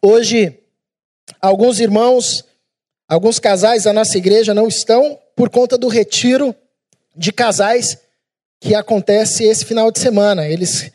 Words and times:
Hoje, 0.00 0.56
alguns 1.40 1.80
irmãos, 1.80 2.44
alguns 3.08 3.40
casais 3.40 3.82
da 3.82 3.92
nossa 3.92 4.16
igreja 4.16 4.54
não 4.54 4.68
estão 4.68 5.18
por 5.34 5.50
conta 5.50 5.76
do 5.76 5.88
retiro 5.88 6.54
de 7.16 7.32
casais 7.32 7.98
que 8.60 8.76
acontece 8.76 9.42
esse 9.42 9.64
final 9.64 9.90
de 9.90 9.98
semana. 9.98 10.46
Eles 10.46 10.92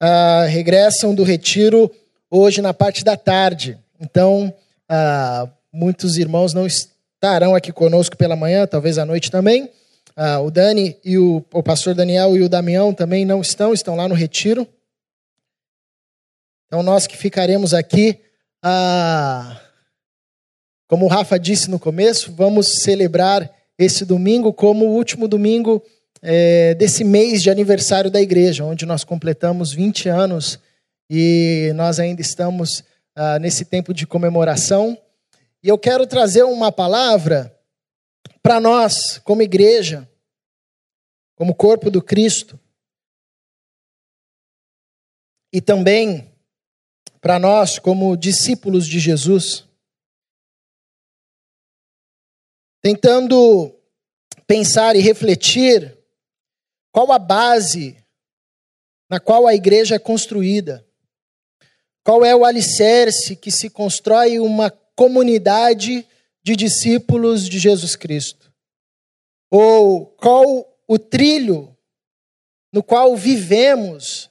ah, 0.00 0.46
regressam 0.48 1.14
do 1.14 1.22
retiro 1.22 1.90
hoje 2.30 2.62
na 2.62 2.72
parte 2.72 3.04
da 3.04 3.14
tarde. 3.14 3.78
Então, 4.00 4.52
ah, 4.88 5.46
muitos 5.70 6.16
irmãos 6.16 6.54
não 6.54 6.66
estarão 6.66 7.54
aqui 7.54 7.70
conosco 7.72 8.16
pela 8.16 8.36
manhã, 8.36 8.66
talvez 8.66 8.96
à 8.96 9.04
noite 9.04 9.30
também. 9.30 9.70
Ah, 10.16 10.40
o 10.40 10.50
Dani 10.50 10.96
e 11.04 11.18
o, 11.18 11.44
o 11.52 11.62
pastor 11.62 11.94
Daniel 11.94 12.34
e 12.38 12.42
o 12.42 12.48
Damião 12.48 12.94
também 12.94 13.26
não 13.26 13.42
estão, 13.42 13.74
estão 13.74 13.96
lá 13.96 14.08
no 14.08 14.14
retiro. 14.14 14.66
Então, 16.66 16.82
nós 16.82 17.06
que 17.06 17.18
ficaremos 17.18 17.74
aqui, 17.74 18.18
ah, 18.68 19.60
como 20.88 21.04
o 21.04 21.08
Rafa 21.08 21.38
disse 21.38 21.70
no 21.70 21.78
começo, 21.78 22.32
vamos 22.32 22.82
celebrar 22.82 23.48
esse 23.78 24.04
domingo 24.04 24.52
como 24.52 24.86
o 24.86 24.94
último 24.96 25.28
domingo 25.28 25.80
é, 26.20 26.74
desse 26.74 27.04
mês 27.04 27.44
de 27.44 27.48
aniversário 27.48 28.10
da 28.10 28.20
igreja, 28.20 28.64
onde 28.64 28.84
nós 28.84 29.04
completamos 29.04 29.72
20 29.72 30.08
anos 30.08 30.58
e 31.08 31.70
nós 31.76 32.00
ainda 32.00 32.20
estamos 32.20 32.82
ah, 33.14 33.38
nesse 33.38 33.64
tempo 33.64 33.94
de 33.94 34.04
comemoração. 34.04 34.98
E 35.62 35.68
eu 35.68 35.78
quero 35.78 36.04
trazer 36.04 36.42
uma 36.42 36.72
palavra 36.72 37.56
para 38.42 38.58
nós, 38.58 39.18
como 39.18 39.42
igreja, 39.42 40.10
como 41.36 41.54
corpo 41.54 41.88
do 41.88 42.02
Cristo, 42.02 42.58
e 45.52 45.60
também 45.60 46.35
para 47.26 47.40
nós, 47.40 47.80
como 47.80 48.16
discípulos 48.16 48.86
de 48.86 49.00
Jesus, 49.00 49.64
tentando 52.80 53.74
pensar 54.46 54.94
e 54.94 55.00
refletir 55.00 55.98
qual 56.92 57.10
a 57.10 57.18
base 57.18 58.00
na 59.10 59.18
qual 59.18 59.44
a 59.44 59.56
igreja 59.56 59.96
é 59.96 59.98
construída, 59.98 60.86
qual 62.04 62.24
é 62.24 62.32
o 62.32 62.44
alicerce 62.44 63.34
que 63.34 63.50
se 63.50 63.70
constrói 63.70 64.38
uma 64.38 64.70
comunidade 64.94 66.06
de 66.44 66.54
discípulos 66.54 67.48
de 67.48 67.58
Jesus 67.58 67.96
Cristo? 67.96 68.54
Ou 69.50 70.06
qual 70.06 70.80
o 70.86 70.96
trilho 70.96 71.76
no 72.72 72.84
qual 72.84 73.16
vivemos 73.16 74.30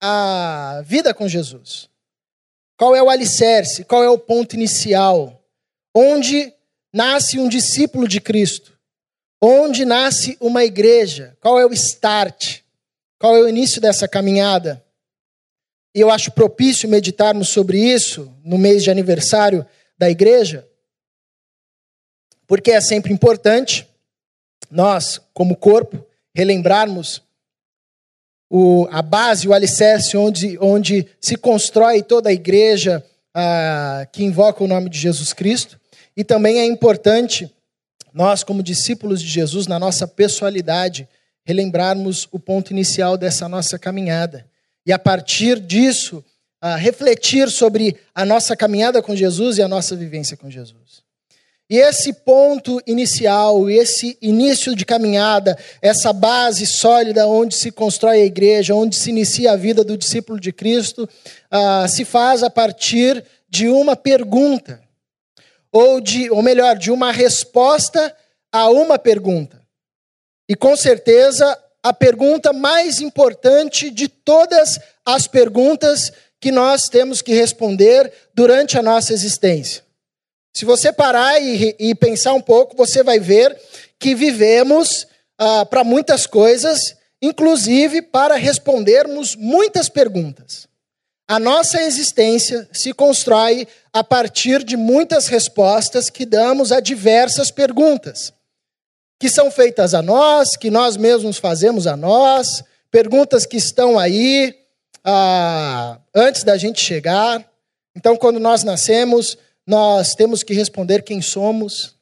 a 0.00 0.82
vida 0.84 1.14
com 1.14 1.28
Jesus? 1.28 1.91
Qual 2.82 2.96
é 2.96 3.00
o 3.00 3.08
alicerce? 3.08 3.84
Qual 3.84 4.02
é 4.02 4.10
o 4.10 4.18
ponto 4.18 4.56
inicial? 4.56 5.40
Onde 5.94 6.52
nasce 6.92 7.38
um 7.38 7.48
discípulo 7.48 8.08
de 8.08 8.20
Cristo? 8.20 8.76
Onde 9.40 9.84
nasce 9.84 10.36
uma 10.40 10.64
igreja? 10.64 11.38
Qual 11.40 11.60
é 11.60 11.64
o 11.64 11.72
start? 11.72 12.62
Qual 13.20 13.36
é 13.36 13.40
o 13.40 13.48
início 13.48 13.80
dessa 13.80 14.08
caminhada? 14.08 14.84
E 15.94 16.00
eu 16.00 16.10
acho 16.10 16.32
propício 16.32 16.88
meditarmos 16.88 17.50
sobre 17.50 17.78
isso 17.78 18.34
no 18.44 18.58
mês 18.58 18.82
de 18.82 18.90
aniversário 18.90 19.64
da 19.96 20.10
igreja, 20.10 20.68
porque 22.48 22.72
é 22.72 22.80
sempre 22.80 23.12
importante 23.12 23.86
nós, 24.68 25.20
como 25.32 25.54
corpo, 25.54 26.04
relembrarmos 26.34 27.22
o, 28.54 28.86
a 28.90 29.00
base, 29.00 29.48
o 29.48 29.54
alicerce 29.54 30.14
onde, 30.14 30.58
onde 30.60 31.06
se 31.18 31.36
constrói 31.36 32.02
toda 32.02 32.28
a 32.28 32.32
igreja 32.34 33.02
que 34.12 34.22
invoca 34.22 34.62
o 34.62 34.68
nome 34.68 34.90
de 34.90 34.98
Jesus 34.98 35.32
Cristo. 35.32 35.80
E 36.14 36.22
também 36.22 36.58
é 36.58 36.66
importante 36.66 37.50
nós, 38.12 38.44
como 38.44 38.62
discípulos 38.62 39.22
de 39.22 39.28
Jesus, 39.28 39.66
na 39.66 39.78
nossa 39.78 40.06
pessoalidade, 40.06 41.08
relembrarmos 41.46 42.28
o 42.30 42.38
ponto 42.38 42.72
inicial 42.72 43.16
dessa 43.16 43.48
nossa 43.48 43.78
caminhada. 43.78 44.44
E 44.84 44.92
a 44.92 44.98
partir 44.98 45.58
disso, 45.58 46.22
ah, 46.60 46.76
refletir 46.76 47.48
sobre 47.48 47.96
a 48.14 48.22
nossa 48.26 48.54
caminhada 48.54 49.00
com 49.00 49.16
Jesus 49.16 49.56
e 49.56 49.62
a 49.62 49.68
nossa 49.68 49.96
vivência 49.96 50.36
com 50.36 50.50
Jesus. 50.50 51.02
E 51.72 51.78
esse 51.78 52.12
ponto 52.12 52.82
inicial, 52.86 53.70
esse 53.70 54.18
início 54.20 54.76
de 54.76 54.84
caminhada, 54.84 55.56
essa 55.80 56.12
base 56.12 56.66
sólida 56.66 57.26
onde 57.26 57.54
se 57.54 57.72
constrói 57.72 58.20
a 58.20 58.26
igreja, 58.26 58.74
onde 58.74 58.94
se 58.94 59.08
inicia 59.08 59.52
a 59.52 59.56
vida 59.56 59.82
do 59.82 59.96
discípulo 59.96 60.38
de 60.38 60.52
Cristo, 60.52 61.08
uh, 61.50 61.88
se 61.88 62.04
faz 62.04 62.42
a 62.42 62.50
partir 62.50 63.24
de 63.48 63.70
uma 63.70 63.96
pergunta, 63.96 64.82
ou 65.72 65.98
de, 65.98 66.30
ou 66.30 66.42
melhor, 66.42 66.76
de 66.76 66.90
uma 66.90 67.10
resposta 67.10 68.14
a 68.52 68.68
uma 68.68 68.98
pergunta. 68.98 69.58
E 70.46 70.54
com 70.54 70.76
certeza 70.76 71.58
a 71.82 71.94
pergunta 71.94 72.52
mais 72.52 73.00
importante 73.00 73.90
de 73.90 74.08
todas 74.08 74.78
as 75.06 75.26
perguntas 75.26 76.12
que 76.38 76.52
nós 76.52 76.90
temos 76.90 77.22
que 77.22 77.32
responder 77.32 78.12
durante 78.34 78.76
a 78.76 78.82
nossa 78.82 79.14
existência. 79.14 79.81
Se 80.54 80.64
você 80.64 80.92
parar 80.92 81.40
e, 81.40 81.74
e 81.78 81.94
pensar 81.94 82.34
um 82.34 82.40
pouco, 82.40 82.76
você 82.76 83.02
vai 83.02 83.18
ver 83.18 83.58
que 83.98 84.14
vivemos 84.14 85.06
ah, 85.38 85.64
para 85.64 85.82
muitas 85.82 86.26
coisas, 86.26 86.94
inclusive 87.20 88.02
para 88.02 88.36
respondermos 88.36 89.34
muitas 89.34 89.88
perguntas. 89.88 90.68
A 91.26 91.38
nossa 91.38 91.80
existência 91.80 92.68
se 92.72 92.92
constrói 92.92 93.66
a 93.92 94.04
partir 94.04 94.62
de 94.62 94.76
muitas 94.76 95.28
respostas 95.28 96.10
que 96.10 96.26
damos 96.26 96.72
a 96.72 96.80
diversas 96.80 97.50
perguntas, 97.50 98.32
que 99.18 99.30
são 99.30 99.50
feitas 99.50 99.94
a 99.94 100.02
nós, 100.02 100.56
que 100.56 100.70
nós 100.70 100.96
mesmos 100.96 101.38
fazemos 101.38 101.86
a 101.86 101.96
nós, 101.96 102.62
perguntas 102.90 103.46
que 103.46 103.56
estão 103.56 103.98
aí 103.98 104.54
ah, 105.02 105.98
antes 106.14 106.44
da 106.44 106.58
gente 106.58 106.80
chegar. 106.80 107.42
Então, 107.96 108.16
quando 108.16 108.38
nós 108.38 108.62
nascemos, 108.62 109.38
nós 109.66 110.14
temos 110.14 110.42
que 110.42 110.54
responder 110.54 111.02
quem 111.02 111.22
somos, 111.22 111.94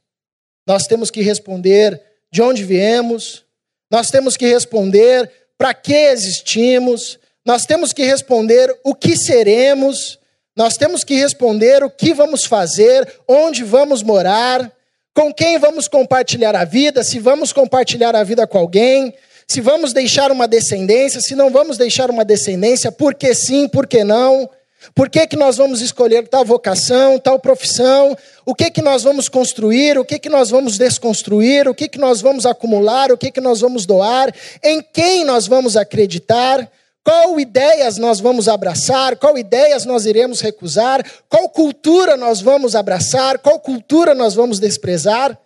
nós 0.66 0.86
temos 0.86 1.10
que 1.10 1.20
responder 1.20 2.00
de 2.32 2.42
onde 2.42 2.64
viemos, 2.64 3.44
nós 3.90 4.10
temos 4.10 4.36
que 4.36 4.46
responder 4.46 5.30
para 5.58 5.74
que 5.74 5.94
existimos, 5.94 7.18
nós 7.44 7.64
temos 7.64 7.92
que 7.92 8.04
responder 8.04 8.74
o 8.84 8.94
que 8.94 9.16
seremos, 9.16 10.18
nós 10.56 10.76
temos 10.76 11.04
que 11.04 11.14
responder 11.14 11.82
o 11.82 11.90
que 11.90 12.14
vamos 12.14 12.44
fazer, 12.44 13.06
onde 13.26 13.64
vamos 13.64 14.02
morar, 14.02 14.70
com 15.14 15.32
quem 15.32 15.58
vamos 15.58 15.88
compartilhar 15.88 16.54
a 16.54 16.64
vida, 16.64 17.02
se 17.02 17.18
vamos 17.18 17.52
compartilhar 17.52 18.14
a 18.14 18.22
vida 18.22 18.46
com 18.46 18.58
alguém, 18.58 19.12
se 19.46 19.60
vamos 19.60 19.92
deixar 19.92 20.30
uma 20.30 20.46
descendência, 20.46 21.20
se 21.20 21.34
não 21.34 21.50
vamos 21.50 21.76
deixar 21.76 22.10
uma 22.10 22.24
descendência, 22.24 22.92
por 22.92 23.14
que 23.14 23.34
sim, 23.34 23.68
por 23.68 23.86
que 23.86 24.04
não. 24.04 24.48
Por 24.94 25.10
que, 25.10 25.26
que 25.26 25.36
nós 25.36 25.58
vamos 25.58 25.80
escolher 25.82 26.26
tal 26.28 26.44
vocação, 26.44 27.18
tal 27.18 27.38
profissão? 27.38 28.16
O 28.46 28.54
que, 28.54 28.70
que 28.70 28.80
nós 28.80 29.02
vamos 29.02 29.28
construir? 29.28 29.98
O 29.98 30.04
que, 30.04 30.18
que 30.18 30.28
nós 30.28 30.50
vamos 30.50 30.78
desconstruir? 30.78 31.68
O 31.68 31.74
que, 31.74 31.88
que 31.88 31.98
nós 31.98 32.20
vamos 32.20 32.46
acumular? 32.46 33.12
O 33.12 33.18
que, 33.18 33.30
que 33.30 33.40
nós 33.40 33.60
vamos 33.60 33.84
doar? 33.84 34.34
Em 34.62 34.82
quem 34.82 35.24
nós 35.24 35.46
vamos 35.46 35.76
acreditar? 35.76 36.70
Qual 37.04 37.38
ideias 37.38 37.98
nós 37.98 38.20
vamos 38.20 38.48
abraçar? 38.48 39.16
Qual 39.16 39.36
ideias 39.36 39.84
nós 39.84 40.06
iremos 40.06 40.40
recusar? 40.40 41.04
Qual 41.28 41.48
cultura 41.50 42.16
nós 42.16 42.40
vamos 42.40 42.74
abraçar? 42.74 43.38
Qual 43.38 43.60
cultura 43.60 44.14
nós 44.14 44.34
vamos 44.34 44.58
desprezar? 44.58 45.38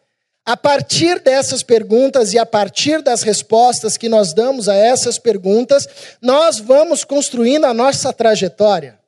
A 0.47 0.56
partir 0.56 1.21
dessas 1.21 1.62
perguntas 1.62 2.33
e 2.33 2.39
a 2.39 2.47
partir 2.47 3.03
das 3.03 3.22
respostas 3.22 3.97
que 3.97 4.09
nós 4.09 4.33
damos 4.33 4.69
a 4.69 4.75
essas 4.75 5.19
perguntas, 5.19 5.89
nós 6.21 6.59
vamos 6.59 7.03
construindo 7.03 7.65
a 7.65 7.75
nossa 7.75 8.12
trajetória. 8.12 9.03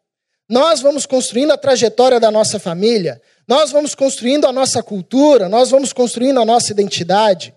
Nós 0.48 0.80
vamos 0.80 1.06
construindo 1.06 1.52
a 1.52 1.56
trajetória 1.56 2.20
da 2.20 2.30
nossa 2.30 2.58
família, 2.58 3.20
nós 3.48 3.70
vamos 3.70 3.94
construindo 3.94 4.46
a 4.46 4.52
nossa 4.52 4.82
cultura, 4.82 5.48
nós 5.48 5.70
vamos 5.70 5.92
construindo 5.92 6.40
a 6.40 6.44
nossa 6.44 6.72
identidade. 6.72 7.54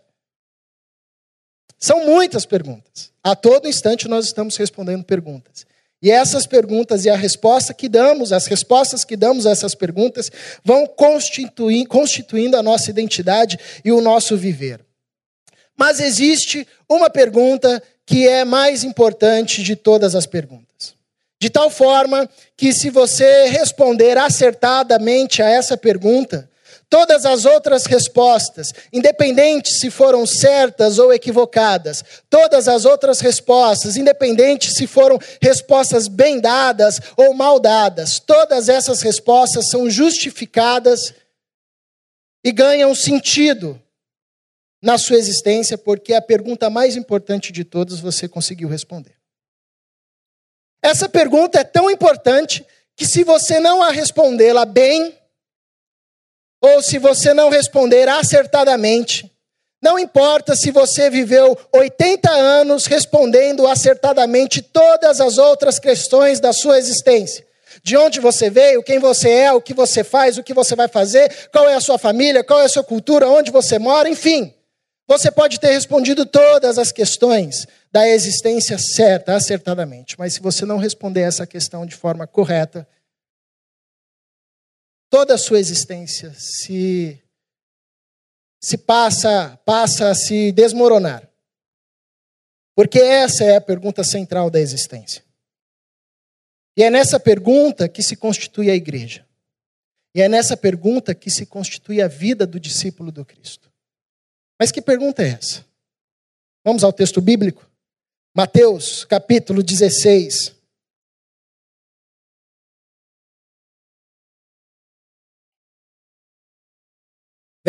São 1.79 2.05
muitas 2.05 2.45
perguntas. 2.45 3.11
A 3.23 3.35
todo 3.35 3.67
instante 3.67 4.07
nós 4.07 4.25
estamos 4.25 4.57
respondendo 4.57 5.03
perguntas. 5.03 5.65
E 6.01 6.11
essas 6.11 6.47
perguntas 6.47 7.05
e 7.05 7.09
a 7.09 7.15
resposta 7.15 7.73
que 7.73 7.89
damos, 7.89 8.31
as 8.31 8.45
respostas 8.45 9.03
que 9.03 9.17
damos 9.17 9.45
a 9.45 9.51
essas 9.51 9.75
perguntas, 9.75 10.31
vão 10.63 10.87
constituindo 10.87 12.57
a 12.57 12.63
nossa 12.63 12.89
identidade 12.89 13.59
e 13.83 13.91
o 13.91 14.01
nosso 14.01 14.37
viver. 14.37 14.85
Mas 15.77 15.99
existe 15.99 16.67
uma 16.89 17.09
pergunta 17.09 17.81
que 18.05 18.27
é 18.27 18.43
mais 18.43 18.83
importante 18.83 19.61
de 19.61 19.75
todas 19.75 20.15
as 20.15 20.25
perguntas. 20.25 20.68
De 21.41 21.49
tal 21.49 21.69
forma 21.69 22.29
que, 22.57 22.73
se 22.73 22.89
você 22.89 23.45
responder 23.47 24.17
acertadamente 24.17 25.41
a 25.41 25.49
essa 25.49 25.77
pergunta, 25.77 26.49
Todas 26.89 27.23
as 27.23 27.45
outras 27.45 27.85
respostas, 27.85 28.73
independente 28.91 29.69
se 29.69 29.91
foram 29.91 30.25
certas 30.25 30.97
ou 30.97 31.13
equivocadas, 31.13 32.03
todas 32.27 32.67
as 32.67 32.83
outras 32.83 33.19
respostas, 33.19 33.95
independente 33.95 34.73
se 34.73 34.87
foram 34.87 35.19
respostas 35.39 36.07
bem 36.07 36.41
dadas 36.41 36.99
ou 37.15 37.35
mal 37.35 37.59
dadas, 37.59 38.19
todas 38.19 38.69
essas 38.69 39.03
respostas 39.03 39.69
são 39.69 39.87
justificadas 39.87 41.13
e 42.43 42.51
ganham 42.51 42.95
sentido 42.95 43.79
na 44.81 44.97
sua 44.97 45.17
existência, 45.17 45.77
porque 45.77 46.15
a 46.15 46.21
pergunta 46.21 46.71
mais 46.71 46.95
importante 46.95 47.51
de 47.51 47.63
todas 47.63 47.99
você 47.99 48.27
conseguiu 48.27 48.67
responder. 48.67 49.18
Essa 50.81 51.09
pergunta 51.09 51.59
é 51.59 51.63
tão 51.63 51.89
importante 51.89 52.65
que, 52.95 53.05
se 53.05 53.23
você 53.23 53.59
não 53.59 53.81
a 53.81 53.91
respondê-la 53.91 54.65
bem, 54.65 55.17
ou 56.61 56.81
se 56.81 56.97
você 56.97 57.33
não 57.33 57.49
responder 57.49 58.07
acertadamente, 58.09 59.31
não 59.81 59.97
importa 59.97 60.55
se 60.55 60.71
você 60.71 61.09
viveu 61.09 61.57
80 61.73 62.29
anos 62.29 62.85
respondendo 62.85 63.65
acertadamente 63.65 64.61
todas 64.61 65.21
as 65.21 65.37
outras 65.37 65.79
questões 65.79 66.39
da 66.39 66.51
sua 66.51 66.77
existência. 66.77 67.47
De 67.81 67.95
onde 67.95 68.19
você 68.19 68.49
veio, 68.49 68.83
quem 68.83 68.99
você 68.99 69.29
é, 69.29 69.53
o 69.53 69.61
que 69.61 69.73
você 69.73 70.03
faz, 70.03 70.37
o 70.37 70.43
que 70.43 70.53
você 70.53 70.75
vai 70.75 70.89
fazer, 70.89 71.49
qual 71.49 71.69
é 71.69 71.75
a 71.75 71.81
sua 71.81 71.97
família, 71.97 72.43
qual 72.43 72.59
é 72.59 72.65
a 72.65 72.69
sua 72.69 72.83
cultura, 72.83 73.29
onde 73.29 73.51
você 73.51 73.79
mora, 73.79 74.09
enfim. 74.09 74.53
Você 75.09 75.31
pode 75.31 75.59
ter 75.59 75.71
respondido 75.71 76.23
todas 76.23 76.77
as 76.77 76.91
questões 76.91 77.65
da 77.91 78.07
existência 78.07 78.77
certa, 78.77 79.35
acertadamente, 79.35 80.15
mas 80.19 80.35
se 80.35 80.39
você 80.39 80.67
não 80.67 80.77
responder 80.77 81.21
essa 81.21 81.47
questão 81.47 81.83
de 81.83 81.95
forma 81.95 82.27
correta, 82.27 82.87
toda 85.09 85.33
a 85.33 85.37
sua 85.37 85.59
existência 85.59 86.31
se 86.37 87.19
se 88.61 88.77
passa 88.77 89.59
passa 89.65 90.11
a 90.11 90.13
se 90.13 90.51
desmoronar. 90.51 91.27
Porque 92.75 92.99
essa 92.99 93.43
é 93.43 93.55
a 93.55 93.61
pergunta 93.61 94.03
central 94.03 94.51
da 94.51 94.59
existência. 94.59 95.23
E 96.77 96.83
é 96.83 96.91
nessa 96.91 97.19
pergunta 97.19 97.89
que 97.89 98.03
se 98.03 98.15
constitui 98.15 98.69
a 98.69 98.75
igreja. 98.75 99.25
E 100.13 100.21
é 100.21 100.29
nessa 100.29 100.55
pergunta 100.55 101.15
que 101.15 101.31
se 101.31 101.47
constitui 101.47 101.99
a 101.99 102.07
vida 102.07 102.45
do 102.45 102.59
discípulo 102.59 103.11
do 103.11 103.25
Cristo. 103.25 103.68
Mas 104.59 104.71
que 104.71 104.81
pergunta 104.81 105.23
é 105.23 105.29
essa? 105.29 105.65
Vamos 106.65 106.83
ao 106.83 106.91
texto 106.91 107.21
bíblico? 107.21 107.65
Mateus, 108.35 109.05
capítulo 109.05 109.63
16. 109.63 110.59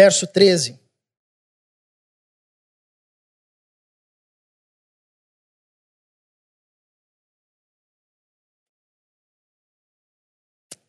verso 0.01 0.27
13. 0.27 0.81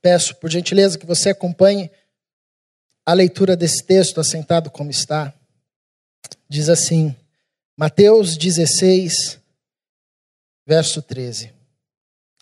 Peço, 0.01 0.35
por 0.39 0.49
gentileza, 0.49 0.97
que 0.97 1.05
você 1.05 1.31
acompanhe 1.31 1.91
a 3.05 3.13
leitura 3.13 3.57
desse 3.57 3.85
texto, 3.85 4.21
assentado 4.21 4.71
como 4.71 4.89
está. 4.89 5.37
Diz 6.51 6.67
assim, 6.67 7.15
Mateus 7.77 8.35
16, 8.35 9.39
verso 10.67 11.01
13 11.01 11.53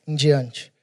em 0.08 0.16
diante. 0.16 0.74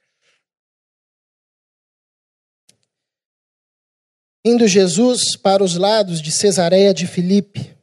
Indo 4.45 4.69
Jesus 4.69 5.35
para 5.35 5.65
os 5.65 5.75
lados 5.75 6.23
de 6.23 6.31
Cesareia 6.31 6.95
de 6.95 7.05
Filipe, 7.09 7.77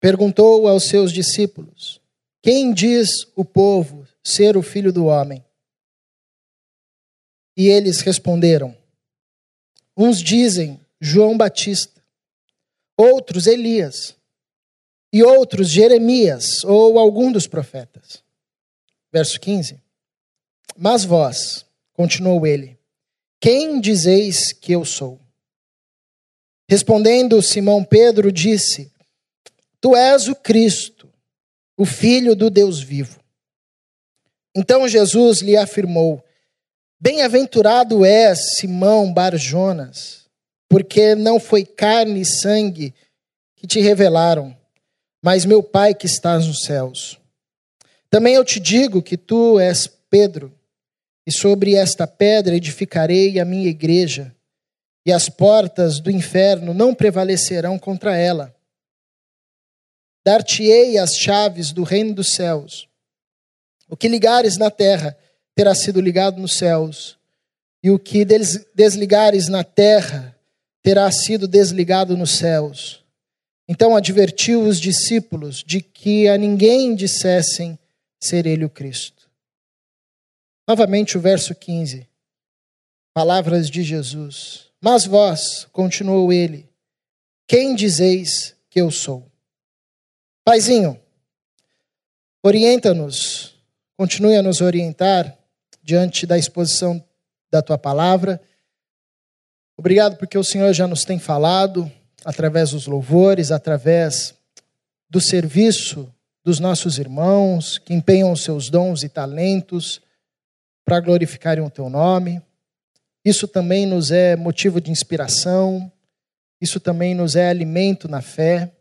perguntou 0.00 0.66
aos 0.66 0.88
seus 0.88 1.12
discípulos: 1.12 2.00
Quem 2.42 2.74
diz 2.74 3.08
o 3.36 3.44
povo 3.44 4.04
ser 4.20 4.56
o 4.56 4.62
filho 4.62 4.92
do 4.92 5.04
homem? 5.04 5.44
E 7.56 7.68
eles 7.68 8.00
responderam: 8.00 8.76
Uns 9.96 10.20
dizem 10.20 10.84
João 11.00 11.38
Batista, 11.38 12.02
outros 12.96 13.46
Elias, 13.46 14.20
e 15.12 15.22
outros 15.22 15.68
Jeremias 15.68 16.64
ou 16.64 16.98
algum 16.98 17.30
dos 17.30 17.46
profetas. 17.46 18.22
Verso 19.12 19.38
15. 19.38 19.80
Mas 20.76 21.04
vós, 21.04 21.66
continuou 21.92 22.46
ele, 22.46 22.78
quem 23.38 23.80
dizeis 23.80 24.52
que 24.52 24.72
eu 24.72 24.84
sou? 24.84 25.20
Respondendo 26.68 27.42
Simão 27.42 27.84
Pedro, 27.84 28.32
disse: 28.32 28.90
Tu 29.80 29.94
és 29.94 30.28
o 30.28 30.34
Cristo, 30.34 31.12
o 31.76 31.84
Filho 31.84 32.34
do 32.34 32.48
Deus 32.48 32.80
vivo. 32.80 33.20
Então 34.54 34.88
Jesus 34.88 35.40
lhe 35.42 35.56
afirmou: 35.56 36.24
Bem-aventurado 37.00 38.04
és, 38.04 38.54
Simão 38.56 39.12
Barjonas, 39.12 40.28
porque 40.68 41.14
não 41.14 41.40
foi 41.40 41.66
carne 41.66 42.20
e 42.20 42.24
sangue 42.24 42.94
que 43.56 43.66
te 43.66 43.80
revelaram, 43.80 44.56
mas 45.22 45.44
meu 45.44 45.62
Pai 45.62 45.94
que 45.94 46.06
estás 46.06 46.46
nos 46.46 46.64
céus. 46.64 47.18
Também 48.10 48.34
eu 48.34 48.44
te 48.44 48.58
digo 48.60 49.00
que 49.00 49.16
tu 49.16 49.58
és 49.58 49.86
Pedro, 50.10 50.52
e 51.26 51.32
sobre 51.32 51.74
esta 51.74 52.06
pedra 52.06 52.56
edificarei 52.56 53.38
a 53.38 53.44
minha 53.44 53.68
igreja 53.68 54.34
e 55.04 55.12
as 55.12 55.28
portas 55.28 56.00
do 56.00 56.10
inferno 56.10 56.72
não 56.72 56.94
prevalecerão 56.94 57.78
contra 57.78 58.16
ela. 58.16 58.54
Dar-te-ei 60.24 60.98
as 60.98 61.16
chaves 61.16 61.72
do 61.72 61.82
reino 61.82 62.14
dos 62.14 62.32
céus. 62.32 62.88
O 63.88 63.96
que 63.96 64.08
ligares 64.08 64.56
na 64.56 64.70
terra 64.70 65.16
terá 65.54 65.74
sido 65.74 66.00
ligado 66.00 66.40
nos 66.40 66.56
céus, 66.56 67.18
e 67.82 67.90
o 67.90 67.98
que 67.98 68.24
desligares 68.74 69.48
na 69.48 69.64
terra 69.64 70.36
terá 70.82 71.10
sido 71.10 71.48
desligado 71.48 72.16
nos 72.16 72.36
céus. 72.36 73.01
Então 73.72 73.96
advertiu 73.96 74.64
os 74.64 74.78
discípulos 74.78 75.64
de 75.64 75.80
que 75.80 76.28
a 76.28 76.36
ninguém 76.36 76.94
dissessem 76.94 77.78
ser 78.20 78.44
ele 78.44 78.66
o 78.66 78.68
Cristo. 78.68 79.30
Novamente 80.68 81.16
o 81.16 81.20
verso 81.22 81.54
15. 81.54 82.06
Palavras 83.14 83.70
de 83.70 83.82
Jesus. 83.82 84.66
Mas 84.78 85.06
vós, 85.06 85.66
continuou 85.72 86.30
ele, 86.30 86.68
quem 87.48 87.74
dizeis 87.74 88.54
que 88.68 88.78
eu 88.78 88.90
sou? 88.90 89.26
Paizinho, 90.44 91.00
orienta-nos, 92.42 93.54
continue 93.96 94.36
a 94.36 94.42
nos 94.42 94.60
orientar 94.60 95.34
diante 95.82 96.26
da 96.26 96.36
exposição 96.36 97.02
da 97.50 97.62
tua 97.62 97.78
palavra. 97.78 98.38
Obrigado 99.78 100.18
porque 100.18 100.36
o 100.36 100.44
Senhor 100.44 100.74
já 100.74 100.86
nos 100.86 101.06
tem 101.06 101.18
falado 101.18 101.90
através 102.24 102.70
dos 102.70 102.86
louvores, 102.86 103.50
através 103.50 104.34
do 105.08 105.20
serviço 105.20 106.12
dos 106.44 106.58
nossos 106.58 106.98
irmãos 106.98 107.78
que 107.78 107.94
empenham 107.94 108.32
os 108.32 108.42
seus 108.42 108.68
dons 108.68 109.02
e 109.02 109.08
talentos 109.08 110.00
para 110.84 111.00
glorificarem 111.00 111.64
o 111.64 111.70
teu 111.70 111.88
nome. 111.88 112.42
Isso 113.24 113.46
também 113.46 113.86
nos 113.86 114.10
é 114.10 114.34
motivo 114.34 114.80
de 114.80 114.90
inspiração, 114.90 115.90
isso 116.60 116.80
também 116.80 117.14
nos 117.14 117.36
é 117.36 117.48
alimento 117.48 118.08
na 118.08 118.20
fé. 118.20 118.72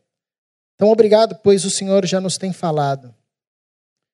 Então, 0.76 0.90
obrigado, 0.90 1.36
pois 1.44 1.64
o 1.64 1.70
Senhor 1.70 2.06
já 2.06 2.20
nos 2.20 2.38
tem 2.38 2.52
falado. 2.52 3.14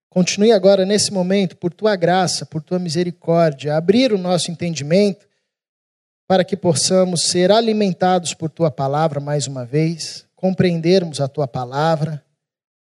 Continue 0.09 0.51
agora, 0.51 0.85
nesse 0.85 1.13
momento, 1.13 1.55
por 1.55 1.73
tua 1.73 1.95
graça, 1.95 2.45
por 2.45 2.61
tua 2.61 2.79
misericórdia, 2.79 3.75
abrir 3.75 4.11
o 4.11 4.17
nosso 4.17 4.51
entendimento 4.51 5.26
para 6.27 6.43
que 6.43 6.57
possamos 6.57 7.23
ser 7.23 7.51
alimentados 7.51 8.33
por 8.33 8.49
tua 8.49 8.69
palavra 8.69 9.19
mais 9.19 9.47
uma 9.47 9.65
vez, 9.65 10.27
compreendermos 10.35 11.21
a 11.21 11.27
tua 11.27 11.47
palavra 11.47 12.23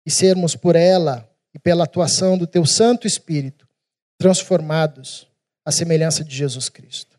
e 0.06 0.10
sermos 0.10 0.54
por 0.54 0.76
ela 0.76 1.28
e 1.52 1.58
pela 1.58 1.84
atuação 1.84 2.38
do 2.38 2.46
teu 2.46 2.64
Santo 2.64 3.06
Espírito 3.06 3.68
transformados 4.16 5.26
à 5.64 5.72
semelhança 5.72 6.22
de 6.22 6.34
Jesus 6.34 6.68
Cristo. 6.68 7.18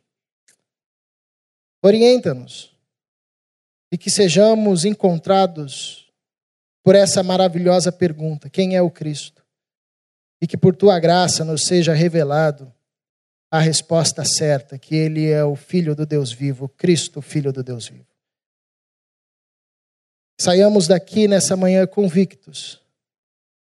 Orienta-nos 1.84 2.74
e 3.92 3.98
que 3.98 4.10
sejamos 4.10 4.86
encontrados 4.86 6.12
por 6.84 6.96
essa 6.96 7.22
maravilhosa 7.22 7.92
pergunta: 7.92 8.50
quem 8.50 8.76
é 8.76 8.82
o 8.82 8.90
Cristo? 8.90 9.46
E 10.42 10.48
que 10.48 10.58
por 10.58 10.76
tua 10.76 11.00
graça 11.00 11.44
nos 11.44 11.66
seja 11.66 11.94
revelado 11.94 12.74
a 13.52 13.60
resposta 13.60 14.24
certa, 14.26 14.78
que 14.78 14.96
ele 14.96 15.30
é 15.30 15.44
o 15.44 15.56
filho 15.56 15.96
do 15.96 16.06
Deus 16.06 16.32
vivo, 16.32 16.68
Cristo, 16.70 17.22
filho 17.22 17.54
do 17.54 17.64
Deus 17.64 17.88
vivo. 17.88 18.08
Saiamos 20.40 20.88
daqui 20.88 21.28
nessa 21.28 21.56
manhã 21.56 21.88
convictos 21.88 22.82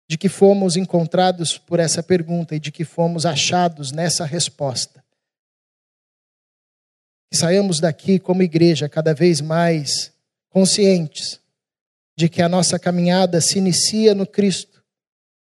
de 0.07 0.17
que 0.17 0.29
fomos 0.29 0.75
encontrados 0.75 1.57
por 1.57 1.79
essa 1.79 2.03
pergunta 2.03 2.55
e 2.55 2.59
de 2.59 2.71
que 2.71 2.83
fomos 2.83 3.25
achados 3.25 3.93
nessa 3.93 4.25
resposta 4.25 5.01
Que 7.29 7.37
saiamos 7.37 7.79
daqui 7.79 8.19
como 8.19 8.43
igreja 8.43 8.89
cada 8.89 9.13
vez 9.13 9.39
mais 9.39 10.11
conscientes 10.49 11.39
de 12.17 12.27
que 12.27 12.41
a 12.41 12.49
nossa 12.49 12.77
caminhada 12.77 13.39
se 13.39 13.57
inicia 13.57 14.13
no 14.13 14.27
Cristo, 14.27 14.83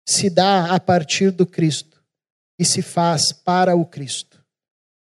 se 0.06 0.30
dá 0.30 0.74
a 0.74 0.80
partir 0.80 1.30
do 1.30 1.46
Cristo 1.46 1.93
e 2.58 2.64
se 2.64 2.82
faz 2.82 3.32
para 3.32 3.75
o 3.76 3.84
Cristo, 3.84 4.44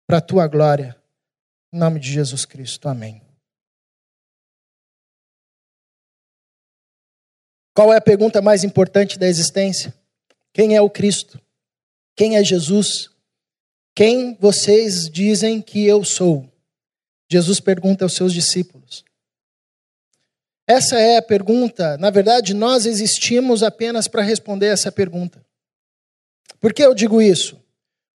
para 0.07 0.19
a 0.19 0.21
tua 0.21 0.47
glória. 0.47 0.97
Em 1.73 1.79
nome 1.79 1.99
de 1.99 2.11
Jesus 2.11 2.45
Cristo. 2.45 2.89
Amém. 2.89 3.21
Qual 7.75 7.93
é 7.93 7.97
a 7.97 8.01
pergunta 8.01 8.41
mais 8.41 8.63
importante 8.63 9.19
da 9.19 9.27
existência? 9.27 9.93
Quem 10.53 10.77
é 10.77 10.81
o 10.81 10.89
Cristo? 10.89 11.41
Quem 12.17 12.37
é 12.37 12.45
Jesus? 12.45 13.11
Quem 13.97 14.37
vocês 14.37 15.11
dizem 15.11 15.61
que 15.61 15.85
eu 15.85 16.05
sou? 16.05 16.49
Jesus 17.29 17.59
pergunta 17.59 18.05
aos 18.05 18.15
seus 18.15 18.33
discípulos. 18.33 19.05
Essa 20.67 20.99
é 20.99 21.17
a 21.17 21.23
pergunta. 21.23 21.99
Na 21.99 22.11
verdade, 22.11 22.55
nós 22.55 22.87
existimos 22.87 23.63
apenas 23.63 24.07
para 24.07 24.23
responder 24.23 24.67
essa 24.67 24.93
pergunta. 24.93 25.45
Por 26.65 26.73
que 26.73 26.83
eu 26.83 26.95
digo 26.95 27.21
isso? 27.21 27.63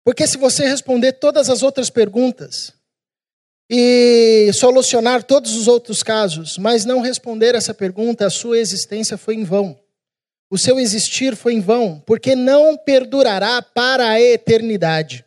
Porque 0.04 0.26
se 0.26 0.36
você 0.36 0.68
responder 0.68 1.14
todas 1.14 1.52
as 1.52 1.62
outras 1.62 1.92
perguntas 1.92 2.74
e 3.70 4.50
solucionar 4.56 5.22
todos 5.22 5.56
os 5.56 5.68
outros 5.68 6.02
casos, 6.02 6.58
mas 6.58 6.84
não 6.84 7.00
responder 7.00 7.54
essa 7.54 7.76
pergunta, 7.76 8.26
a 8.26 8.30
sua 8.32 8.58
existência 8.58 9.20
foi 9.20 9.36
em 9.36 9.44
vão. 9.44 9.80
O 10.50 10.58
seu 10.58 10.80
existir 10.80 11.36
foi 11.36 11.54
em 11.54 11.62
vão, 11.62 12.02
porque 12.08 12.36
não 12.36 12.76
perdurará 12.76 13.62
para 13.62 14.10
a 14.10 14.20
eternidade. 14.20 15.24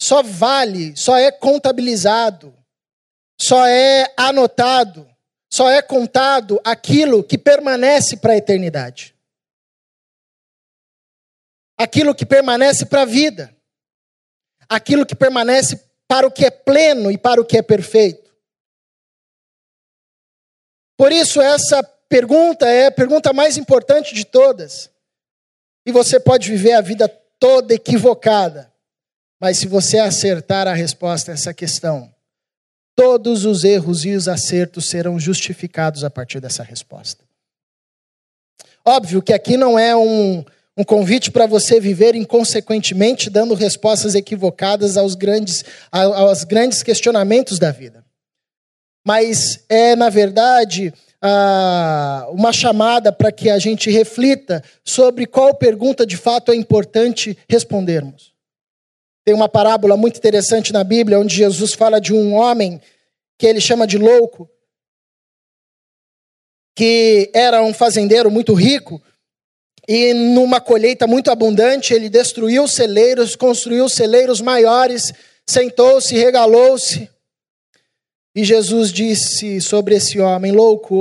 Só 0.00 0.22
vale, 0.22 0.96
só 0.96 1.16
é 1.16 1.32
contabilizado, 1.32 2.54
só 3.40 3.66
é 3.66 4.08
anotado, 4.16 5.04
só 5.52 5.68
é 5.68 5.82
contado 5.82 6.60
aquilo 6.62 7.24
que 7.24 7.36
permanece 7.36 8.18
para 8.18 8.34
a 8.34 8.36
eternidade 8.36 9.13
aquilo 11.76 12.14
que 12.14 12.24
permanece 12.24 12.86
para 12.86 13.02
a 13.02 13.06
vida, 13.06 13.54
aquilo 14.68 15.04
que 15.04 15.14
permanece 15.14 15.80
para 16.06 16.26
o 16.26 16.30
que 16.30 16.44
é 16.44 16.50
pleno 16.50 17.10
e 17.10 17.18
para 17.18 17.40
o 17.40 17.44
que 17.44 17.58
é 17.58 17.62
perfeito. 17.62 18.32
Por 20.96 21.10
isso, 21.10 21.40
essa 21.40 21.82
pergunta 21.82 22.66
é 22.66 22.86
a 22.86 22.92
pergunta 22.92 23.32
mais 23.32 23.56
importante 23.56 24.14
de 24.14 24.24
todas. 24.24 24.90
E 25.84 25.92
você 25.92 26.20
pode 26.20 26.50
viver 26.50 26.72
a 26.72 26.80
vida 26.80 27.08
toda 27.38 27.74
equivocada, 27.74 28.72
mas 29.40 29.58
se 29.58 29.66
você 29.66 29.98
acertar 29.98 30.66
a 30.66 30.72
resposta 30.72 31.30
a 31.30 31.34
essa 31.34 31.52
questão, 31.52 32.14
todos 32.94 33.44
os 33.44 33.64
erros 33.64 34.04
e 34.04 34.14
os 34.14 34.28
acertos 34.28 34.88
serão 34.88 35.18
justificados 35.18 36.04
a 36.04 36.10
partir 36.10 36.40
dessa 36.40 36.62
resposta. 36.62 37.24
Óbvio 38.84 39.20
que 39.20 39.32
aqui 39.32 39.56
não 39.56 39.78
é 39.78 39.96
um, 39.96 40.44
um 40.76 40.82
convite 40.82 41.30
para 41.30 41.46
você 41.46 41.78
viver 41.78 42.14
inconsequentemente, 42.14 43.30
dando 43.30 43.54
respostas 43.54 44.14
equivocadas 44.14 44.96
aos 44.96 45.14
grandes, 45.14 45.64
aos 45.90 46.44
grandes 46.44 46.82
questionamentos 46.82 47.58
da 47.58 47.70
vida. 47.70 48.04
Mas 49.06 49.64
é, 49.68 49.94
na 49.94 50.10
verdade, 50.10 50.92
uma 52.32 52.52
chamada 52.52 53.12
para 53.12 53.30
que 53.30 53.48
a 53.48 53.58
gente 53.58 53.90
reflita 53.90 54.62
sobre 54.84 55.26
qual 55.26 55.54
pergunta 55.54 56.04
de 56.04 56.16
fato 56.16 56.50
é 56.50 56.56
importante 56.56 57.38
respondermos. 57.48 58.34
Tem 59.24 59.34
uma 59.34 59.48
parábola 59.48 59.96
muito 59.96 60.18
interessante 60.18 60.72
na 60.72 60.84
Bíblia, 60.84 61.18
onde 61.18 61.34
Jesus 61.34 61.72
fala 61.72 62.00
de 62.00 62.12
um 62.12 62.34
homem 62.34 62.80
que 63.38 63.46
ele 63.46 63.60
chama 63.60 63.86
de 63.86 63.96
louco, 63.96 64.50
que 66.76 67.30
era 67.32 67.62
um 67.62 67.72
fazendeiro 67.72 68.30
muito 68.30 68.52
rico, 68.52 69.00
e 69.86 70.14
numa 70.14 70.60
colheita 70.60 71.06
muito 71.06 71.30
abundante, 71.30 71.92
ele 71.92 72.08
destruiu 72.08 72.66
celeiros, 72.66 73.36
construiu 73.36 73.88
celeiros 73.88 74.40
maiores, 74.40 75.12
sentou-se, 75.46 76.14
regalou-se. 76.14 77.10
E 78.34 78.44
Jesus 78.44 78.90
disse 78.90 79.60
sobre 79.60 79.96
esse 79.96 80.18
homem: 80.18 80.52
Louco, 80.52 80.96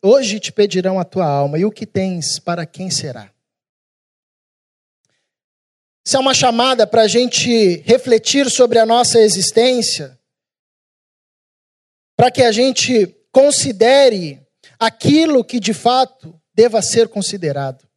hoje 0.00 0.38
te 0.38 0.52
pedirão 0.52 0.98
a 0.98 1.04
tua 1.04 1.26
alma, 1.26 1.58
e 1.58 1.64
o 1.64 1.72
que 1.72 1.84
tens, 1.84 2.38
para 2.38 2.64
quem 2.64 2.88
será? 2.88 3.30
Isso 6.06 6.16
é 6.16 6.20
uma 6.20 6.32
chamada 6.32 6.86
para 6.86 7.02
a 7.02 7.08
gente 7.08 7.76
refletir 7.84 8.48
sobre 8.48 8.78
a 8.78 8.86
nossa 8.86 9.20
existência, 9.20 10.18
para 12.16 12.30
que 12.30 12.42
a 12.42 12.52
gente 12.52 13.06
considere 13.32 14.40
aquilo 14.78 15.44
que 15.44 15.60
de 15.60 15.74
fato 15.74 16.40
deva 16.54 16.80
ser 16.80 17.08
considerado 17.08 17.89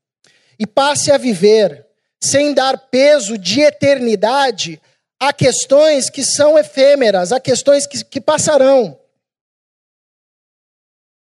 e 0.60 0.66
passe 0.68 1.12
a 1.12 1.18
viver 1.18 1.86
sem 2.22 2.54
dar 2.54 2.78
peso 2.78 3.38
de 3.38 3.62
eternidade 3.62 4.82
a 5.20 5.34
questões 5.34 6.10
que 6.10 6.24
são 6.24 6.58
efêmeras, 6.58 7.32
a 7.32 7.40
questões 7.40 7.86
que, 7.86 8.04
que 8.04 8.22
passarão. 8.22 9.00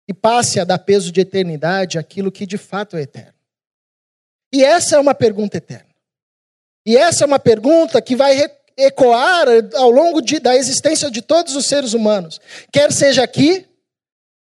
E 0.07 0.13
passe 0.13 0.59
a 0.59 0.63
dar 0.63 0.79
peso 0.79 1.11
de 1.11 1.21
eternidade 1.21 1.97
àquilo 1.97 2.31
que 2.31 2.45
de 2.45 2.57
fato 2.57 2.95
é 2.95 3.01
eterno. 3.01 3.33
E 4.53 4.63
essa 4.63 4.95
é 4.95 4.99
uma 4.99 5.13
pergunta 5.13 5.57
eterna. 5.57 5.93
E 6.85 6.95
essa 6.95 7.25
é 7.25 7.27
uma 7.27 7.39
pergunta 7.39 8.01
que 8.01 8.15
vai 8.15 8.49
ecoar 8.77 9.47
ao 9.75 9.89
longo 9.89 10.21
de, 10.21 10.39
da 10.39 10.55
existência 10.55 11.09
de 11.09 11.21
todos 11.21 11.55
os 11.55 11.65
seres 11.65 11.93
humanos, 11.93 12.39
quer 12.71 12.91
seja 12.91 13.23
aqui, 13.23 13.65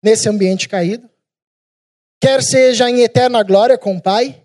nesse 0.03 0.29
ambiente 0.29 0.69
caído, 0.69 1.09
quer 2.21 2.43
seja 2.43 2.89
em 2.89 3.01
eterna 3.01 3.41
glória 3.41 3.77
com 3.77 3.95
o 3.95 4.01
Pai, 4.01 4.41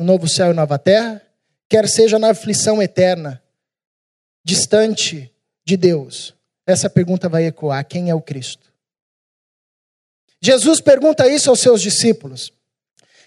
no 0.00 0.06
novo 0.06 0.26
céu 0.26 0.50
e 0.50 0.54
nova 0.54 0.78
terra, 0.78 1.22
quer 1.68 1.88
seja 1.88 2.18
na 2.18 2.30
aflição 2.30 2.82
eterna, 2.82 3.42
distante 4.42 5.32
de 5.64 5.76
Deus. 5.76 6.34
Essa 6.66 6.88
pergunta 6.88 7.28
vai 7.28 7.44
ecoar: 7.46 7.86
quem 7.86 8.10
é 8.10 8.14
o 8.14 8.20
Cristo? 8.20 8.72
Jesus 10.40 10.80
pergunta 10.80 11.28
isso 11.28 11.50
aos 11.50 11.60
seus 11.60 11.82
discípulos. 11.82 12.52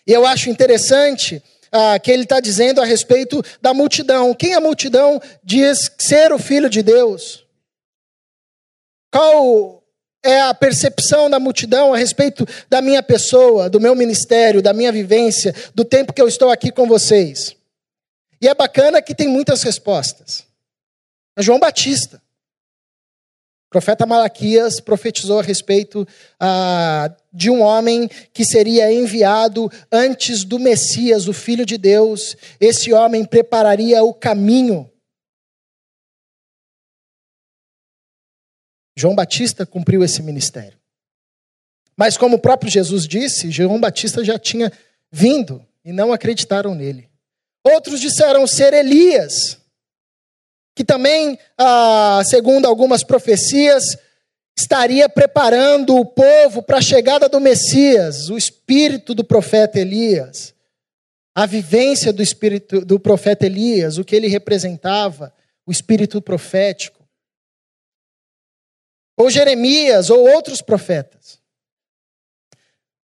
E 0.06 0.12
eu 0.12 0.25
acho 0.25 0.50
interessante 0.50 1.42
ah, 1.72 1.98
que 2.00 2.12
ele 2.12 2.24
está 2.24 2.39
dizendo 2.39 2.82
a 2.82 2.86
respeito 2.86 3.42
da 3.62 3.74
multidão. 3.74 4.34
Quem 4.34 4.56
a 4.56 4.60
multidão 4.60 5.22
diz 5.44 5.92
ser 5.98 6.34
o 6.34 6.39
Filho 6.39 6.70
de 6.70 6.82
Deus? 6.82 7.46
Qual 9.12 9.83
é 10.24 10.42
a 10.42 10.53
percepção 10.53 11.30
da 11.30 11.39
multidão 11.39 11.94
a 11.94 11.98
respeito 11.98 12.48
da 12.70 12.82
minha 12.82 13.03
pessoa, 13.03 13.70
do 13.70 13.80
meu 13.80 13.94
ministério, 13.94 14.62
da 14.62 14.74
minha 14.74 14.92
vivência, 14.92 15.53
do 15.75 15.84
tempo 15.84 16.13
que 16.13 16.22
eu 16.22 16.27
estou 16.27 16.50
aqui 16.50 16.72
com 16.72 16.88
vocês. 16.88 17.56
E 18.42 18.48
é 18.48 18.56
bacana 18.56 19.01
que 19.01 19.13
tem 19.13 19.27
muitas 19.27 19.62
respostas. 19.63 20.46
É 21.36 21.42
João 21.42 21.60
Batista. 21.60 22.22
O 23.68 23.70
profeta 23.74 24.06
Malaquias 24.06 24.80
profetizou 24.80 25.39
a 25.39 25.44
respeito 25.44 26.08
ah, 26.39 27.12
de 27.34 27.50
um 27.50 27.62
homem 27.62 28.08
que 28.32 28.46
seria 28.46 28.94
enviado 28.94 29.70
antes 29.92 30.44
do 30.44 30.60
Messias, 30.60 31.27
o 31.27 31.34
Filho 31.34 31.65
de 31.65 31.77
Deus. 31.77 32.38
Esse 32.62 32.94
homem 32.94 33.25
prepararia 33.25 34.03
o 34.03 34.13
caminho 34.13 34.89
João 38.96 39.16
Batista 39.16 39.66
cumpriu 39.66 40.04
esse 40.04 40.22
ministério. 40.22 40.78
Mas, 41.96 42.18
como 42.18 42.38
o 42.38 42.40
próprio 42.40 42.72
Jesus 42.72 43.08
disse, 43.08 43.52
João 43.52 43.80
Batista 43.80 44.24
já 44.24 44.38
tinha 44.38 44.72
vindo 45.12 45.66
e 45.86 45.92
não 45.92 46.12
acreditaram 46.12 46.74
nele. 46.74 47.10
Outros 47.64 48.00
disseram 48.00 48.46
ser 48.48 48.74
Elias, 48.74 49.60
que 50.76 50.84
também, 50.84 51.38
ah, 51.58 52.22
segundo 52.26 52.66
algumas 52.66 53.04
profecias, 53.04 53.98
estaria 54.58 55.08
preparando 55.08 55.96
o 55.96 56.06
povo 56.06 56.62
para 56.62 56.78
a 56.78 56.82
chegada 56.82 57.30
do 57.30 57.40
Messias, 57.40 58.30
o 58.30 58.38
espírito 58.38 59.14
do 59.14 59.24
profeta 59.24 59.80
Elias, 59.80 60.54
a 61.36 61.46
vivência 61.46 62.14
do 62.14 62.22
espírito 62.22 62.84
do 62.84 63.00
profeta 63.00 63.46
Elias, 63.46 63.98
o 63.98 64.04
que 64.04 64.16
ele 64.16 64.28
representava, 64.28 65.34
o 65.66 65.72
espírito 65.72 66.22
profético 66.22 67.03
ou 69.24 69.30
Jeremias, 69.30 70.10
ou 70.10 70.30
outros 70.30 70.62
profetas. 70.62 71.39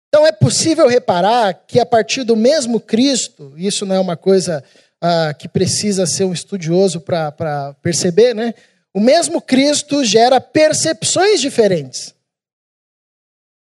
Então 0.09 0.27
é 0.27 0.33
possível 0.33 0.89
reparar 0.89 1.55
que 1.67 1.79
a 1.79 1.87
partir 1.87 2.25
do 2.25 2.35
mesmo 2.35 2.81
Cristo, 2.81 3.53
isso 3.57 3.85
não 3.85 3.95
é 3.95 4.01
uma 4.01 4.17
coisa 4.17 4.65
ah, 5.01 5.35
que 5.35 5.49
precisa 5.49 6.07
ser 6.07 6.25
um 6.25 6.33
estudioso 6.33 7.01
para 7.01 7.75
perceber, 7.83 8.35
né? 8.35 8.55
O 8.95 9.01
mesmo 9.01 9.41
Cristo 9.41 10.03
gera 10.05 10.41
percepções 10.41 11.41
diferentes. 11.41 12.15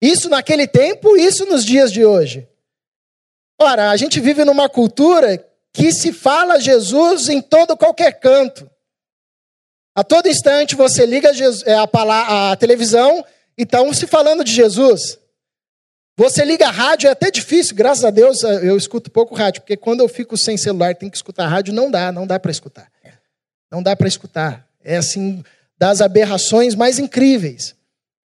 Isso 0.01 0.31
naquele 0.31 0.67
tempo, 0.67 1.17
isso 1.17 1.45
nos 1.45 1.65
dias 1.65 1.93
de 1.93 2.05
hoje. 2.05 2.49
Ora, 3.61 3.91
a 3.91 3.97
gente 3.97 4.19
vive 4.19 4.45
numa 4.45 4.69
cultura 4.69 5.45
que 5.73 5.93
se 5.93 6.13
fala 6.13 6.59
Jesus 6.59 7.29
em 7.29 7.43
todo 7.43 7.77
qualquer 7.77 8.19
canto. 8.19 8.70
A 9.95 10.05
todo 10.05 10.29
instante 10.29 10.75
você 10.75 11.05
liga 11.05 11.31
é, 11.67 11.75
a, 11.75 12.51
a 12.53 12.57
televisão 12.57 13.25
e 13.59 13.63
estão 13.63 13.93
se 13.93 14.07
falando 14.07 14.45
de 14.45 14.53
Jesus. 14.53 15.19
Você 16.17 16.45
liga 16.45 16.69
a 16.69 16.71
rádio, 16.71 17.09
é 17.09 17.13
até 17.13 17.31
difícil, 17.31 17.75
graças 17.75 18.05
a 18.05 18.11
Deus 18.11 18.43
eu 18.43 18.77
escuto 18.77 19.11
pouco 19.11 19.35
rádio, 19.35 19.63
porque 19.63 19.77
quando 19.77 20.01
eu 20.01 20.09
fico 20.09 20.37
sem 20.37 20.57
celular 20.57 20.95
tem 20.95 21.09
que 21.09 21.17
escutar 21.17 21.47
rádio, 21.47 21.73
não 21.73 21.91
dá, 21.91 22.13
não 22.13 22.27
dá 22.27 22.39
para 22.39 22.51
escutar. 22.51 22.91
Não 23.71 23.83
dá 23.83 23.95
para 23.95 24.09
escutar. 24.09 24.67
É 24.83 24.97
assim, 24.97 25.43
das 25.79 26.01
aberrações 26.01 26.75
mais 26.75 26.99
incríveis. 26.99 27.75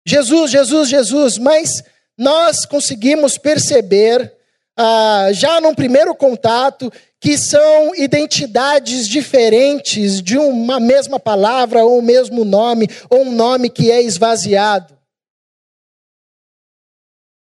Jesus, 0.05 0.51
Jesus, 0.51 0.89
Jesus, 0.89 1.37
mas 1.37 1.83
nós 2.17 2.65
conseguimos 2.65 3.37
perceber, 3.37 4.32
ah, 4.77 5.29
já 5.31 5.61
num 5.61 5.75
primeiro 5.75 6.15
contato, 6.15 6.91
que 7.19 7.37
são 7.37 7.95
identidades 7.95 9.07
diferentes 9.07 10.21
de 10.21 10.37
uma 10.37 10.79
mesma 10.79 11.19
palavra, 11.19 11.83
ou 11.83 11.99
o 11.99 12.01
mesmo 12.01 12.43
nome, 12.43 12.87
ou 13.09 13.21
um 13.21 13.31
nome 13.31 13.69
que 13.69 13.91
é 13.91 14.01
esvaziado. 14.01 14.97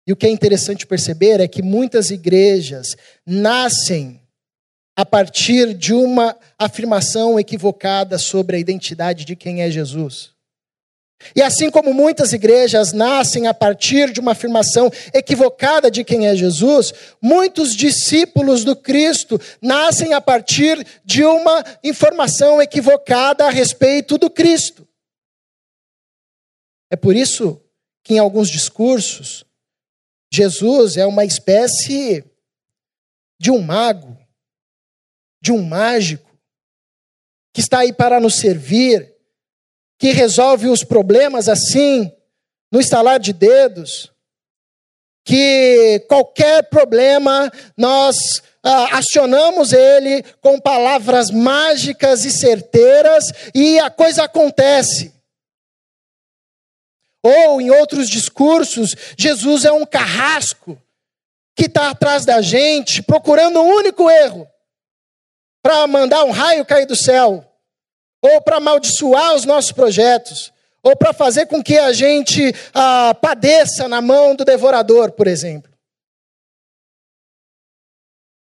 E 0.07 0.12
o 0.12 0.17
que 0.17 0.27
é 0.27 0.31
interessante 0.31 0.87
perceber 0.87 1.41
é 1.41 1.47
que 1.47 1.62
muitas 1.62 2.11
igrejas 2.11 2.97
nascem 3.25 4.21
a 4.97 5.07
partir 5.07 5.73
de 5.73 5.95
uma 5.95 6.37
afirmação 6.59 7.39
equivocada 7.39 8.19
sobre 8.19 8.57
a 8.57 8.59
identidade 8.59 9.25
de 9.25 9.37
quem 9.37 9.62
é 9.62 9.71
Jesus. 9.71 10.35
E 11.35 11.43
assim 11.43 11.71
como 11.71 11.93
muitas 11.93 12.33
igrejas 12.33 12.93
nascem 12.93 13.47
a 13.47 13.55
partir 13.55 14.12
de 14.12 14.21
uma 14.21 14.33
afirmação 14.33 14.91
equivocada 15.12 15.91
de 15.91 16.03
quem 16.03 16.27
é 16.27 16.35
Jesus, 16.35 16.93
muitos 17.21 17.77
discípulos 17.77 18.65
do 18.65 18.75
Cristo 18.75 19.41
nascem 19.61 20.15
a 20.15 20.21
partir 20.21 20.85
de 21.05 21.25
uma 21.25 21.65
informação 21.85 22.61
equivocada 22.61 23.47
a 23.47 23.50
respeito 23.50 24.17
do 24.17 24.31
Cristo. 24.31 24.89
É 26.91 26.97
por 26.97 27.15
isso 27.15 27.62
que 28.03 28.15
em 28.15 28.19
alguns 28.19 28.49
discursos, 28.49 29.45
Jesus 30.33 30.97
é 30.97 31.07
uma 31.07 31.25
espécie 31.25 32.25
de 33.39 33.50
um 33.50 33.61
mago, 33.61 34.19
de 35.41 35.53
um 35.53 35.62
mágico, 35.62 36.31
que 37.53 37.61
está 37.61 37.81
aí 37.81 37.93
para 37.93 38.21
nos 38.21 38.37
servir, 38.37 39.10
que 40.00 40.12
resolve 40.12 40.66
os 40.66 40.83
problemas 40.83 41.47
assim, 41.47 42.11
no 42.73 42.80
estalar 42.80 43.21
de 43.21 43.35
dedos, 43.35 44.11
que 45.23 46.02
qualquer 46.09 46.71
problema 46.71 47.52
nós 47.76 48.16
ah, 48.62 48.97
acionamos 48.97 49.75
ele 49.75 50.23
com 50.40 50.59
palavras 50.59 51.30
mágicas 51.30 52.25
e 52.25 52.30
certeiras 52.30 53.30
e 53.54 53.78
a 53.78 53.90
coisa 53.90 54.25
acontece. 54.25 55.12
Ou 57.23 57.61
em 57.61 57.71
outros 57.71 58.09
discursos, 58.09 58.97
Jesus 59.19 59.66
é 59.66 59.73
um 59.73 59.85
carrasco 59.85 60.80
que 61.54 61.66
está 61.66 61.90
atrás 61.90 62.25
da 62.25 62.40
gente 62.40 63.02
procurando 63.02 63.61
um 63.61 63.69
único 63.69 64.09
erro 64.09 64.49
para 65.62 65.87
mandar 65.87 66.25
um 66.25 66.30
raio 66.30 66.64
cair 66.64 66.87
do 66.87 66.97
céu, 66.97 67.50
ou 68.23 68.41
para 68.43 68.57
amaldiçoar 68.57 69.35
os 69.35 69.45
nossos 69.45 69.73
projetos, 69.73 70.53
ou 70.83 70.97
para 70.97 71.12
fazer 71.12 71.47
com 71.47 71.62
que 71.62 71.79
a 71.79 71.93
gente 71.93 72.53
ah, 72.75 73.15
padeça 73.15 73.89
na 73.89 74.00
mão 74.00 74.35
do 74.35 74.45
devorador, 74.45 75.12
por 75.12 75.27
exemplo. 75.27 75.71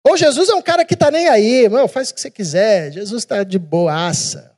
Ou 0.07 0.17
Jesus 0.17 0.49
é 0.49 0.55
um 0.55 0.63
cara 0.63 0.85
que 0.85 0.95
está 0.95 1.11
nem 1.11 1.29
aí, 1.29 1.69
não, 1.69 1.87
faz 1.87 2.11
o 2.11 2.15
que 2.15 2.21
você 2.21 2.31
quiser, 2.31 2.93
Jesus 2.93 3.23
está 3.23 3.43
de 3.45 3.59
boaça, 3.59 4.57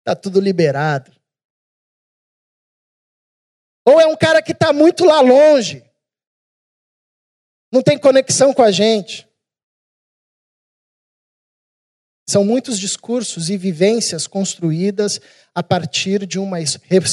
está 0.00 0.16
tudo 0.16 0.40
liberado. 0.40 1.12
Ou 3.86 4.00
é 4.00 4.06
um 4.06 4.16
cara 4.16 4.42
que 4.42 4.52
está 4.52 4.72
muito 4.72 5.04
lá 5.04 5.20
longe, 5.20 5.84
não 7.72 7.82
tem 7.82 7.98
conexão 7.98 8.52
com 8.52 8.62
a 8.62 8.70
gente. 8.70 9.28
São 12.28 12.44
muitos 12.44 12.78
discursos 12.78 13.48
e 13.50 13.56
vivências 13.56 14.26
construídas 14.26 15.20
a 15.54 15.62
partir 15.62 16.26
de 16.26 16.40
uma 16.40 16.58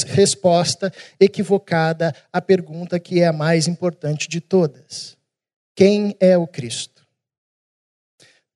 resposta 0.06 0.92
equivocada 1.20 2.14
à 2.32 2.40
pergunta 2.40 2.98
que 2.98 3.20
é 3.20 3.28
a 3.28 3.32
mais 3.32 3.68
importante 3.68 4.28
de 4.28 4.40
todas: 4.40 5.16
Quem 5.76 6.16
é 6.18 6.36
o 6.36 6.48
Cristo? 6.48 7.06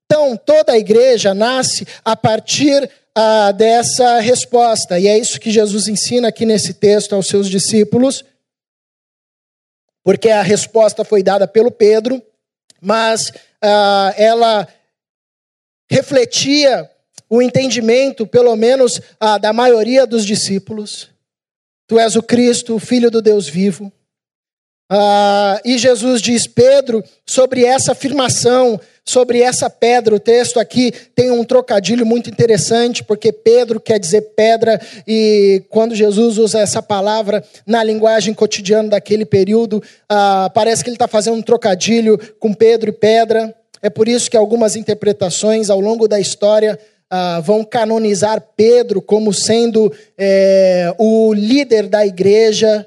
Então, 0.04 0.36
toda 0.36 0.72
a 0.72 0.78
igreja 0.78 1.32
nasce 1.32 1.86
a 2.04 2.16
partir 2.16 2.90
ah, 3.14 3.52
dessa 3.52 4.18
resposta, 4.20 4.98
e 4.98 5.06
é 5.06 5.18
isso 5.18 5.38
que 5.38 5.50
Jesus 5.50 5.86
ensina 5.86 6.28
aqui 6.28 6.44
nesse 6.44 6.74
texto 6.74 7.14
aos 7.14 7.28
seus 7.28 7.48
discípulos, 7.48 8.24
porque 10.02 10.30
a 10.30 10.42
resposta 10.42 11.04
foi 11.04 11.22
dada 11.22 11.46
pelo 11.46 11.70
Pedro, 11.70 12.22
mas 12.80 13.30
ah, 13.62 14.14
ela 14.16 14.66
refletia 15.90 16.90
o 17.28 17.42
entendimento, 17.42 18.26
pelo 18.26 18.54
menos 18.56 19.00
ah, 19.20 19.38
da 19.38 19.52
maioria 19.52 20.06
dos 20.06 20.24
discípulos. 20.24 21.10
Tu 21.86 21.98
és 21.98 22.16
o 22.16 22.22
Cristo, 22.22 22.74
o 22.74 22.78
Filho 22.78 23.10
do 23.10 23.22
Deus 23.22 23.48
vivo. 23.48 23.92
Ah, 24.90 25.60
e 25.64 25.76
Jesus 25.76 26.22
diz, 26.22 26.46
Pedro, 26.46 27.04
sobre 27.26 27.64
essa 27.64 27.92
afirmação, 27.92 28.80
sobre 29.04 29.40
essa 29.40 29.68
pedra, 29.68 30.14
o 30.14 30.20
texto 30.20 30.58
aqui 30.58 30.92
tem 31.14 31.30
um 31.30 31.44
trocadilho 31.44 32.06
muito 32.06 32.30
interessante, 32.30 33.04
porque 33.04 33.30
Pedro 33.30 33.80
quer 33.80 33.98
dizer 33.98 34.22
pedra, 34.34 34.80
e 35.06 35.62
quando 35.68 35.94
Jesus 35.94 36.38
usa 36.38 36.60
essa 36.60 36.82
palavra 36.82 37.44
na 37.66 37.82
linguagem 37.82 38.32
cotidiana 38.32 38.90
daquele 38.90 39.26
período, 39.26 39.82
ah, 40.08 40.50
parece 40.54 40.82
que 40.82 40.88
ele 40.88 40.96
está 40.96 41.08
fazendo 41.08 41.36
um 41.36 41.42
trocadilho 41.42 42.18
com 42.38 42.54
Pedro 42.54 42.88
e 42.88 42.92
pedra. 42.92 43.54
É 43.82 43.88
por 43.90 44.08
isso 44.08 44.30
que 44.30 44.36
algumas 44.36 44.76
interpretações 44.76 45.70
ao 45.70 45.80
longo 45.80 46.08
da 46.08 46.18
história 46.18 46.78
ah, 47.10 47.40
vão 47.40 47.64
canonizar 47.64 48.40
Pedro 48.56 49.00
como 49.00 49.32
sendo 49.32 49.92
é, 50.16 50.94
o 50.98 51.32
líder 51.32 51.88
da 51.88 52.06
igreja. 52.06 52.86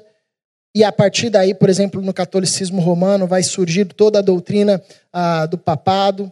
E 0.74 0.84
a 0.84 0.92
partir 0.92 1.28
daí, 1.28 1.52
por 1.52 1.68
exemplo, 1.68 2.00
no 2.00 2.14
catolicismo 2.14 2.80
romano, 2.80 3.26
vai 3.26 3.42
surgir 3.42 3.86
toda 3.86 4.20
a 4.20 4.22
doutrina 4.22 4.82
ah, 5.12 5.46
do 5.46 5.58
papado. 5.58 6.30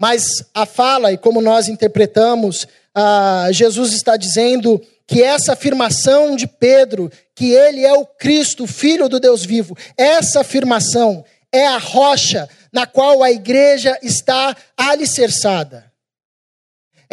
Mas 0.00 0.44
a 0.52 0.66
fala, 0.66 1.12
e 1.12 1.16
como 1.16 1.40
nós 1.40 1.68
interpretamos, 1.68 2.66
ah, 2.94 3.48
Jesus 3.52 3.92
está 3.92 4.16
dizendo 4.16 4.80
que 5.06 5.22
essa 5.22 5.52
afirmação 5.52 6.34
de 6.34 6.46
Pedro, 6.46 7.10
que 7.34 7.52
ele 7.52 7.84
é 7.84 7.92
o 7.92 8.04
Cristo, 8.04 8.66
filho 8.66 9.08
do 9.08 9.20
Deus 9.20 9.44
vivo, 9.44 9.76
essa 9.96 10.40
afirmação 10.40 11.24
é 11.52 11.66
a 11.66 11.78
rocha 11.78 12.48
na 12.72 12.86
qual 12.86 13.22
a 13.22 13.30
igreja 13.30 13.98
está 14.02 14.56
alicerçada. 14.76 15.92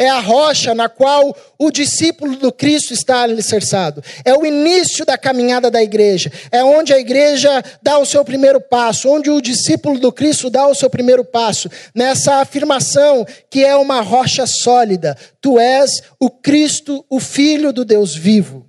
É 0.00 0.08
a 0.08 0.18
rocha 0.18 0.74
na 0.74 0.88
qual 0.88 1.36
o 1.58 1.70
discípulo 1.70 2.34
do 2.34 2.50
Cristo 2.50 2.94
está 2.94 3.20
alicerçado. 3.20 4.02
É 4.24 4.34
o 4.34 4.46
início 4.46 5.04
da 5.04 5.18
caminhada 5.18 5.70
da 5.70 5.82
igreja. 5.82 6.32
É 6.50 6.64
onde 6.64 6.94
a 6.94 6.98
igreja 6.98 7.62
dá 7.82 7.98
o 7.98 8.06
seu 8.06 8.24
primeiro 8.24 8.62
passo, 8.62 9.10
onde 9.10 9.28
o 9.30 9.42
discípulo 9.42 9.98
do 9.98 10.10
Cristo 10.10 10.48
dá 10.48 10.66
o 10.66 10.74
seu 10.74 10.88
primeiro 10.88 11.22
passo. 11.22 11.68
Nessa 11.94 12.36
afirmação 12.36 13.26
que 13.50 13.62
é 13.62 13.76
uma 13.76 14.00
rocha 14.00 14.46
sólida. 14.46 15.14
Tu 15.38 15.60
és 15.60 16.02
o 16.18 16.30
Cristo, 16.30 17.04
o 17.10 17.20
Filho 17.20 17.70
do 17.70 17.84
Deus 17.84 18.16
vivo. 18.16 18.66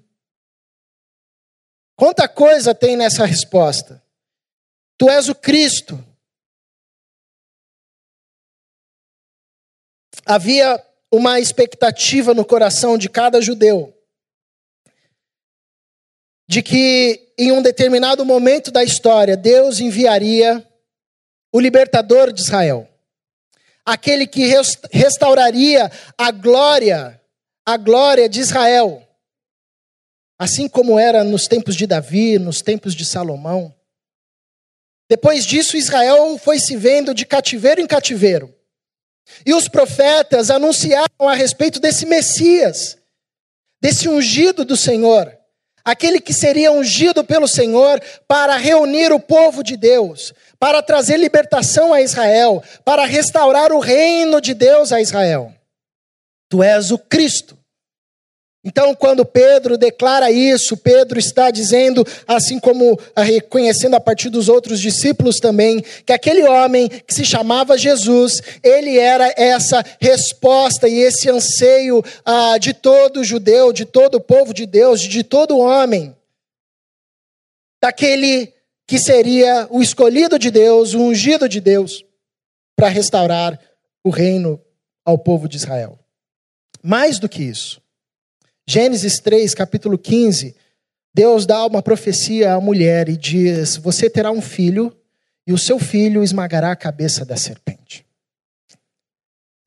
Quanta 1.96 2.28
coisa 2.28 2.76
tem 2.76 2.98
nessa 2.98 3.26
resposta? 3.26 4.01
Tu 5.02 5.10
és 5.10 5.28
o 5.30 5.34
Cristo. 5.34 5.98
havia 10.24 10.80
uma 11.12 11.40
expectativa 11.40 12.36
no 12.36 12.46
coração 12.46 13.00
de 13.00 13.10
cada 13.10 13.42
judeu 13.42 13.92
de 16.48 16.62
que 16.62 17.34
em 17.36 17.52
um 17.52 17.64
determinado 17.64 18.24
momento 18.24 18.70
da 18.70 18.84
história 18.84 19.36
Deus 19.36 19.80
enviaria 19.80 20.64
o 21.52 21.60
libertador 21.60 22.32
de 22.32 22.42
Israel, 22.42 22.88
aquele 23.84 24.28
que 24.28 24.54
restauraria 24.92 25.92
a 26.16 26.30
glória, 26.30 27.20
a 27.66 27.76
glória 27.76 28.30
de 28.30 28.40
Israel, 28.40 29.02
assim 30.38 30.70
como 30.70 31.00
era 31.00 31.24
nos 31.24 31.48
tempos 31.48 31.76
de 31.76 31.88
Davi, 31.88 32.38
nos 32.38 32.62
tempos 32.62 32.94
de 32.94 33.04
Salomão. 33.04 33.81
Depois 35.12 35.46
disso, 35.46 35.76
Israel 35.76 36.38
foi 36.38 36.58
se 36.58 36.78
vendo 36.78 37.14
de 37.14 37.26
cativeiro 37.26 37.82
em 37.82 37.86
cativeiro. 37.86 38.56
E 39.46 39.54
os 39.54 39.68
profetas 39.68 40.50
anunciaram 40.50 41.28
a 41.28 41.34
respeito 41.34 41.82
desse 41.82 42.06
Messias, 42.06 42.98
desse 43.82 44.08
ungido 44.08 44.64
do 44.64 44.78
Senhor, 44.78 45.30
aquele 45.84 46.22
que 46.22 46.34
seria 46.34 46.72
ungido 46.72 47.26
pelo 47.26 47.46
Senhor 47.46 48.02
para 48.26 48.56
reunir 48.56 49.12
o 49.12 49.20
povo 49.20 49.62
de 49.62 49.76
Deus, 49.76 50.34
para 50.58 50.82
trazer 50.82 51.18
libertação 51.18 51.94
a 51.94 52.02
Israel, 52.02 52.64
para 52.86 53.04
restaurar 53.04 53.74
o 53.74 53.80
reino 53.80 54.40
de 54.40 54.54
Deus 54.54 54.94
a 54.94 55.02
Israel. 55.02 55.54
Tu 56.48 56.64
és 56.64 56.90
o 56.90 56.98
Cristo, 56.98 57.58
Então, 58.64 58.94
quando 58.94 59.26
Pedro 59.26 59.76
declara 59.76 60.30
isso, 60.30 60.78
Pedro 60.78 61.18
está 61.18 61.50
dizendo, 61.50 62.06
assim 62.28 62.60
como 62.60 63.00
reconhecendo 63.18 63.96
a 63.96 64.00
partir 64.00 64.30
dos 64.30 64.48
outros 64.48 64.80
discípulos 64.80 65.40
também, 65.40 65.84
que 66.06 66.14
aquele 66.14 66.44
homem 66.44 66.88
que 66.88 67.14
se 67.14 67.26
chamava 67.26 67.76
Jesus, 67.76 68.40
ele 68.62 69.00
era 69.00 69.34
essa 69.36 69.84
resposta 70.00 70.88
e 70.88 71.00
esse 71.00 71.28
anseio 71.28 72.04
ah, 72.24 72.60
de 72.60 72.72
todo 72.72 73.24
judeu, 73.24 73.74
de 73.74 73.84
todo 73.84 74.16
o 74.16 74.22
povo 74.22 74.54
de 74.54 74.68
Deus, 74.68 75.02
de 75.02 75.24
todo 75.24 75.58
homem, 75.58 76.16
daquele 77.82 78.54
que 78.86 79.00
seria 79.00 79.66
o 79.72 79.82
escolhido 79.82 80.38
de 80.38 80.52
Deus, 80.52 80.94
o 80.94 81.00
ungido 81.00 81.50
de 81.50 81.60
Deus, 81.60 82.06
para 82.76 82.90
restaurar 82.90 83.60
o 84.04 84.12
reino 84.12 84.62
ao 85.04 85.18
povo 85.18 85.50
de 85.50 85.58
Israel. 85.58 85.98
Mais 86.84 87.18
do 87.18 87.28
que 87.28 87.42
isso, 87.42 87.81
Gênesis 88.74 89.20
3, 89.20 89.54
capítulo 89.54 89.98
15, 89.98 90.56
Deus 91.14 91.46
dá 91.46 91.66
uma 91.66 91.82
profecia 91.82 92.54
à 92.54 92.62
mulher 92.62 93.10
e 93.10 93.18
diz: 93.18 93.76
Você 93.76 94.10
terá 94.10 94.32
um 94.32 94.42
filho, 94.42 94.96
e 95.46 95.52
o 95.52 95.58
seu 95.58 95.78
filho 95.78 96.24
esmagará 96.24 96.72
a 96.72 96.76
cabeça 96.78 97.26
da 97.26 97.36
serpente. 97.36 98.06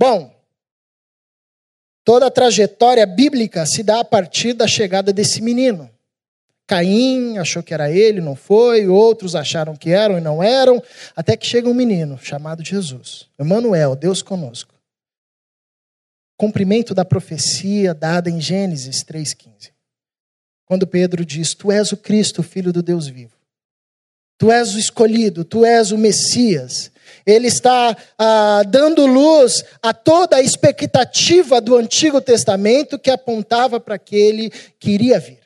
Bom, 0.00 0.34
toda 2.02 2.28
a 2.28 2.30
trajetória 2.30 3.04
bíblica 3.04 3.66
se 3.66 3.82
dá 3.82 4.00
a 4.00 4.04
partir 4.06 4.54
da 4.54 4.66
chegada 4.66 5.12
desse 5.12 5.42
menino. 5.42 5.90
Caim 6.66 7.36
achou 7.36 7.62
que 7.62 7.74
era 7.74 7.90
ele, 7.90 8.22
não 8.22 8.34
foi, 8.34 8.88
outros 8.88 9.36
acharam 9.36 9.76
que 9.76 9.90
eram 9.90 10.16
e 10.16 10.20
não 10.22 10.42
eram, 10.42 10.82
até 11.14 11.36
que 11.36 11.46
chega 11.46 11.68
um 11.68 11.74
menino 11.74 12.18
chamado 12.22 12.64
Jesus. 12.64 13.28
Emmanuel, 13.38 13.94
Deus 13.94 14.22
conosco 14.22 14.73
cumprimento 16.36 16.94
da 16.94 17.04
profecia 17.04 17.94
dada 17.94 18.28
em 18.28 18.40
Gênesis 18.40 19.04
3,15. 19.04 19.70
Quando 20.66 20.86
Pedro 20.86 21.24
diz: 21.24 21.54
Tu 21.54 21.70
és 21.70 21.92
o 21.92 21.96
Cristo, 21.96 22.42
filho 22.42 22.72
do 22.72 22.82
Deus 22.82 23.06
vivo. 23.06 23.34
Tu 24.38 24.50
és 24.50 24.74
o 24.74 24.78
escolhido, 24.78 25.44
tu 25.44 25.64
és 25.64 25.92
o 25.92 25.98
Messias. 25.98 26.90
Ele 27.24 27.48
está 27.48 27.96
ah, 28.18 28.62
dando 28.66 29.06
luz 29.06 29.64
a 29.80 29.94
toda 29.94 30.36
a 30.36 30.42
expectativa 30.42 31.60
do 31.60 31.76
Antigo 31.76 32.20
Testamento 32.20 32.98
que 32.98 33.10
apontava 33.10 33.78
para 33.78 33.94
aquele 33.94 34.50
que 34.78 34.90
iria 34.90 35.20
vir. 35.20 35.40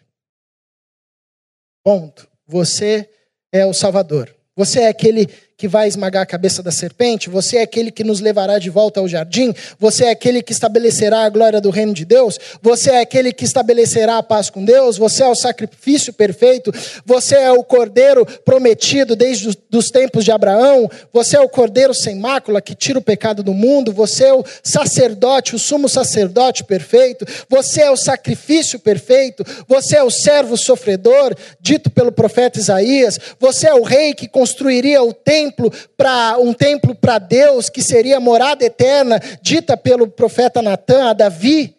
Ponto. 1.84 2.26
Você 2.46 3.08
é 3.52 3.66
o 3.66 3.74
Salvador. 3.74 4.34
Você 4.56 4.80
é 4.80 4.88
aquele 4.88 5.28
que 5.58 5.66
vai 5.66 5.88
esmagar 5.88 6.22
a 6.22 6.26
cabeça 6.26 6.62
da 6.62 6.70
serpente, 6.70 7.28
você 7.28 7.56
é 7.56 7.62
aquele 7.62 7.90
que 7.90 8.04
nos 8.04 8.20
levará 8.20 8.60
de 8.60 8.70
volta 8.70 9.00
ao 9.00 9.08
jardim, 9.08 9.52
você 9.76 10.04
é 10.04 10.10
aquele 10.10 10.40
que 10.40 10.52
estabelecerá 10.52 11.24
a 11.24 11.28
glória 11.28 11.60
do 11.60 11.70
reino 11.70 11.92
de 11.92 12.04
Deus, 12.04 12.38
você 12.62 12.92
é 12.92 13.00
aquele 13.00 13.32
que 13.32 13.44
estabelecerá 13.44 14.18
a 14.18 14.22
paz 14.22 14.50
com 14.50 14.64
Deus, 14.64 14.96
você 14.96 15.24
é 15.24 15.26
o 15.26 15.34
sacrifício 15.34 16.12
perfeito, 16.12 16.72
você 17.04 17.34
é 17.34 17.50
o 17.50 17.64
cordeiro 17.64 18.24
prometido 18.44 19.16
desde 19.16 19.48
os 19.48 19.90
tempos 19.90 20.24
de 20.24 20.30
Abraão, 20.30 20.88
você 21.12 21.36
é 21.36 21.40
o 21.40 21.48
cordeiro 21.48 21.92
sem 21.92 22.14
mácula 22.14 22.62
que 22.62 22.76
tira 22.76 23.00
o 23.00 23.02
pecado 23.02 23.42
do 23.42 23.52
mundo, 23.52 23.92
você 23.92 24.26
é 24.26 24.32
o 24.32 24.44
sacerdote, 24.62 25.56
o 25.56 25.58
sumo 25.58 25.88
sacerdote 25.88 26.62
perfeito, 26.62 27.26
você 27.48 27.82
é 27.82 27.90
o 27.90 27.96
sacrifício 27.96 28.78
perfeito, 28.78 29.42
você 29.66 29.96
é 29.96 30.04
o 30.04 30.10
servo 30.10 30.56
sofredor, 30.56 31.34
dito 31.60 31.90
pelo 31.90 32.12
profeta 32.12 32.60
Isaías, 32.60 33.18
você 33.40 33.66
é 33.66 33.74
o 33.74 33.82
rei 33.82 34.14
que 34.14 34.28
construiria 34.28 35.02
o 35.02 35.12
templo 35.12 35.47
templo 35.48 35.70
para 35.96 36.38
um 36.38 36.52
templo 36.52 36.94
para 36.94 37.18
Deus, 37.18 37.68
que 37.68 37.82
seria 37.82 38.20
morada 38.20 38.64
eterna, 38.64 39.18
dita 39.42 39.76
pelo 39.76 40.08
profeta 40.08 40.60
Natan 40.62 41.10
a 41.10 41.12
Davi. 41.12 41.76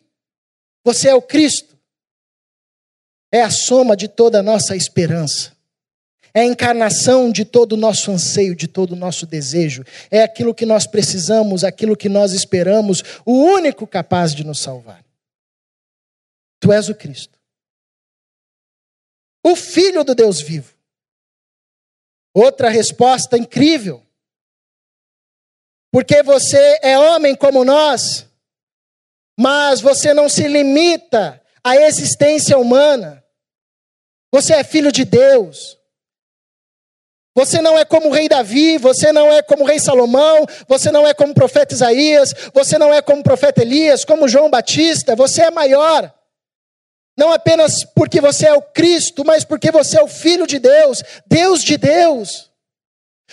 Você 0.84 1.10
é 1.10 1.16
o 1.16 1.22
Cristo. 1.22 1.78
É 3.32 3.42
a 3.42 3.50
soma 3.50 3.96
de 3.96 4.08
toda 4.08 4.40
a 4.40 4.44
nossa 4.44 4.76
esperança. 4.76 5.54
É 6.34 6.42
a 6.42 6.46
encarnação 6.46 7.32
de 7.32 7.44
todo 7.44 7.74
o 7.74 7.78
nosso 7.78 8.12
anseio, 8.12 8.56
de 8.56 8.68
todo 8.68 8.92
o 8.92 8.96
nosso 8.96 9.26
desejo. 9.26 9.84
É 10.10 10.24
aquilo 10.24 10.54
que 10.54 10.66
nós 10.66 10.86
precisamos, 10.86 11.64
aquilo 11.64 11.98
que 11.98 12.10
nós 12.10 12.34
esperamos, 12.34 13.04
o 13.26 13.34
único 13.34 13.86
capaz 13.86 14.34
de 14.34 14.44
nos 14.44 14.60
salvar. 14.60 15.04
Tu 16.60 16.72
és 16.72 16.90
o 16.90 16.96
Cristo. 16.96 17.38
O 19.44 19.56
Filho 19.56 20.04
do 20.04 20.14
Deus 20.14 20.42
vivo. 20.42 20.79
Outra 22.40 22.70
resposta 22.70 23.38
incrível. 23.38 24.02
Porque 25.92 26.24
você 26.24 26.80
é 26.82 26.98
homem 26.98 27.36
como 27.36 27.66
nós, 27.66 28.28
mas 29.38 29.82
você 29.82 30.14
não 30.14 30.30
se 30.30 30.48
limita 30.48 31.42
à 31.62 31.76
existência 31.76 32.58
humana. 32.58 33.22
Você 34.32 34.54
é 34.54 34.64
filho 34.64 34.90
de 34.90 35.04
Deus. 35.04 35.78
Você 37.36 37.62
não 37.62 37.78
é 37.78 37.84
como 37.84 38.08
o 38.08 38.12
rei 38.12 38.30
Davi, 38.30 38.78
você 38.78 39.12
não 39.12 39.30
é 39.32 39.42
como 39.42 39.64
o 39.64 39.68
rei 39.68 39.80
Salomão, 39.80 40.46
você 40.66 40.92
não 40.92 41.06
é 41.06 41.14
como 41.14 41.32
o 41.34 41.36
profeta 41.36 41.74
Isaías, 41.74 42.34
você 42.54 42.78
não 42.78 42.94
é 42.94 43.02
como 43.02 43.20
o 43.20 43.24
profeta 43.24 43.62
Elias, 43.62 44.06
como 44.06 44.30
João 44.30 44.50
Batista, 44.50 45.14
você 45.14 45.42
é 45.42 45.52
maior. 45.52 46.14
Não 47.20 47.34
apenas 47.34 47.84
porque 47.84 48.22
você 48.22 48.48
é 48.48 48.54
o 48.54 48.62
Cristo, 48.62 49.26
mas 49.26 49.44
porque 49.44 49.74
você 49.74 50.00
é 50.00 50.02
o 50.02 50.08
Filho 50.08 50.48
de 50.48 50.58
Deus, 50.58 51.04
Deus 51.28 51.62
de 51.62 51.76
Deus. 51.76 52.50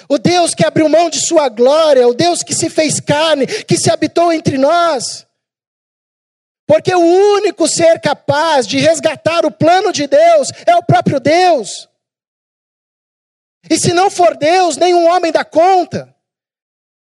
O 0.09 0.19
Deus 0.19 0.57
que 0.57 0.67
abriu 0.67 0.89
mão 0.89 1.09
de 1.09 1.25
sua 1.25 1.49
glória, 1.49 2.09
o 2.09 2.13
Deus 2.13 2.43
que 2.43 2.53
se 2.53 2.69
fez 2.69 2.99
carne, 2.99 3.47
que 3.47 3.79
se 3.79 3.89
habitou 3.89 4.33
entre 4.33 4.59
nós. 4.59 5.25
Porque 6.67 6.93
o 6.93 6.99
único 6.99 7.69
ser 7.69 8.01
capaz 8.01 8.67
de 8.67 8.81
resgatar 8.81 9.47
o 9.47 9.53
plano 9.53 9.93
de 9.93 10.09
Deus 10.09 10.51
é 10.67 10.75
o 10.75 10.83
próprio 10.83 11.21
Deus. 11.21 11.89
E 13.71 13.79
se 13.79 13.93
não 13.93 14.11
for 14.11 14.37
Deus, 14.37 14.77
nenhum 14.77 15.07
homem 15.07 15.31
dá 15.31 15.45
conta. 15.45 16.13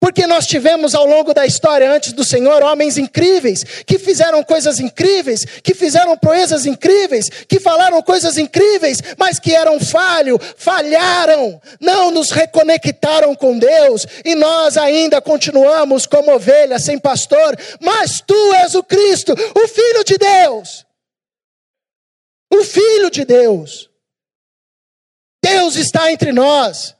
Porque 0.04 0.26
nós 0.26 0.46
tivemos 0.46 0.94
ao 0.94 1.06
longo 1.06 1.32
da 1.32 1.46
história 1.46 1.90
antes 1.90 2.12
do 2.12 2.22
Senhor 2.22 2.62
homens 2.62 2.98
incríveis, 2.98 3.64
que 3.86 3.98
fizeram 3.98 4.44
coisas 4.44 4.78
incríveis, 4.78 5.46
que 5.46 5.74
fizeram 5.74 6.14
proezas 6.14 6.66
incríveis, 6.66 7.30
que 7.48 7.58
falaram 7.58 8.02
coisas 8.02 8.36
incríveis, 8.36 8.98
mas 9.16 9.38
que 9.38 9.54
eram 9.54 9.80
falho, 9.80 10.38
falharam, 10.58 11.58
não 11.80 12.10
nos 12.10 12.30
reconectaram 12.30 13.34
com 13.34 13.58
Deus, 13.58 14.06
e 14.26 14.34
nós 14.34 14.76
ainda 14.76 15.22
continuamos 15.22 16.04
como 16.04 16.34
ovelhas 16.34 16.82
sem 16.82 16.98
pastor, 16.98 17.56
mas 17.80 18.20
tu 18.20 18.52
és 18.56 18.74
o 18.74 18.84
Cristo, 18.84 19.32
o 19.32 19.66
Filho 19.66 20.04
de 20.04 20.18
Deus. 20.18 20.84
O 22.52 22.62
Filho 22.62 23.10
de 23.10 23.24
Deus. 23.24 23.88
Deus 25.42 25.76
está 25.76 26.12
entre 26.12 26.30
nós. 26.30 26.94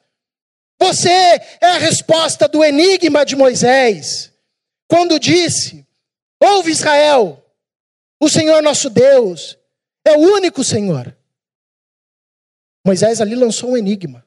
Você 0.85 1.09
é 1.09 1.67
a 1.67 1.79
resposta 1.79 2.47
do 2.47 2.63
enigma 2.63 3.25
de 3.25 3.35
Moisés, 3.35 4.31
quando 4.87 5.19
disse: 5.19 5.87
Ouve 6.39 6.71
Israel, 6.71 7.43
o 8.21 8.29
Senhor 8.29 8.63
nosso 8.63 8.91
Deus 8.91 9.59
é 10.05 10.13
o 10.13 10.21
único 10.21 10.63
Senhor. 10.63 11.17
Moisés 12.87 13.23
ali 13.23 13.35
lançou 13.35 13.71
um 13.71 13.77
enigma. 13.79 14.27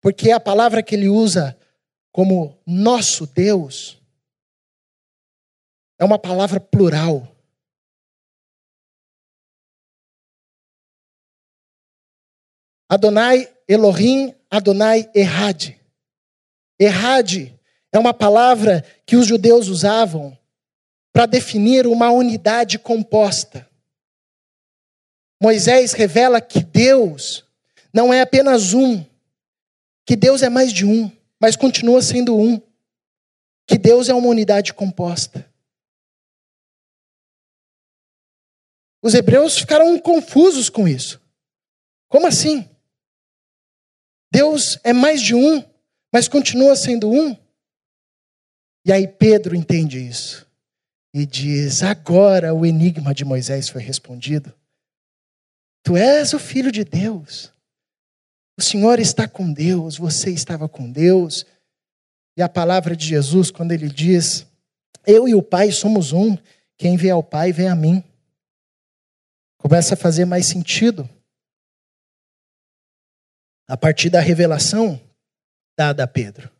Porque 0.00 0.30
a 0.30 0.38
palavra 0.38 0.84
que 0.84 0.94
ele 0.94 1.08
usa 1.08 1.58
como 2.12 2.56
nosso 2.64 3.26
Deus 3.26 4.00
é 5.98 6.04
uma 6.04 6.18
palavra 6.18 6.60
plural. 6.60 7.26
Adonai 12.88 13.52
Elohim 13.68 14.34
Adonai 14.50 15.10
Errad. 15.14 15.76
Errad 16.78 17.52
é 17.92 17.98
uma 17.98 18.14
palavra 18.14 18.84
que 19.04 19.16
os 19.16 19.26
judeus 19.26 19.68
usavam 19.68 20.36
para 21.12 21.26
definir 21.26 21.86
uma 21.86 22.10
unidade 22.10 22.78
composta. 22.78 23.68
Moisés 25.40 25.92
revela 25.92 26.40
que 26.40 26.62
Deus 26.62 27.44
não 27.92 28.12
é 28.12 28.20
apenas 28.20 28.72
um, 28.72 29.04
que 30.06 30.16
Deus 30.16 30.42
é 30.42 30.48
mais 30.48 30.72
de 30.72 30.84
um, 30.84 31.10
mas 31.40 31.56
continua 31.56 32.00
sendo 32.00 32.36
um, 32.36 32.60
que 33.66 33.76
Deus 33.76 34.08
é 34.08 34.14
uma 34.14 34.28
unidade 34.28 34.72
composta. 34.72 35.48
Os 39.02 39.14
hebreus 39.14 39.58
ficaram 39.58 39.98
confusos 39.98 40.68
com 40.68 40.88
isso. 40.88 41.20
Como 42.08 42.26
assim? 42.26 42.68
Deus 44.30 44.78
é 44.84 44.92
mais 44.92 45.20
de 45.22 45.34
um, 45.34 45.64
mas 46.12 46.28
continua 46.28 46.76
sendo 46.76 47.10
um. 47.10 47.36
E 48.84 48.92
aí 48.92 49.06
Pedro 49.06 49.54
entende 49.54 49.98
isso 49.98 50.46
e 51.12 51.26
diz: 51.26 51.82
agora 51.82 52.54
o 52.54 52.64
enigma 52.64 53.14
de 53.14 53.24
Moisés 53.24 53.68
foi 53.68 53.82
respondido. 53.82 54.54
Tu 55.82 55.96
és 55.96 56.32
o 56.32 56.38
filho 56.38 56.70
de 56.70 56.84
Deus. 56.84 57.52
O 58.58 58.62
Senhor 58.62 58.98
está 58.98 59.28
com 59.28 59.52
Deus, 59.52 59.96
você 59.96 60.30
estava 60.30 60.68
com 60.68 60.90
Deus. 60.90 61.46
E 62.36 62.42
a 62.42 62.48
palavra 62.48 62.96
de 62.96 63.06
Jesus, 63.06 63.50
quando 63.50 63.72
ele 63.72 63.88
diz: 63.88 64.46
Eu 65.06 65.26
e 65.28 65.34
o 65.34 65.42
Pai 65.42 65.72
somos 65.72 66.12
um, 66.12 66.36
Quem 66.76 66.96
vê 66.96 67.10
ao 67.10 67.22
Pai, 67.22 67.52
vê 67.52 67.66
a 67.66 67.74
mim. 67.74 68.02
Começa 69.58 69.94
a 69.94 69.96
fazer 69.96 70.24
mais 70.24 70.46
sentido 70.46 71.08
a 73.68 73.76
partir 73.76 74.08
da 74.08 74.20
revelação 74.20 74.98
dada 75.76 76.02
a 76.02 76.06
Pedro. 76.06 76.50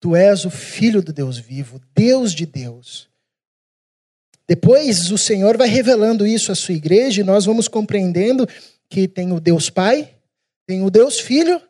Tu 0.00 0.14
és 0.14 0.44
o 0.44 0.50
Filho 0.50 1.00
do 1.00 1.12
Deus 1.12 1.38
vivo, 1.38 1.80
Deus 1.94 2.32
de 2.32 2.44
Deus. 2.44 3.08
Depois 4.46 5.10
o 5.10 5.18
Senhor 5.18 5.56
vai 5.56 5.68
revelando 5.68 6.26
isso 6.26 6.50
à 6.50 6.54
sua 6.54 6.74
igreja 6.74 7.20
e 7.20 7.24
nós 7.24 7.44
vamos 7.44 7.68
compreendendo 7.68 8.46
que 8.88 9.06
tem 9.06 9.32
o 9.32 9.40
Deus 9.40 9.70
Pai, 9.70 10.14
tem 10.66 10.82
o 10.82 10.90
Deus 10.90 11.20
Filho 11.20 11.62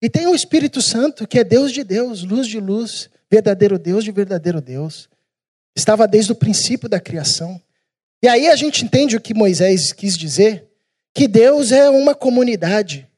e 0.00 0.10
tem 0.10 0.26
o 0.26 0.34
Espírito 0.34 0.82
Santo, 0.82 1.26
que 1.26 1.38
é 1.38 1.44
Deus 1.44 1.72
de 1.72 1.84
Deus, 1.84 2.24
luz 2.24 2.46
de 2.46 2.58
luz, 2.58 3.08
verdadeiro 3.30 3.78
Deus 3.78 4.02
de 4.02 4.10
verdadeiro 4.10 4.60
Deus. 4.60 5.08
Estava 5.76 6.08
desde 6.08 6.32
o 6.32 6.34
princípio 6.34 6.88
da 6.88 7.00
criação. 7.00 7.60
E 8.22 8.28
aí 8.28 8.48
a 8.48 8.56
gente 8.56 8.84
entende 8.84 9.16
o 9.16 9.20
que 9.20 9.34
Moisés 9.34 9.92
quis 9.92 10.16
dizer: 10.16 10.68
que 11.14 11.28
Deus 11.28 11.72
é 11.72 11.88
uma 11.88 12.14
comunidade. 12.14 13.08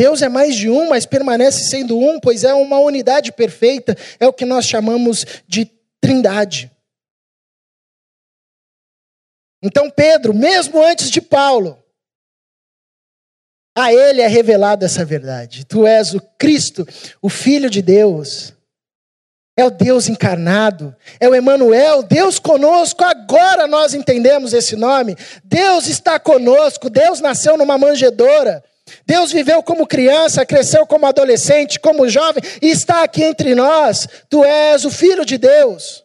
Deus 0.00 0.22
é 0.22 0.30
mais 0.30 0.56
de 0.56 0.70
um, 0.70 0.88
mas 0.88 1.04
permanece 1.04 1.68
sendo 1.68 1.98
um, 1.98 2.18
pois 2.18 2.42
é 2.42 2.54
uma 2.54 2.78
unidade 2.78 3.30
perfeita, 3.32 3.94
é 4.18 4.26
o 4.26 4.32
que 4.32 4.46
nós 4.46 4.64
chamamos 4.64 5.26
de 5.46 5.70
trindade. 6.00 6.72
Então, 9.62 9.90
Pedro, 9.90 10.32
mesmo 10.32 10.82
antes 10.82 11.10
de 11.10 11.20
Paulo, 11.20 11.78
a 13.76 13.92
ele 13.92 14.22
é 14.22 14.26
revelada 14.26 14.86
essa 14.86 15.04
verdade. 15.04 15.66
Tu 15.66 15.86
és 15.86 16.14
o 16.14 16.20
Cristo, 16.38 16.88
o 17.20 17.28
Filho 17.28 17.68
de 17.68 17.82
Deus. 17.82 18.54
É 19.54 19.66
o 19.66 19.70
Deus 19.70 20.08
encarnado, 20.08 20.96
é 21.18 21.28
o 21.28 21.34
Emanuel, 21.34 22.02
Deus 22.02 22.38
conosco. 22.38 23.04
Agora 23.04 23.66
nós 23.66 23.92
entendemos 23.92 24.54
esse 24.54 24.76
nome. 24.76 25.14
Deus 25.44 25.86
está 25.88 26.18
conosco, 26.18 26.88
Deus 26.88 27.20
nasceu 27.20 27.58
numa 27.58 27.76
manjedoura. 27.76 28.64
Deus 29.06 29.32
viveu 29.32 29.62
como 29.62 29.86
criança, 29.86 30.46
cresceu 30.46 30.86
como 30.86 31.06
adolescente, 31.06 31.78
como 31.78 32.08
jovem 32.08 32.42
e 32.60 32.70
está 32.70 33.02
aqui 33.02 33.22
entre 33.22 33.54
nós. 33.54 34.08
Tu 34.28 34.44
és 34.44 34.84
o 34.84 34.90
filho 34.90 35.24
de 35.24 35.38
Deus. 35.38 36.04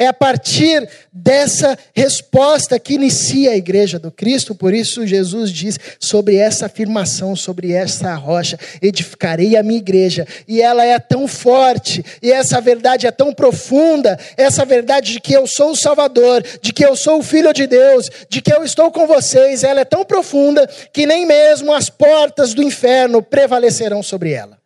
É 0.00 0.06
a 0.06 0.12
partir 0.12 0.88
dessa 1.12 1.76
resposta 1.92 2.78
que 2.78 2.94
inicia 2.94 3.50
a 3.50 3.56
igreja 3.56 3.98
do 3.98 4.12
Cristo, 4.12 4.54
por 4.54 4.72
isso 4.72 5.04
Jesus 5.04 5.50
diz 5.50 5.76
sobre 5.98 6.36
essa 6.36 6.66
afirmação, 6.66 7.34
sobre 7.34 7.72
essa 7.72 8.14
rocha: 8.14 8.56
edificarei 8.80 9.56
a 9.56 9.62
minha 9.62 9.80
igreja. 9.80 10.24
E 10.46 10.62
ela 10.62 10.84
é 10.84 11.00
tão 11.00 11.26
forte, 11.26 12.04
e 12.22 12.30
essa 12.30 12.60
verdade 12.60 13.08
é 13.08 13.10
tão 13.10 13.34
profunda, 13.34 14.16
essa 14.36 14.64
verdade 14.64 15.14
de 15.14 15.20
que 15.20 15.32
eu 15.32 15.48
sou 15.48 15.72
o 15.72 15.76
Salvador, 15.76 16.44
de 16.62 16.72
que 16.72 16.86
eu 16.86 16.94
sou 16.94 17.18
o 17.18 17.22
Filho 17.22 17.52
de 17.52 17.66
Deus, 17.66 18.08
de 18.28 18.40
que 18.40 18.54
eu 18.54 18.62
estou 18.62 18.92
com 18.92 19.04
vocês, 19.04 19.64
ela 19.64 19.80
é 19.80 19.84
tão 19.84 20.04
profunda 20.04 20.64
que 20.92 21.06
nem 21.06 21.26
mesmo 21.26 21.72
as 21.72 21.90
portas 21.90 22.54
do 22.54 22.62
inferno 22.62 23.20
prevalecerão 23.20 24.00
sobre 24.00 24.30
ela. 24.30 24.58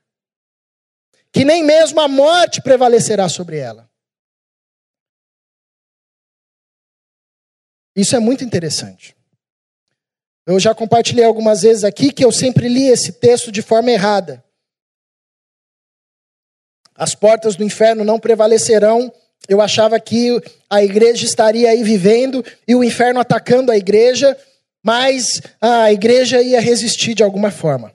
Que 1.32 1.42
nem 1.42 1.64
mesmo 1.64 1.98
a 2.00 2.06
morte 2.06 2.60
prevalecerá 2.60 3.30
sobre 3.30 3.56
ela. 3.56 3.90
Isso 7.94 8.16
é 8.16 8.18
muito 8.18 8.42
interessante. 8.42 9.14
Eu 10.46 10.58
já 10.58 10.74
compartilhei 10.74 11.24
algumas 11.24 11.62
vezes 11.62 11.84
aqui 11.84 12.12
que 12.12 12.24
eu 12.24 12.32
sempre 12.32 12.68
li 12.68 12.88
esse 12.88 13.12
texto 13.12 13.52
de 13.52 13.62
forma 13.62 13.90
errada. 13.90 14.42
As 16.94 17.14
portas 17.14 17.54
do 17.54 17.64
inferno 17.64 18.04
não 18.04 18.18
prevalecerão. 18.18 19.12
Eu 19.48 19.60
achava 19.60 20.00
que 20.00 20.40
a 20.68 20.82
igreja 20.82 21.24
estaria 21.24 21.70
aí 21.70 21.82
vivendo 21.82 22.44
e 22.66 22.74
o 22.74 22.82
inferno 22.82 23.20
atacando 23.20 23.70
a 23.70 23.76
igreja, 23.76 24.36
mas 24.82 25.40
a 25.60 25.92
igreja 25.92 26.40
ia 26.42 26.60
resistir 26.60 27.14
de 27.14 27.22
alguma 27.22 27.50
forma. 27.50 27.94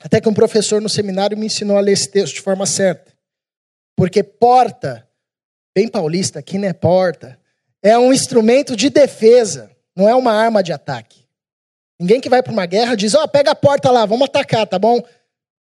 Até 0.00 0.20
que 0.20 0.28
um 0.28 0.34
professor 0.34 0.80
no 0.80 0.88
seminário 0.88 1.36
me 1.36 1.46
ensinou 1.46 1.76
a 1.76 1.80
ler 1.80 1.92
esse 1.92 2.08
texto 2.08 2.34
de 2.34 2.40
forma 2.40 2.66
certa. 2.66 3.12
Porque 3.96 4.22
porta, 4.22 5.08
bem 5.74 5.88
paulista 5.88 6.40
aqui, 6.40 6.58
né? 6.58 6.72
Porta 6.72 7.38
é 7.84 7.98
um 7.98 8.14
instrumento 8.14 8.74
de 8.74 8.88
defesa, 8.88 9.70
não 9.94 10.08
é 10.08 10.14
uma 10.14 10.32
arma 10.32 10.62
de 10.62 10.72
ataque. 10.72 11.28
Ninguém 12.00 12.18
que 12.18 12.30
vai 12.30 12.42
para 12.42 12.52
uma 12.52 12.64
guerra 12.64 12.94
diz: 12.94 13.14
Ó, 13.14 13.22
oh, 13.22 13.28
pega 13.28 13.50
a 13.50 13.54
porta 13.54 13.90
lá, 13.90 14.06
vamos 14.06 14.24
atacar, 14.24 14.66
tá 14.66 14.78
bom? 14.78 15.00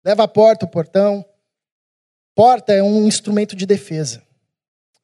Leva 0.03 0.23
a 0.23 0.27
porta, 0.27 0.65
o 0.65 0.69
portão. 0.69 1.23
Porta 2.35 2.73
é 2.73 2.81
um 2.81 3.07
instrumento 3.07 3.55
de 3.55 3.65
defesa. 3.65 4.23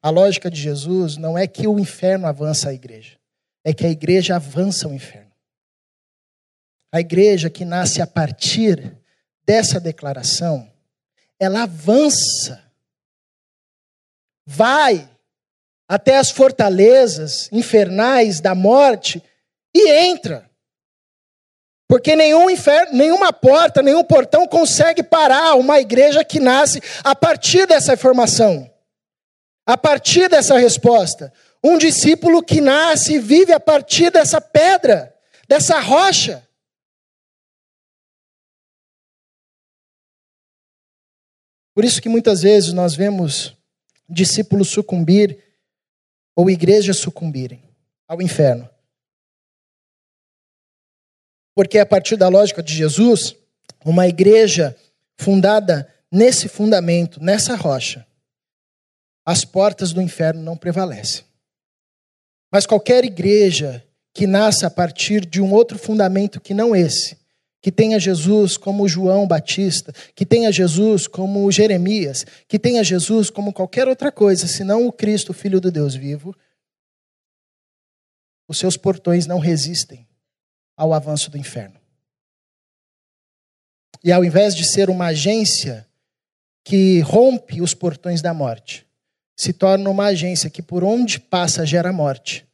A 0.02 0.10
lógica 0.10 0.50
de 0.50 0.60
Jesus 0.60 1.16
não 1.16 1.38
é 1.38 1.46
que 1.46 1.68
o 1.68 1.78
inferno 1.78 2.26
avança 2.26 2.70
a 2.70 2.74
igreja, 2.74 3.16
é 3.64 3.72
que 3.72 3.86
a 3.86 3.90
igreja 3.90 4.34
avança 4.34 4.88
o 4.88 4.94
inferno. 4.94 5.32
A 6.92 7.00
igreja 7.00 7.48
que 7.48 7.64
nasce 7.64 8.02
a 8.02 8.06
partir 8.06 8.96
dessa 9.44 9.78
declaração, 9.78 10.70
ela 11.38 11.62
avança, 11.62 12.62
vai 14.44 15.08
até 15.88 16.16
as 16.16 16.30
fortalezas 16.30 17.48
infernais 17.52 18.40
da 18.40 18.54
morte 18.54 19.22
e 19.74 19.90
entra. 19.90 20.50
Porque 21.88 22.16
nenhum 22.16 22.50
inferno, 22.50 22.96
nenhuma 22.96 23.32
porta, 23.32 23.80
nenhum 23.80 24.02
portão 24.02 24.46
consegue 24.48 25.02
parar 25.02 25.54
uma 25.54 25.78
igreja 25.78 26.24
que 26.24 26.40
nasce 26.40 26.80
a 27.04 27.14
partir 27.14 27.66
dessa 27.66 27.94
informação, 27.94 28.68
a 29.64 29.76
partir 29.76 30.28
dessa 30.28 30.58
resposta. 30.58 31.32
Um 31.62 31.78
discípulo 31.78 32.42
que 32.42 32.60
nasce 32.60 33.14
e 33.14 33.18
vive 33.18 33.52
a 33.52 33.60
partir 33.60 34.10
dessa 34.10 34.40
pedra, 34.40 35.14
dessa 35.48 35.78
rocha. 35.78 36.46
Por 41.72 41.84
isso 41.84 42.02
que 42.02 42.08
muitas 42.08 42.42
vezes 42.42 42.72
nós 42.72 42.96
vemos 42.96 43.56
discípulos 44.08 44.70
sucumbir 44.70 45.45
ou 46.36 46.50
igrejas 46.50 46.98
sucumbirem 46.98 47.62
ao 48.06 48.20
inferno. 48.20 48.68
Porque 51.54 51.78
a 51.78 51.86
partir 51.86 52.16
da 52.16 52.28
lógica 52.28 52.62
de 52.62 52.74
Jesus, 52.74 53.34
uma 53.82 54.06
igreja 54.06 54.76
fundada 55.18 55.90
nesse 56.12 56.48
fundamento, 56.48 57.18
nessa 57.22 57.56
rocha, 57.56 58.06
as 59.24 59.44
portas 59.44 59.92
do 59.92 60.02
inferno 60.02 60.42
não 60.42 60.56
prevalecem. 60.56 61.24
Mas 62.52 62.66
qualquer 62.66 63.04
igreja 63.04 63.82
que 64.12 64.26
nasça 64.26 64.66
a 64.66 64.70
partir 64.70 65.26
de 65.26 65.40
um 65.40 65.52
outro 65.52 65.78
fundamento 65.78 66.40
que 66.40 66.54
não 66.54 66.76
esse, 66.76 67.18
que 67.66 67.72
tenha 67.72 67.98
Jesus 67.98 68.56
como 68.56 68.86
João 68.86 69.26
Batista, 69.26 69.92
que 70.14 70.24
tenha 70.24 70.52
Jesus 70.52 71.08
como 71.08 71.50
Jeremias, 71.50 72.24
que 72.46 72.60
tenha 72.60 72.84
Jesus 72.84 73.28
como 73.28 73.52
qualquer 73.52 73.88
outra 73.88 74.12
coisa, 74.12 74.46
senão 74.46 74.86
o 74.86 74.92
Cristo, 74.92 75.32
Filho 75.32 75.60
do 75.60 75.68
Deus 75.68 75.92
vivo, 75.96 76.32
os 78.46 78.56
seus 78.56 78.76
portões 78.76 79.26
não 79.26 79.40
resistem 79.40 80.06
ao 80.76 80.94
avanço 80.94 81.28
do 81.28 81.36
inferno. 81.36 81.80
E 84.04 84.12
ao 84.12 84.24
invés 84.24 84.54
de 84.54 84.64
ser 84.64 84.88
uma 84.88 85.06
agência 85.06 85.88
que 86.62 87.00
rompe 87.00 87.60
os 87.60 87.74
portões 87.74 88.22
da 88.22 88.32
morte, 88.32 88.86
se 89.36 89.52
torna 89.52 89.90
uma 89.90 90.04
agência 90.04 90.48
que 90.48 90.62
por 90.62 90.84
onde 90.84 91.18
passa 91.18 91.66
gera 91.66 91.92
morte. 91.92 92.46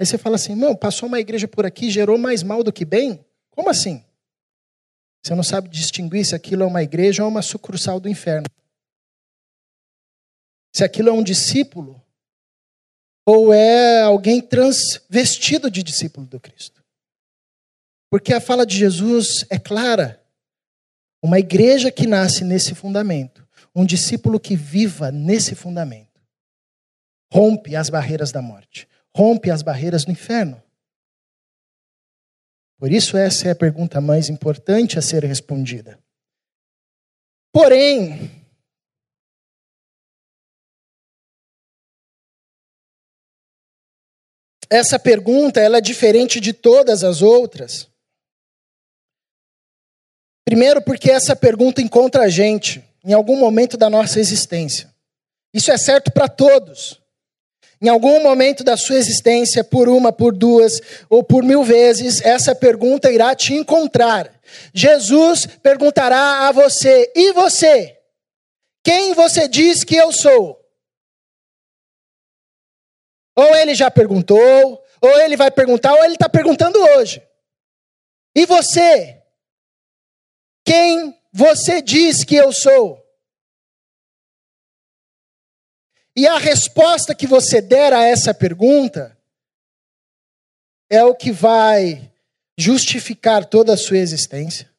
Aí 0.00 0.06
você 0.06 0.16
fala 0.16 0.36
assim, 0.36 0.54
não, 0.54 0.74
passou 0.74 1.06
uma 1.06 1.20
igreja 1.20 1.46
por 1.46 1.66
aqui, 1.66 1.90
gerou 1.90 2.16
mais 2.16 2.42
mal 2.42 2.64
do 2.64 2.72
que 2.72 2.86
bem? 2.86 3.22
Como 3.50 3.68
assim? 3.68 4.02
Você 5.22 5.34
não 5.34 5.42
sabe 5.42 5.68
distinguir 5.68 6.24
se 6.24 6.34
aquilo 6.34 6.64
é 6.64 6.66
uma 6.66 6.82
igreja 6.82 7.22
ou 7.22 7.30
uma 7.30 7.42
sucursal 7.42 8.00
do 8.00 8.08
inferno. 8.08 8.46
Se 10.74 10.82
aquilo 10.82 11.10
é 11.10 11.12
um 11.12 11.22
discípulo 11.22 12.02
ou 13.24 13.52
é 13.52 14.02
alguém 14.02 14.40
transvestido 14.40 15.70
de 15.70 15.82
discípulo 15.82 16.26
do 16.26 16.40
Cristo. 16.40 16.82
Porque 18.10 18.34
a 18.34 18.40
fala 18.40 18.66
de 18.66 18.76
Jesus 18.76 19.44
é 19.48 19.58
clara. 19.58 20.20
Uma 21.22 21.38
igreja 21.38 21.92
que 21.92 22.06
nasce 22.06 22.44
nesse 22.44 22.74
fundamento, 22.74 23.46
um 23.74 23.86
discípulo 23.86 24.40
que 24.40 24.56
viva 24.56 25.12
nesse 25.12 25.54
fundamento, 25.54 26.20
rompe 27.32 27.76
as 27.76 27.88
barreiras 27.88 28.32
da 28.32 28.42
morte, 28.42 28.88
rompe 29.16 29.50
as 29.50 29.62
barreiras 29.62 30.04
do 30.04 30.10
inferno. 30.10 30.60
Por 32.82 32.90
isso, 32.90 33.16
essa 33.16 33.46
é 33.46 33.52
a 33.52 33.54
pergunta 33.54 34.00
mais 34.00 34.28
importante 34.28 34.98
a 34.98 35.00
ser 35.00 35.22
respondida. 35.24 36.00
Porém, 37.52 38.28
essa 44.68 44.98
pergunta 44.98 45.60
ela 45.60 45.78
é 45.78 45.80
diferente 45.80 46.40
de 46.40 46.52
todas 46.52 47.04
as 47.04 47.22
outras. 47.22 47.88
Primeiro, 50.44 50.82
porque 50.82 51.08
essa 51.08 51.36
pergunta 51.36 51.80
encontra 51.80 52.24
a 52.24 52.28
gente 52.28 52.84
em 53.04 53.12
algum 53.12 53.38
momento 53.38 53.76
da 53.76 53.88
nossa 53.88 54.18
existência. 54.18 54.92
Isso 55.54 55.70
é 55.70 55.78
certo 55.78 56.10
para 56.10 56.28
todos. 56.28 57.00
Em 57.82 57.88
algum 57.88 58.22
momento 58.22 58.62
da 58.62 58.76
sua 58.76 58.94
existência, 58.94 59.64
por 59.64 59.88
uma, 59.88 60.12
por 60.12 60.32
duas 60.32 60.80
ou 61.10 61.24
por 61.24 61.42
mil 61.42 61.64
vezes, 61.64 62.20
essa 62.20 62.54
pergunta 62.54 63.10
irá 63.10 63.34
te 63.34 63.54
encontrar. 63.54 64.32
Jesus 64.72 65.46
perguntará 65.46 66.46
a 66.46 66.52
você: 66.52 67.10
e 67.16 67.32
você? 67.32 67.98
Quem 68.84 69.14
você 69.14 69.48
diz 69.48 69.82
que 69.82 69.96
eu 69.96 70.12
sou? 70.12 70.60
Ou 73.34 73.56
ele 73.56 73.74
já 73.74 73.90
perguntou, 73.90 74.80
ou 75.00 75.20
ele 75.20 75.36
vai 75.36 75.50
perguntar, 75.50 75.92
ou 75.92 76.04
ele 76.04 76.14
está 76.14 76.28
perguntando 76.28 76.78
hoje. 76.96 77.20
E 78.32 78.46
você? 78.46 79.20
Quem 80.64 81.18
você 81.32 81.82
diz 81.82 82.22
que 82.22 82.36
eu 82.36 82.52
sou? 82.52 83.01
E 86.14 86.26
a 86.26 86.38
resposta 86.38 87.14
que 87.14 87.26
você 87.26 87.60
der 87.60 87.92
a 87.92 88.02
essa 88.02 88.34
pergunta 88.34 89.16
é 90.90 91.02
o 91.04 91.14
que 91.14 91.32
vai 91.32 92.12
justificar 92.58 93.46
toda 93.46 93.72
a 93.72 93.78
sua 93.78 93.96
existência 93.96 94.70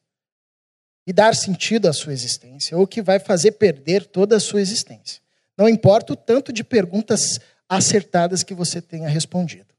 e 1.06 1.12
dar 1.12 1.34
sentido 1.34 1.88
à 1.88 1.92
sua 1.92 2.12
existência, 2.12 2.76
ou 2.78 2.86
que 2.86 3.02
vai 3.02 3.18
fazer 3.18 3.52
perder 3.52 4.06
toda 4.06 4.36
a 4.36 4.40
sua 4.40 4.60
existência. 4.60 5.20
Não 5.56 5.68
importa 5.68 6.12
o 6.12 6.16
tanto 6.16 6.52
de 6.52 6.64
perguntas 6.64 7.40
acertadas 7.68 8.42
que 8.42 8.54
você 8.54 8.80
tenha 8.80 9.08
respondido. 9.08 9.74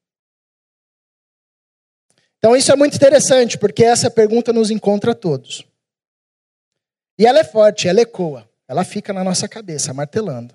Então, 2.37 2.55
isso 2.55 2.71
é 2.71 2.75
muito 2.75 2.95
interessante, 2.95 3.57
porque 3.57 3.83
essa 3.83 4.11
pergunta 4.11 4.53
nos 4.53 4.69
encontra 4.69 5.13
a 5.13 5.15
todos. 5.15 5.65
E 7.17 7.25
ela 7.25 7.39
é 7.39 7.43
forte, 7.43 7.87
ela 7.87 8.01
ecoa, 8.01 8.47
ela 8.67 8.83
fica 8.83 9.11
na 9.11 9.23
nossa 9.23 9.47
cabeça, 9.47 9.93
martelando. 9.93 10.53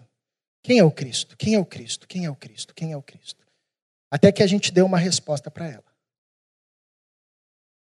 Quem 0.63 0.79
é 0.79 0.85
o 0.85 0.91
Cristo? 0.91 1.37
Quem 1.37 1.55
é 1.55 1.59
o 1.59 1.65
Cristo? 1.65 2.07
Quem 2.07 2.25
é 2.25 2.31
o 2.31 2.37
Cristo? 2.37 2.75
Quem 2.75 2.93
é 2.93 2.97
o 2.97 3.03
Cristo? 3.03 3.45
Até 4.11 4.31
que 4.33 4.43
a 4.43 4.47
gente 4.47 4.73
dê 4.73 4.83
uma 4.83 4.99
resposta 4.99 5.51
para 5.51 5.67
ela. 5.67 5.85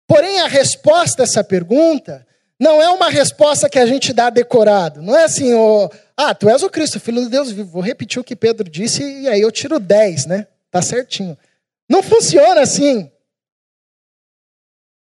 Porém, 0.06 0.40
a 0.40 0.46
resposta 0.46 1.22
a 1.22 1.24
essa 1.24 1.42
pergunta 1.42 2.26
não 2.58 2.80
é 2.80 2.88
uma 2.88 3.10
resposta 3.10 3.68
que 3.68 3.78
a 3.78 3.86
gente 3.86 4.12
dá 4.12 4.30
decorado. 4.30 5.02
Não 5.02 5.16
é 5.16 5.24
assim, 5.24 5.52
oh, 5.54 5.90
ah, 6.16 6.34
tu 6.34 6.48
és 6.48 6.62
o 6.62 6.70
Cristo, 6.70 7.00
filho 7.00 7.22
de 7.22 7.30
Deus 7.30 7.50
vivo. 7.50 7.68
Vou 7.70 7.82
repetir 7.82 8.20
o 8.20 8.24
que 8.24 8.36
Pedro 8.36 8.68
disse 8.70 9.02
e 9.02 9.28
aí 9.28 9.40
eu 9.40 9.50
tiro 9.50 9.80
10, 9.80 10.26
né? 10.26 10.46
Tá 10.70 10.80
certinho. 10.80 11.36
Não 11.88 12.02
funciona 12.02 12.60
assim. 12.60 13.10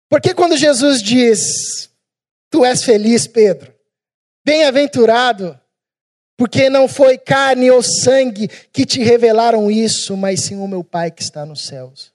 Porque 0.09 0.33
quando 0.33 0.57
Jesus 0.57 1.01
diz, 1.01 1.89
tu 2.49 2.65
és 2.65 2.83
feliz, 2.83 3.27
Pedro, 3.27 3.73
bem-aventurado, 4.45 5.59
porque 6.37 6.69
não 6.69 6.87
foi 6.87 7.17
carne 7.17 7.71
ou 7.71 7.81
sangue 7.81 8.47
que 8.71 8.85
te 8.85 9.01
revelaram 9.01 9.71
isso, 9.71 10.17
mas 10.17 10.41
sim 10.41 10.57
o 10.57 10.67
meu 10.67 10.83
Pai 10.83 11.09
que 11.11 11.21
está 11.21 11.45
nos 11.45 11.65
céus. 11.65 12.13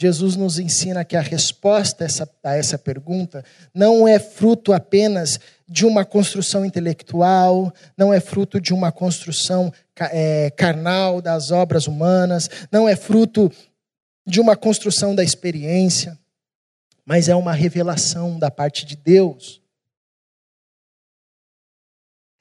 Jesus 0.00 0.36
nos 0.36 0.60
ensina 0.60 1.04
que 1.04 1.16
a 1.16 1.20
resposta 1.20 2.04
a 2.04 2.06
essa, 2.06 2.30
a 2.44 2.54
essa 2.54 2.78
pergunta 2.78 3.44
não 3.74 4.06
é 4.06 4.20
fruto 4.20 4.72
apenas 4.72 5.40
de 5.68 5.84
uma 5.84 6.04
construção 6.04 6.64
intelectual, 6.64 7.72
não 7.96 8.14
é 8.14 8.20
fruto 8.20 8.60
de 8.60 8.72
uma 8.72 8.92
construção 8.92 9.72
é, 10.12 10.50
carnal 10.50 11.20
das 11.20 11.50
obras 11.50 11.88
humanas, 11.88 12.48
não 12.70 12.88
é 12.88 12.94
fruto 12.94 13.50
de 14.24 14.40
uma 14.40 14.54
construção 14.54 15.16
da 15.16 15.24
experiência, 15.24 16.16
mas 17.04 17.28
é 17.28 17.34
uma 17.34 17.52
revelação 17.52 18.38
da 18.38 18.52
parte 18.52 18.86
de 18.86 18.94
Deus 18.94 19.60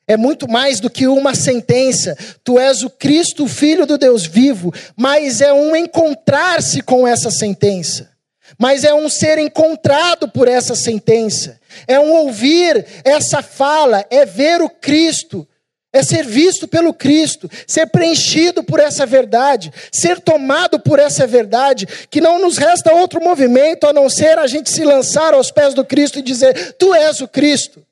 é 0.07 0.15
muito 0.15 0.49
mais 0.49 0.79
do 0.79 0.89
que 0.89 1.05
uma 1.05 1.35
sentença. 1.35 2.17
Tu 2.43 2.57
és 2.57 2.81
o 2.81 2.89
Cristo, 2.89 3.43
o 3.43 3.47
Filho 3.47 3.85
do 3.85 3.97
Deus 3.97 4.25
vivo, 4.25 4.73
mas 4.95 5.41
é 5.41 5.51
um 5.51 5.75
encontrar-se 5.75 6.81
com 6.81 7.05
essa 7.05 7.29
sentença. 7.29 8.09
Mas 8.57 8.85
é 8.85 8.93
um 8.93 9.09
ser 9.09 9.37
encontrado 9.37 10.29
por 10.29 10.47
essa 10.47 10.73
sentença. 10.73 11.59
É 11.85 11.99
um 11.99 12.13
ouvir 12.13 12.85
essa 13.03 13.41
fala, 13.41 14.05
é 14.09 14.25
ver 14.25 14.61
o 14.61 14.69
Cristo, 14.69 15.45
é 15.91 16.01
ser 16.01 16.23
visto 16.23 16.67
pelo 16.67 16.93
Cristo, 16.93 17.49
ser 17.67 17.87
preenchido 17.87 18.63
por 18.63 18.79
essa 18.79 19.05
verdade, 19.05 19.73
ser 19.91 20.21
tomado 20.21 20.79
por 20.79 20.99
essa 20.99 21.27
verdade, 21.27 21.85
que 22.09 22.21
não 22.21 22.39
nos 22.39 22.57
resta 22.57 22.93
outro 22.93 23.21
movimento 23.21 23.85
a 23.85 23.91
não 23.91 24.09
ser 24.09 24.39
a 24.39 24.47
gente 24.47 24.69
se 24.69 24.85
lançar 24.85 25.33
aos 25.33 25.51
pés 25.51 25.73
do 25.73 25.83
Cristo 25.83 26.19
e 26.19 26.21
dizer: 26.21 26.73
Tu 26.77 26.93
és 26.93 27.19
o 27.19 27.27
Cristo, 27.27 27.85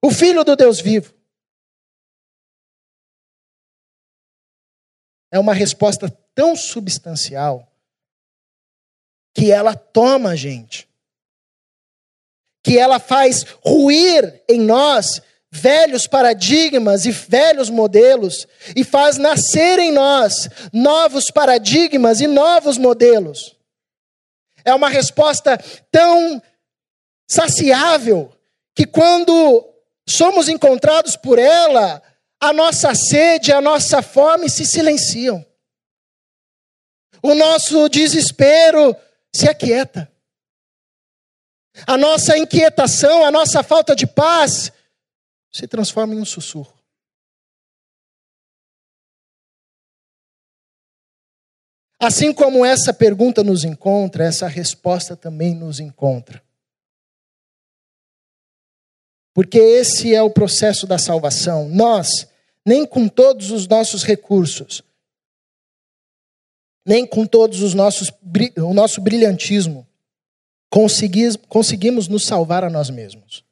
o 0.00 0.12
Filho 0.12 0.44
do 0.44 0.54
Deus 0.54 0.80
vivo. 0.80 1.17
É 5.30 5.38
uma 5.38 5.54
resposta 5.54 6.10
tão 6.34 6.56
substancial 6.56 7.66
que 9.34 9.52
ela 9.52 9.74
toma 9.74 10.30
a 10.30 10.36
gente, 10.36 10.88
que 12.62 12.78
ela 12.78 12.98
faz 12.98 13.44
ruir 13.64 14.42
em 14.48 14.60
nós 14.60 15.22
velhos 15.50 16.06
paradigmas 16.06 17.06
e 17.06 17.10
velhos 17.10 17.70
modelos 17.70 18.46
e 18.76 18.84
faz 18.84 19.16
nascer 19.16 19.78
em 19.78 19.92
nós 19.92 20.48
novos 20.72 21.30
paradigmas 21.30 22.20
e 22.20 22.26
novos 22.26 22.76
modelos. 22.76 23.56
É 24.64 24.74
uma 24.74 24.88
resposta 24.88 25.58
tão 25.90 26.42
saciável 27.26 28.30
que 28.74 28.86
quando 28.86 29.66
somos 30.08 30.48
encontrados 30.48 31.16
por 31.16 31.38
ela, 31.38 32.02
a 32.40 32.52
nossa 32.52 32.94
sede, 32.94 33.52
a 33.52 33.60
nossa 33.60 34.02
fome 34.02 34.48
se 34.48 34.64
silenciam. 34.64 35.44
O 37.22 37.34
nosso 37.34 37.88
desespero 37.88 38.94
se 39.34 39.48
aquieta. 39.48 40.10
A 41.86 41.96
nossa 41.96 42.36
inquietação, 42.36 43.24
a 43.24 43.30
nossa 43.30 43.62
falta 43.62 43.94
de 43.94 44.06
paz 44.06 44.72
se 45.52 45.66
transforma 45.66 46.14
em 46.14 46.20
um 46.20 46.24
sussurro. 46.24 46.76
Assim 52.00 52.32
como 52.32 52.64
essa 52.64 52.94
pergunta 52.94 53.42
nos 53.42 53.64
encontra, 53.64 54.24
essa 54.24 54.46
resposta 54.46 55.16
também 55.16 55.54
nos 55.54 55.80
encontra. 55.80 56.40
Porque 59.34 59.58
esse 59.58 60.14
é 60.14 60.22
o 60.22 60.30
processo 60.30 60.86
da 60.86 60.98
salvação. 60.98 61.68
Nós, 61.68 62.27
nem 62.68 62.84
com 62.84 63.08
todos 63.08 63.50
os 63.50 63.66
nossos 63.66 64.04
recursos, 64.04 64.82
nem 66.86 67.06
com 67.06 67.24
todos 67.24 67.62
os 67.62 67.72
nossos 67.72 68.12
o 68.58 68.74
nosso 68.74 69.00
brilhantismo, 69.00 69.86
conseguimos, 70.70 71.36
conseguimos 71.48 72.08
nos 72.08 72.26
salvar 72.26 72.62
a 72.64 72.68
nós 72.68 72.90
mesmos. 72.90 73.42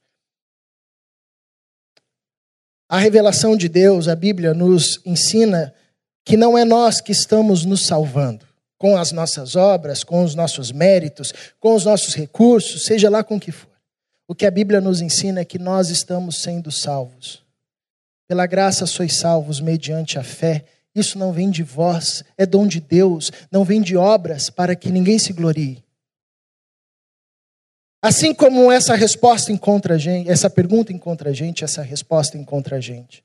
A 2.90 2.98
revelação 2.98 3.56
de 3.56 3.70
Deus, 3.70 4.06
a 4.06 4.14
Bíblia, 4.14 4.52
nos 4.52 5.00
ensina 5.06 5.74
que 6.22 6.36
não 6.36 6.56
é 6.56 6.64
nós 6.64 7.00
que 7.00 7.10
estamos 7.10 7.64
nos 7.64 7.86
salvando 7.86 8.46
com 8.76 8.98
as 8.98 9.12
nossas 9.12 9.56
obras, 9.56 10.04
com 10.04 10.22
os 10.22 10.34
nossos 10.34 10.70
méritos, 10.70 11.32
com 11.58 11.74
os 11.74 11.86
nossos 11.86 12.14
recursos, 12.14 12.84
seja 12.84 13.08
lá 13.08 13.24
com 13.24 13.40
que 13.40 13.50
for. 13.50 13.70
O 14.28 14.34
que 14.34 14.44
a 14.44 14.50
Bíblia 14.50 14.78
nos 14.78 15.00
ensina 15.00 15.40
é 15.40 15.44
que 15.44 15.58
nós 15.58 15.88
estamos 15.88 16.42
sendo 16.42 16.70
salvos. 16.70 17.45
Pela 18.28 18.46
graça 18.46 18.86
sois 18.86 19.18
salvos 19.18 19.60
mediante 19.60 20.18
a 20.18 20.24
fé. 20.24 20.64
Isso 20.94 21.18
não 21.18 21.32
vem 21.32 21.50
de 21.50 21.62
vós, 21.62 22.24
é 22.36 22.46
dom 22.46 22.66
de 22.66 22.80
Deus, 22.80 23.30
não 23.50 23.64
vem 23.64 23.82
de 23.82 23.96
obras 23.96 24.48
para 24.48 24.74
que 24.74 24.90
ninguém 24.90 25.18
se 25.18 25.32
glorie. 25.32 25.84
Assim 28.02 28.34
como 28.34 28.70
essa 28.70 28.94
resposta 28.94 29.52
encontra 29.52 29.94
a 29.94 29.98
gente, 29.98 30.30
essa 30.30 30.48
pergunta 30.48 30.92
encontra 30.92 31.30
a 31.30 31.32
gente, 31.32 31.64
essa 31.64 31.82
resposta 31.82 32.38
encontra 32.38 32.76
a 32.76 32.80
gente. 32.80 33.24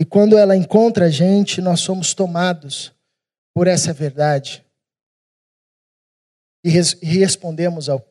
E 0.00 0.04
quando 0.04 0.38
ela 0.38 0.56
encontra 0.56 1.06
a 1.06 1.10
gente, 1.10 1.60
nós 1.60 1.80
somos 1.80 2.14
tomados 2.14 2.92
por 3.54 3.66
essa 3.66 3.92
verdade. 3.92 4.64
E, 6.64 6.70
e 6.70 7.18
respondemos 7.18 7.88
ao, 7.88 8.04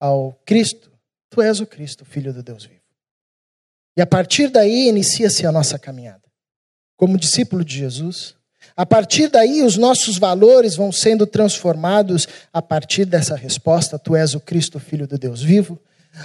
ao 0.00 0.32
Cristo 0.44 0.96
Tu 1.30 1.42
és 1.42 1.60
o 1.60 1.66
Cristo, 1.66 2.04
Filho 2.04 2.32
do 2.32 2.42
Deus 2.42 2.64
vivo. 2.64 2.80
E 3.96 4.02
a 4.02 4.06
partir 4.06 4.48
daí 4.48 4.88
inicia-se 4.88 5.46
a 5.46 5.52
nossa 5.52 5.78
caminhada. 5.78 6.22
Como 6.96 7.18
discípulo 7.18 7.64
de 7.64 7.78
Jesus, 7.78 8.34
a 8.76 8.84
partir 8.84 9.28
daí 9.28 9.62
os 9.62 9.76
nossos 9.76 10.18
valores 10.18 10.76
vão 10.76 10.92
sendo 10.92 11.26
transformados 11.26 12.28
a 12.52 12.60
partir 12.60 13.06
dessa 13.06 13.34
resposta: 13.34 13.98
Tu 13.98 14.14
és 14.14 14.34
o 14.34 14.40
Cristo, 14.40 14.78
Filho 14.78 15.06
do 15.06 15.18
Deus 15.18 15.42
vivo. 15.42 15.80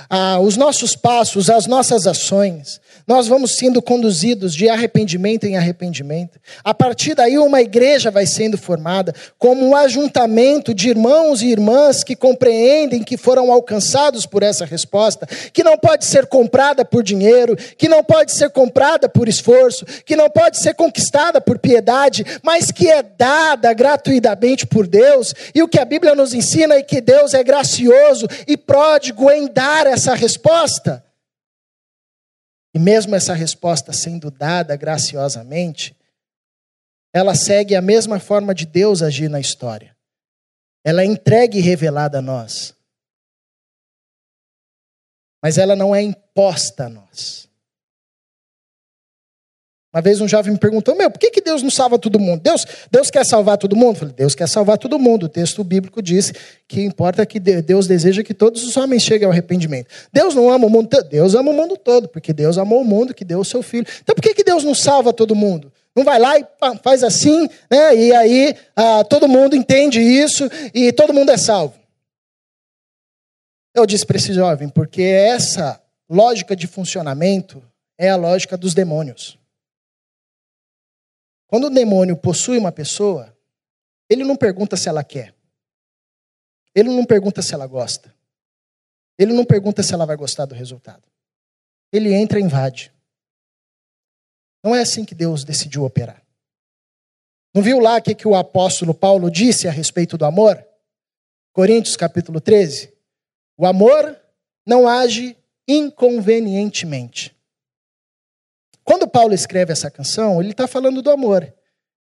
Ah, 0.10 0.40
os 0.40 0.58
nossos 0.58 0.96
passos, 0.96 1.50
as 1.50 1.68
nossas 1.68 2.08
ações, 2.08 2.80
nós 3.08 3.28
vamos 3.28 3.56
sendo 3.56 3.82
conduzidos 3.82 4.54
de 4.54 4.70
arrependimento 4.70 5.46
em 5.46 5.58
arrependimento. 5.58 6.40
A 6.64 6.74
partir 6.74 7.16
daí, 7.16 7.38
uma 7.38 7.62
igreja 7.62 8.12
vai 8.12 8.26
sendo 8.26 8.58
formada 8.58 9.14
como 9.38 9.66
um 9.66 9.76
ajuntamento 9.76 10.74
de 10.74 10.90
irmãos 10.90 11.42
e 11.42 11.48
irmãs 11.48 12.04
que 12.04 12.16
compreendem 12.16 13.04
que 13.04 13.18
foram 13.18 13.52
alcançados 13.52 14.26
por 14.26 14.44
essa 14.44 14.66
resposta, 14.66 15.28
que 15.52 15.64
não 15.64 15.78
pode 15.78 16.06
ser 16.06 16.26
comprada 16.28 16.86
por 16.86 17.04
dinheiro, 17.04 17.56
que 17.78 17.90
não 17.90 18.04
pode 18.04 18.32
ser 18.34 18.50
comprada 18.50 19.10
por 19.10 19.28
esforço, 19.28 19.86
que 20.06 20.16
não 20.16 20.30
pode 20.30 20.58
ser 20.58 20.74
conquistada 20.76 21.42
por 21.42 21.58
piedade, 21.60 22.26
mas 22.44 22.72
que 22.72 22.90
é 22.90 23.04
dada 23.04 23.74
gratuitamente 23.74 24.66
por 24.66 24.88
Deus. 24.88 25.34
E 25.54 25.62
o 25.62 25.68
que 25.68 25.80
a 25.80 25.86
Bíblia 25.86 26.16
nos 26.16 26.34
ensina 26.34 26.76
é 26.76 26.84
que 26.84 27.02
Deus 27.02 27.34
é 27.34 27.44
gracioso 27.44 28.28
e 28.48 28.56
pródigo 28.56 29.30
em 29.30 29.48
dar 29.52 29.81
essa 29.88 30.14
resposta. 30.14 31.06
E 32.74 32.80
mesmo 32.80 33.16
essa 33.16 33.34
resposta 33.34 33.92
sendo 33.92 34.32
dada 34.32 34.76
graciosamente, 34.76 35.96
ela 37.14 37.36
segue 37.36 37.76
a 37.76 37.82
mesma 37.82 38.20
forma 38.20 38.56
de 38.56 38.66
Deus 38.66 39.02
agir 39.02 39.30
na 39.30 39.40
história. 39.40 39.96
Ela 40.84 41.02
é 41.02 41.06
entregue 41.06 41.60
e 41.60 41.62
revelada 41.62 42.20
a 42.20 42.22
nós. 42.22 42.74
Mas 45.44 45.58
ela 45.58 45.76
não 45.76 45.94
é 45.94 46.02
imposta 46.02 46.86
a 46.86 46.90
nós. 46.90 47.51
Uma 49.94 50.02
vez 50.02 50.22
um 50.22 50.28
jovem 50.28 50.54
me 50.54 50.60
perguntou: 50.60 50.96
Meu, 50.96 51.12
por 51.12 51.20
que, 51.20 51.30
que 51.30 51.42
Deus 51.42 51.62
não 51.62 51.70
salva 51.70 52.00
todo 52.00 52.18
mundo? 52.18 52.42
Deus, 52.42 52.66
Deus 52.90 53.12
quer 53.12 53.26
salvar 53.26 53.58
todo 53.58 53.76
mundo? 53.76 53.96
Eu 53.96 54.00
falei: 54.00 54.14
Deus 54.14 54.34
quer 54.34 54.48
salvar 54.48 54.78
todo 54.78 54.98
mundo. 54.98 55.26
O 55.26 55.30
texto 55.30 55.64
bíblico 55.66 56.02
diz 56.02 56.34
que 56.66 56.82
importa 56.82 57.26
que 57.26 57.40
Deus 57.40 57.88
deseja 57.88 58.24
que 58.24 58.34
todos 58.34 58.64
os 58.64 58.78
homens 58.78 59.04
cheguem 59.04 59.26
ao 59.26 59.32
arrependimento. 59.32 59.88
Deus 60.14 60.34
não 60.34 60.50
ama 60.50 60.66
o 60.68 60.70
mundo 60.70 60.88
todo? 60.88 61.10
Deus 61.10 61.36
ama 61.36 61.52
o 61.52 61.54
mundo 61.54 61.76
todo, 61.76 62.08
porque 62.08 62.32
Deus 62.32 62.58
amou 62.58 62.82
o 62.82 62.86
mundo, 62.86 63.14
que 63.14 63.26
deu 63.26 63.40
o 63.40 63.46
seu 63.46 63.62
filho. 63.62 63.86
Então 64.02 64.16
por 64.16 64.22
que, 64.22 64.34
que 64.34 64.46
Deus 64.46 64.64
não 64.64 64.74
salva 64.74 65.12
todo 65.12 65.36
mundo? 65.36 65.72
Não 65.94 66.06
vai 66.06 66.20
lá 66.20 66.40
e 66.40 66.46
faz 66.82 67.04
assim, 67.04 67.50
né? 67.70 67.94
E 67.94 68.16
aí 68.16 68.56
ah, 68.74 69.04
todo 69.04 69.28
mundo 69.28 69.58
entende 69.58 70.00
isso 70.00 70.50
e 70.74 70.94
todo 70.94 71.14
mundo 71.14 71.32
é 71.32 71.38
salvo. 71.38 71.74
Eu 73.76 73.86
disse 73.86 74.06
para 74.06 74.16
esse 74.16 74.32
jovem, 74.32 74.70
porque 74.70 75.02
essa 75.02 75.82
lógica 76.10 76.56
de 76.56 76.66
funcionamento 76.66 77.62
é 77.98 78.10
a 78.10 78.16
lógica 78.16 78.58
dos 78.58 78.74
demônios. 78.74 79.41
Quando 81.52 81.66
o 81.66 81.70
demônio 81.70 82.16
possui 82.16 82.58
uma 82.58 82.72
pessoa, 82.72 83.38
ele 84.10 84.24
não 84.24 84.38
pergunta 84.38 84.78
se 84.78 84.88
ela 84.88 85.04
quer. 85.04 85.36
Ele 86.74 86.88
não 86.88 87.06
pergunta 87.06 87.42
se 87.42 87.54
ela 87.54 87.68
gosta. 87.68 88.16
Ele 89.20 89.34
não 89.34 89.44
pergunta 89.44 89.84
se 89.84 89.94
ela 89.94 90.06
vai 90.06 90.16
gostar 90.16 90.46
do 90.46 90.56
resultado. 90.56 91.04
Ele 91.92 92.14
entra 92.14 92.40
e 92.40 92.42
invade. 92.42 92.90
Não 94.64 94.74
é 94.74 94.80
assim 94.80 95.04
que 95.04 95.14
Deus 95.14 95.44
decidiu 95.44 95.84
operar. 95.84 96.26
Não 97.54 97.62
viu 97.62 97.82
lá 97.82 97.98
o 97.98 98.02
que, 98.02 98.16
que 98.16 98.30
o 98.30 98.34
apóstolo 98.34 98.94
Paulo 98.94 99.30
disse 99.30 99.68
a 99.68 99.72
respeito 99.72 100.18
do 100.18 100.24
amor? 100.24 100.66
Coríntios 101.52 101.98
capítulo 101.98 102.40
13. 102.40 102.94
O 103.58 103.66
amor 103.66 104.18
não 104.66 104.88
age 104.88 105.36
inconvenientemente. 105.68 107.36
Quando 108.84 109.08
Paulo 109.08 109.34
escreve 109.34 109.72
essa 109.72 109.92
canção, 109.92 110.42
ele 110.42 110.52
está 110.52 110.68
falando 110.68 111.02
do 111.02 111.12
amor. 111.12 111.54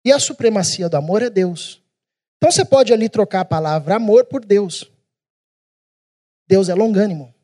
E 0.04 0.12
a 0.12 0.18
supremacia 0.18 0.88
do 0.88 0.96
amor 0.96 1.22
é 1.22 1.30
Deus. 1.30 1.82
Então 2.36 2.50
você 2.50 2.64
pode 2.64 2.92
ali 2.92 3.08
trocar 3.08 3.40
a 3.40 3.44
palavra 3.44 3.96
amor 3.96 4.26
por 4.26 4.44
Deus. 4.44 4.90
Deus 6.46 6.68
é 6.68 6.74
longânimo. 6.74 7.34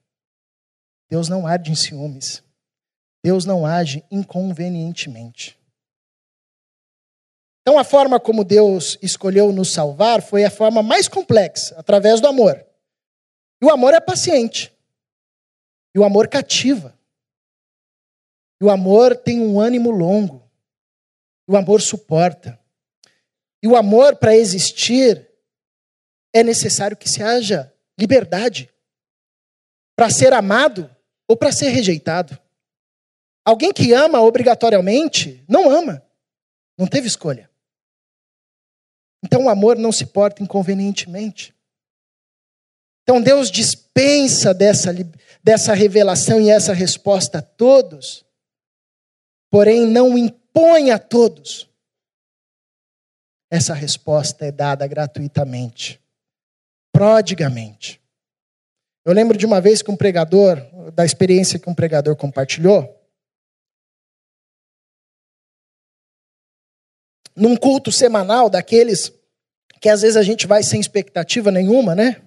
Deus 1.11 1.29
não 1.29 1.47
arde 1.47 1.71
em 1.71 1.75
ciúmes. 1.75 2.43
Deus 3.23 3.45
não 3.45 3.65
age 3.65 4.05
inconvenientemente. 4.11 5.59
Então, 7.63 7.79
a 7.79 7.85
forma 7.85 8.21
como 8.21 8.45
Deus 8.45 8.99
escolheu 9.01 9.51
nos 9.51 9.73
salvar 9.73 10.21
foi 10.21 10.45
a 10.45 10.51
forma 10.51 10.83
mais 10.83 11.09
complexa, 11.09 11.75
através 11.79 12.21
do 12.21 12.29
amor. 12.29 12.63
E 13.63 13.65
o 13.65 13.71
amor 13.71 13.95
é 13.95 14.01
paciente. 14.01 14.71
E 15.95 15.99
o 15.99 16.05
amor 16.05 16.29
cativa. 16.29 16.94
O 18.63 18.71
amor 18.71 19.17
tem 19.17 19.41
um 19.41 19.61
ânimo 19.61 19.91
longo. 19.91 20.49
O 21.47 21.57
amor 21.57 21.81
suporta. 21.81 22.59
E 23.63 23.69
o 23.69 23.77
amor, 23.77 24.17
para 24.17 24.37
existir, 24.37 25.29
é 26.33 26.43
necessário 26.43 26.97
que 26.97 27.09
se 27.09 27.23
haja 27.23 27.73
liberdade 27.99 28.71
para 29.97 30.11
ser 30.11 30.33
amado 30.33 30.95
ou 31.29 31.37
para 31.37 31.53
ser 31.53 31.69
rejeitado. 31.69 32.39
Alguém 33.45 33.73
que 33.73 33.93
ama 33.93 34.21
obrigatoriamente 34.21 35.45
não 35.49 35.71
ama, 35.71 36.03
não 36.79 36.87
teve 36.87 37.07
escolha. 37.07 37.51
Então 39.23 39.45
o 39.45 39.49
amor 39.49 39.77
não 39.77 39.93
se 39.93 40.07
porta 40.07 40.43
inconvenientemente. 40.43 41.55
Então 43.03 43.21
Deus 43.21 43.51
dispensa 43.51 44.53
dessa, 44.53 44.93
dessa 45.43 45.75
revelação 45.75 46.41
e 46.41 46.51
essa 46.51 46.73
resposta 46.73 47.39
a 47.39 47.43
todos, 47.43 48.24
porém 49.55 49.87
não 49.87 50.19
impõe 50.19 50.91
a 50.91 50.99
todos. 50.99 51.71
Essa 53.49 53.73
resposta 53.73 54.45
é 54.45 54.51
dada 54.51 54.85
gratuitamente, 54.85 56.03
prodigamente. 56.93 58.03
Eu 59.05 59.13
lembro 59.13 59.39
de 59.39 59.47
uma 59.47 59.61
vez 59.61 59.81
que 59.81 59.93
um 59.93 59.97
pregador, 59.97 60.59
da 60.91 61.05
experiência 61.05 61.57
que 61.61 61.71
um 61.71 61.75
pregador 61.75 62.17
compartilhou, 62.17 63.01
num 67.37 67.57
culto 67.57 67.93
semanal 67.93 68.51
daqueles 68.51 69.13
que 69.81 69.89
às 69.89 70.03
vezes 70.03 70.17
a 70.17 70.25
gente 70.25 70.49
vai 70.49 70.65
sem 70.65 70.81
expectativa 70.81 71.53
nenhuma, 71.53 71.95
né? 71.95 72.21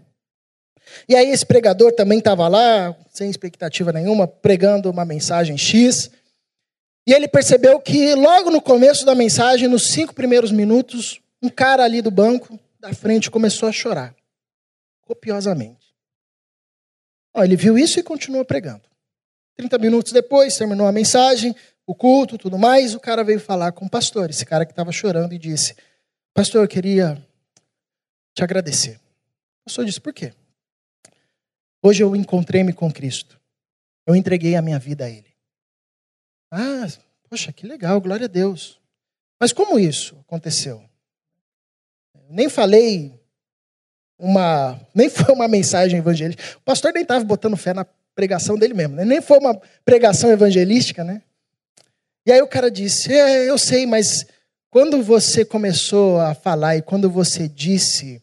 E 1.10 1.14
aí 1.14 1.30
esse 1.30 1.46
pregador 1.46 1.92
também 1.92 2.20
estava 2.20 2.48
lá, 2.48 2.98
sem 3.10 3.30
expectativa 3.30 3.92
nenhuma, 3.92 4.30
pregando 4.30 4.90
uma 4.90 5.04
mensagem 5.04 5.58
X. 5.58 6.10
E 7.08 7.14
ele 7.14 7.30
percebeu 7.30 7.80
que 7.80 8.14
logo 8.16 8.52
no 8.52 8.62
começo 8.62 9.06
da 9.06 9.16
mensagem, 9.16 9.70
nos 9.70 9.88
cinco 9.88 10.14
primeiros 10.14 10.52
minutos, 10.52 11.22
um 11.42 11.48
cara 11.48 11.86
ali 11.86 12.02
do 12.02 12.12
banco 12.12 12.60
da 12.82 12.94
frente 12.94 13.32
começou 13.32 13.70
a 13.70 13.72
chorar, 13.72 14.14
copiosamente. 15.04 15.96
ele 17.38 17.56
viu 17.56 17.78
isso 17.78 17.98
e 17.98 18.04
continuou 18.04 18.44
pregando. 18.44 18.82
Trinta 19.56 19.78
minutos 19.78 20.12
depois, 20.12 20.58
terminou 20.58 20.86
a 20.86 20.92
mensagem, 20.92 21.56
o 21.86 21.96
culto, 21.96 22.38
tudo 22.38 22.58
mais, 22.58 22.94
o 22.94 23.00
cara 23.00 23.24
veio 23.24 23.40
falar 23.40 23.72
com 23.72 23.86
o 23.86 23.90
pastor, 23.90 24.30
esse 24.30 24.46
cara 24.46 24.66
que 24.66 24.74
estava 24.74 24.92
chorando, 24.92 25.34
e 25.34 25.40
disse: 25.40 25.78
Pastor, 26.34 26.66
eu 26.66 26.68
queria 26.68 27.18
te 28.36 28.44
agradecer. 28.44 29.00
O 29.62 29.64
pastor 29.66 29.86
disse: 29.86 30.02
Por 30.02 30.14
quê? 30.14 30.34
Hoje 31.82 32.04
eu 32.04 32.14
encontrei-me 32.18 32.74
com 32.74 32.92
Cristo. 32.92 33.40
Eu 34.06 34.14
entreguei 34.14 34.56
a 34.58 34.62
minha 34.62 34.78
vida 34.78 35.06
a 35.06 35.10
Ele. 35.10 35.27
Ah, 36.52 36.88
poxa, 37.30 37.52
que 37.52 37.68
legal, 37.68 38.00
glória 38.00 38.26
a 38.26 38.30
Deus. 38.30 38.80
Mas 39.40 39.54
como 39.54 39.78
isso 39.78 40.18
aconteceu? 40.28 40.84
Nem 42.30 42.50
falei 42.50 43.20
uma, 44.18 44.80
nem 44.94 45.10
foi 45.10 45.34
uma 45.34 45.48
mensagem 45.48 46.00
evangelística. 46.00 46.58
O 46.58 46.62
pastor 46.62 46.92
nem 46.94 47.04
estava 47.04 47.24
botando 47.24 47.56
fé 47.56 47.74
na 47.74 47.86
pregação 48.16 48.58
dele 48.58 48.74
mesmo, 48.74 48.96
né? 48.96 49.06
nem 49.06 49.22
foi 49.22 49.38
uma 49.38 49.60
pregação 49.86 50.32
evangelística, 50.32 51.04
né? 51.04 51.22
E 52.26 52.32
aí 52.32 52.42
o 52.42 52.48
cara 52.48 52.72
disse: 52.72 53.14
é, 53.14 53.50
Eu 53.50 53.58
sei, 53.58 53.86
mas 53.86 54.26
quando 54.70 55.02
você 55.04 55.46
começou 55.46 56.20
a 56.20 56.34
falar 56.34 56.76
e 56.76 56.82
quando 56.82 57.10
você 57.10 57.48
disse 57.48 58.22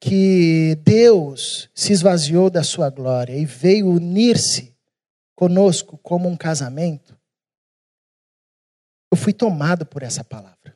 que 0.00 0.78
Deus 0.82 1.68
se 1.74 1.92
esvaziou 1.92 2.48
da 2.48 2.62
sua 2.62 2.88
glória 2.88 3.34
e 3.36 3.44
veio 3.44 3.88
unir-se 3.88 4.74
conosco 5.34 5.98
como 6.02 6.28
um 6.28 6.36
casamento, 6.36 7.16
eu 9.12 9.16
fui 9.16 9.34
tomado 9.34 9.84
por 9.84 10.02
essa 10.02 10.24
palavra. 10.24 10.74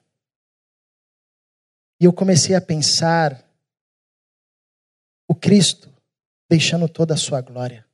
E 1.98 2.04
eu 2.04 2.12
comecei 2.12 2.54
a 2.54 2.60
pensar 2.60 3.42
o 5.26 5.34
Cristo 5.34 5.90
deixando 6.46 6.86
toda 6.86 7.14
a 7.14 7.16
sua 7.16 7.40
glória, 7.40 7.88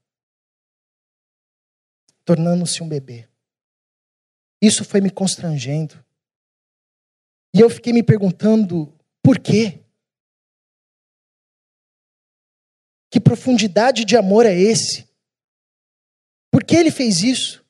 tornando-se 2.24 2.82
um 2.82 2.88
bebê. 2.88 3.28
Isso 4.60 4.84
foi 4.84 5.00
me 5.00 5.10
constrangendo. 5.10 6.04
E 7.54 7.60
eu 7.60 7.70
fiquei 7.70 7.92
me 7.92 8.02
perguntando 8.02 8.92
por 9.22 9.38
quê? 9.38 9.84
Que 13.12 13.20
profundidade 13.20 14.04
de 14.04 14.16
amor 14.16 14.44
é 14.44 14.58
esse? 14.58 15.08
Por 16.50 16.64
que 16.64 16.74
ele 16.74 16.90
fez 16.90 17.20
isso? 17.20 17.64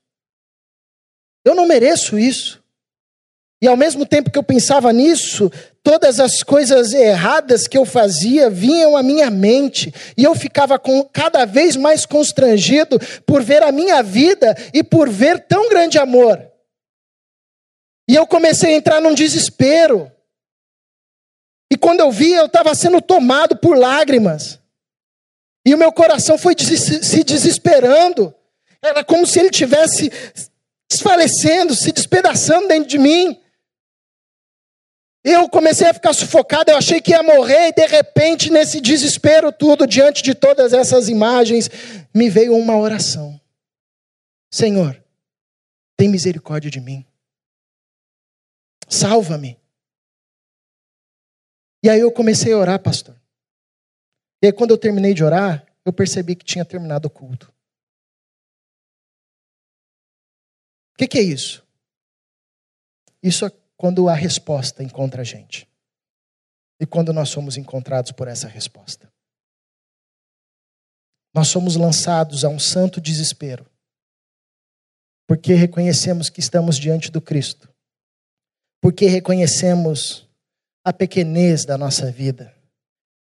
Eu 1.44 1.54
não 1.54 1.66
mereço 1.66 2.18
isso. 2.18 2.61
E 3.62 3.68
ao 3.68 3.76
mesmo 3.76 4.04
tempo 4.04 4.28
que 4.28 4.36
eu 4.36 4.42
pensava 4.42 4.92
nisso, 4.92 5.48
todas 5.84 6.18
as 6.18 6.42
coisas 6.42 6.92
erradas 6.92 7.68
que 7.68 7.78
eu 7.78 7.84
fazia 7.84 8.50
vinham 8.50 8.96
à 8.96 9.04
minha 9.04 9.30
mente, 9.30 9.94
e 10.16 10.24
eu 10.24 10.34
ficava 10.34 10.80
com, 10.80 11.04
cada 11.04 11.44
vez 11.44 11.76
mais 11.76 12.04
constrangido 12.04 12.98
por 13.24 13.40
ver 13.40 13.62
a 13.62 13.70
minha 13.70 14.02
vida 14.02 14.56
e 14.74 14.82
por 14.82 15.08
ver 15.08 15.46
tão 15.46 15.68
grande 15.68 15.96
amor. 15.96 16.44
E 18.10 18.16
eu 18.16 18.26
comecei 18.26 18.74
a 18.74 18.76
entrar 18.76 19.00
num 19.00 19.14
desespero. 19.14 20.10
E 21.72 21.76
quando 21.76 22.00
eu 22.00 22.10
vi, 22.10 22.32
eu 22.32 22.46
estava 22.46 22.74
sendo 22.74 23.00
tomado 23.00 23.56
por 23.56 23.78
lágrimas. 23.78 24.58
E 25.64 25.72
o 25.72 25.78
meu 25.78 25.92
coração 25.92 26.36
foi 26.36 26.56
se 26.58 27.22
desesperando. 27.22 28.34
Era 28.84 29.04
como 29.04 29.24
se 29.24 29.38
ele 29.38 29.50
tivesse 29.50 30.10
desfalecendo, 30.90 31.76
se 31.76 31.92
despedaçando 31.92 32.66
dentro 32.66 32.88
de 32.88 32.98
mim. 32.98 33.38
Eu 35.24 35.48
comecei 35.48 35.86
a 35.86 35.94
ficar 35.94 36.12
sufocado, 36.12 36.70
eu 36.70 36.76
achei 36.76 37.00
que 37.00 37.12
ia 37.12 37.22
morrer, 37.22 37.68
e 37.68 37.72
de 37.72 37.86
repente, 37.86 38.50
nesse 38.50 38.80
desespero 38.80 39.52
tudo, 39.52 39.86
diante 39.86 40.20
de 40.20 40.34
todas 40.34 40.72
essas 40.72 41.08
imagens, 41.08 41.70
me 42.12 42.28
veio 42.28 42.56
uma 42.56 42.76
oração: 42.76 43.40
Senhor, 44.50 45.00
tem 45.96 46.08
misericórdia 46.08 46.70
de 46.70 46.80
mim, 46.80 47.06
salva-me. 48.88 49.56
E 51.84 51.88
aí 51.88 52.00
eu 52.00 52.10
comecei 52.10 52.52
a 52.52 52.58
orar, 52.58 52.80
pastor. 52.80 53.16
E 54.42 54.46
aí, 54.46 54.52
quando 54.52 54.70
eu 54.72 54.78
terminei 54.78 55.14
de 55.14 55.22
orar, 55.22 55.64
eu 55.84 55.92
percebi 55.92 56.34
que 56.34 56.44
tinha 56.44 56.64
terminado 56.64 57.06
o 57.06 57.10
culto. 57.10 57.52
O 60.94 60.98
que, 60.98 61.06
que 61.06 61.18
é 61.18 61.22
isso? 61.22 61.64
Isso 63.22 63.44
quando 63.83 64.09
a 64.09 64.14
resposta 64.14 64.80
encontra 64.80 65.22
a 65.22 65.24
gente. 65.24 65.68
E 66.78 66.87
quando 66.87 67.12
nós 67.12 67.30
somos 67.30 67.57
encontrados 67.57 68.12
por 68.12 68.28
essa 68.28 68.47
resposta. 68.47 69.12
Nós 71.35 71.49
somos 71.49 71.74
lançados 71.74 72.45
a 72.45 72.49
um 72.49 72.61
santo 72.61 73.01
desespero. 73.01 73.68
Porque 75.26 75.55
reconhecemos 75.55 76.30
que 76.30 76.39
estamos 76.39 76.78
diante 76.78 77.11
do 77.11 77.20
Cristo. 77.20 77.68
Porque 78.80 79.07
reconhecemos 79.07 80.28
a 80.85 80.93
pequenez 80.93 81.64
da 81.64 81.76
nossa 81.76 82.09
vida. 82.09 82.55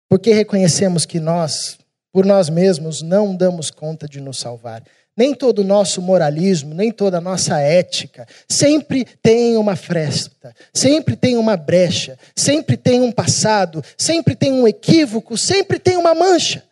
Porque 0.10 0.34
reconhecemos 0.34 1.06
que 1.06 1.22
nós, 1.22 1.80
por 2.12 2.26
nós 2.26 2.50
mesmos, 2.50 3.02
não 3.02 3.34
damos 3.34 3.72
conta 3.72 4.10
de 4.10 4.20
nos 4.20 4.38
salvar 4.38 4.84
nem 5.20 5.36
todo 5.36 5.60
o 5.60 5.66
nosso 5.66 6.02
moralismo, 6.02 6.74
nem 6.74 6.94
toda 6.94 7.18
a 7.18 7.22
nossa 7.22 7.60
ética, 7.60 8.26
sempre 8.48 9.04
tem 9.04 9.58
uma 9.58 9.76
fresta, 9.76 10.56
sempre 10.74 11.18
tem 11.18 11.36
uma 11.36 11.58
brecha, 11.58 12.18
sempre 12.34 12.78
tem 12.78 13.02
um 13.02 13.12
passado, 13.12 13.84
sempre 13.98 14.34
tem 14.34 14.54
um 14.54 14.66
equívoco, 14.66 15.38
sempre 15.38 15.78
tem 15.78 15.98
uma 15.98 16.16
mancha 16.16 16.66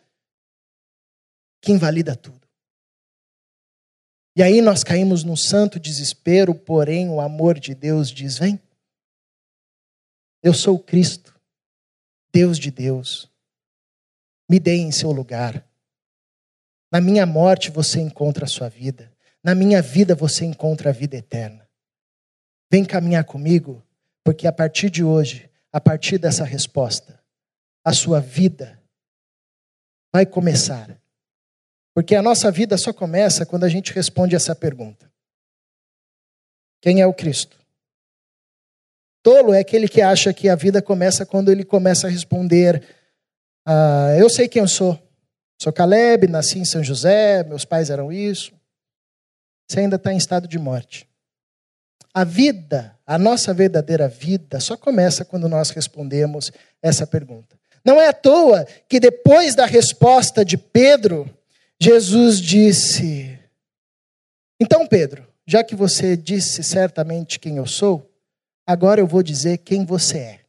que 1.60 1.72
invalida 1.72 2.16
tudo. 2.16 2.40
E 4.34 4.42
aí 4.42 4.62
nós 4.62 4.82
caímos 4.82 5.22
num 5.24 5.36
santo 5.36 5.78
desespero, 5.78 6.54
porém 6.54 7.10
o 7.10 7.20
amor 7.20 7.58
de 7.60 7.74
Deus 7.74 8.10
diz: 8.10 8.38
vem. 8.38 8.58
Eu 10.42 10.54
sou 10.54 10.76
o 10.76 10.82
Cristo, 10.82 11.38
Deus 12.32 12.58
de 12.58 12.70
Deus. 12.70 13.30
Me 14.48 14.58
dê 14.58 14.76
em 14.76 14.90
seu 14.90 15.12
lugar. 15.12 15.67
Na 16.90 17.00
minha 17.00 17.26
morte 17.26 17.70
você 17.70 18.00
encontra 18.00 18.44
a 18.44 18.48
sua 18.48 18.68
vida. 18.68 19.12
Na 19.42 19.54
minha 19.54 19.80
vida 19.82 20.14
você 20.14 20.44
encontra 20.44 20.90
a 20.90 20.92
vida 20.92 21.16
eterna. 21.16 21.68
Vem 22.70 22.84
caminhar 22.84 23.24
comigo, 23.24 23.82
porque 24.24 24.46
a 24.46 24.52
partir 24.52 24.90
de 24.90 25.02
hoje, 25.02 25.50
a 25.72 25.80
partir 25.80 26.18
dessa 26.18 26.44
resposta, 26.44 27.22
a 27.84 27.92
sua 27.92 28.20
vida 28.20 28.82
vai 30.12 30.26
começar. 30.26 31.00
Porque 31.94 32.14
a 32.14 32.22
nossa 32.22 32.50
vida 32.50 32.76
só 32.76 32.92
começa 32.92 33.46
quando 33.46 33.64
a 33.64 33.68
gente 33.68 33.92
responde 33.92 34.36
essa 34.36 34.54
pergunta: 34.54 35.10
Quem 36.80 37.00
é 37.00 37.06
o 37.06 37.14
Cristo? 37.14 37.58
Tolo 39.22 39.52
é 39.52 39.60
aquele 39.60 39.88
que 39.88 40.00
acha 40.00 40.32
que 40.32 40.48
a 40.48 40.54
vida 40.54 40.80
começa 40.80 41.26
quando 41.26 41.50
ele 41.50 41.64
começa 41.64 42.06
a 42.06 42.10
responder: 42.10 42.86
ah, 43.66 44.14
Eu 44.18 44.28
sei 44.28 44.48
quem 44.48 44.62
eu 44.62 44.68
sou. 44.68 45.07
Sou 45.60 45.72
Caleb, 45.72 46.28
nasci 46.28 46.60
em 46.60 46.64
São 46.64 46.84
José, 46.84 47.42
meus 47.42 47.64
pais 47.64 47.90
eram 47.90 48.12
isso. 48.12 48.52
Você 49.68 49.80
ainda 49.80 49.96
está 49.96 50.12
em 50.12 50.16
estado 50.16 50.46
de 50.46 50.58
morte. 50.58 51.08
A 52.14 52.24
vida, 52.24 52.96
a 53.04 53.18
nossa 53.18 53.52
verdadeira 53.52 54.08
vida, 54.08 54.60
só 54.60 54.76
começa 54.76 55.24
quando 55.24 55.48
nós 55.48 55.70
respondemos 55.70 56.52
essa 56.80 57.06
pergunta. 57.06 57.58
Não 57.84 58.00
é 58.00 58.08
à 58.08 58.12
toa 58.12 58.64
que 58.88 59.00
depois 59.00 59.54
da 59.54 59.66
resposta 59.66 60.44
de 60.44 60.56
Pedro, 60.56 61.28
Jesus 61.80 62.40
disse: 62.40 63.38
Então, 64.60 64.86
Pedro, 64.86 65.26
já 65.46 65.64
que 65.64 65.74
você 65.74 66.16
disse 66.16 66.62
certamente 66.62 67.38
quem 67.38 67.56
eu 67.56 67.66
sou, 67.66 68.10
agora 68.66 69.00
eu 69.00 69.06
vou 69.06 69.22
dizer 69.22 69.58
quem 69.58 69.84
você 69.84 70.18
é. 70.18 70.40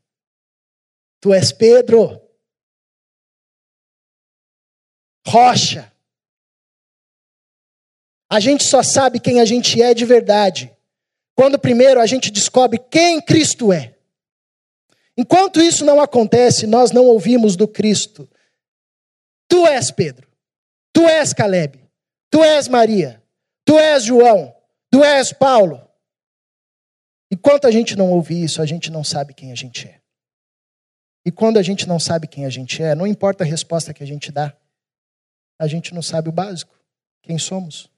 Tu 1.21 1.33
és 1.33 1.51
Pedro, 1.51 2.21
rocha. 5.29 5.91
A 8.29 8.39
gente 8.39 8.63
só 8.63 8.83
sabe 8.83 9.19
quem 9.19 9.39
a 9.39 9.45
gente 9.45 9.81
é 9.81 9.93
de 9.93 10.05
verdade 10.05 10.75
quando 11.39 11.57
primeiro 11.57 12.01
a 12.01 12.05
gente 12.05 12.29
descobre 12.29 12.77
quem 12.91 13.21
Cristo 13.21 13.71
é. 13.71 13.95
Enquanto 15.15 15.61
isso 15.61 15.85
não 15.85 16.01
acontece, 16.01 16.67
nós 16.67 16.91
não 16.91 17.05
ouvimos 17.05 17.55
do 17.55 17.65
Cristo. 17.65 18.29
Tu 19.47 19.65
és 19.65 19.89
Pedro, 19.89 20.27
tu 20.91 21.07
és 21.07 21.31
Caleb, 21.31 21.79
tu 22.29 22.43
és 22.43 22.67
Maria, 22.67 23.23
tu 23.63 23.79
és 23.79 24.03
João, 24.03 24.53
tu 24.91 25.01
és 25.01 25.31
Paulo. 25.31 25.81
Enquanto 27.31 27.67
a 27.67 27.71
gente 27.71 27.95
não 27.95 28.11
ouve 28.11 28.43
isso, 28.43 28.61
a 28.61 28.65
gente 28.65 28.91
não 28.91 29.01
sabe 29.05 29.33
quem 29.33 29.53
a 29.53 29.55
gente 29.55 29.87
é. 29.87 30.01
E 31.25 31.31
quando 31.31 31.55
a 31.55 31.61
gente 31.61 31.87
não 31.87 31.99
sabe 31.99 32.27
quem 32.27 32.45
a 32.45 32.49
gente 32.49 32.83
é, 32.83 32.93
não 32.93 33.07
importa 33.07 33.45
a 33.45 33.47
resposta 33.47 33.93
que 33.93 34.03
a 34.03 34.07
gente 34.07 34.29
dá, 34.29 34.53
a 35.59 35.67
gente 35.67 35.93
não 35.93 36.01
sabe 36.01 36.29
o 36.29 36.31
básico: 36.31 36.73
quem 37.21 37.37
somos. 37.37 37.89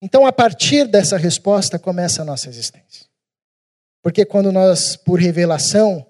Então, 0.00 0.24
a 0.24 0.32
partir 0.32 0.86
dessa 0.86 1.18
resposta, 1.18 1.78
começa 1.78 2.22
a 2.22 2.24
nossa 2.24 2.48
existência. 2.48 3.06
Porque 4.02 4.24
quando 4.24 4.50
nós, 4.50 4.96
por 4.96 5.20
revelação, 5.20 6.06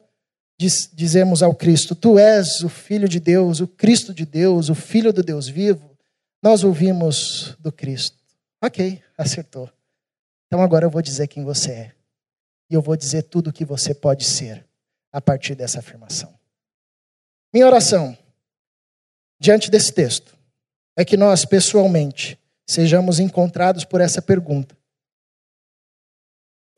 diz, 0.58 0.88
dizemos 0.92 1.42
ao 1.42 1.54
Cristo: 1.54 1.94
Tu 1.96 2.18
és 2.18 2.60
o 2.60 2.68
Filho 2.68 3.08
de 3.08 3.18
Deus, 3.18 3.60
o 3.60 3.66
Cristo 3.66 4.14
de 4.14 4.24
Deus, 4.24 4.68
o 4.68 4.74
Filho 4.74 5.12
do 5.12 5.22
Deus 5.22 5.48
vivo, 5.48 5.98
nós 6.42 6.62
ouvimos 6.62 7.56
do 7.58 7.72
Cristo. 7.72 8.18
Ok, 8.62 9.02
acertou. 9.16 9.70
Então 10.46 10.62
agora 10.62 10.84
eu 10.84 10.90
vou 10.90 11.02
dizer 11.02 11.26
quem 11.26 11.44
você 11.44 11.72
é. 11.72 11.92
E 12.70 12.74
eu 12.74 12.82
vou 12.82 12.96
dizer 12.96 13.22
tudo 13.22 13.50
o 13.50 13.52
que 13.52 13.64
você 13.64 13.94
pode 13.94 14.24
ser 14.24 14.64
a 15.12 15.20
partir 15.20 15.54
dessa 15.54 15.80
afirmação. 15.80 16.32
Minha 17.52 17.66
oração 17.66 18.16
diante 19.40 19.70
desse 19.70 19.92
texto 19.92 20.36
é 20.96 21.04
que 21.04 21.16
nós, 21.16 21.44
pessoalmente, 21.44 22.38
sejamos 22.68 23.18
encontrados 23.18 23.84
por 23.84 24.00
essa 24.00 24.20
pergunta 24.20 24.76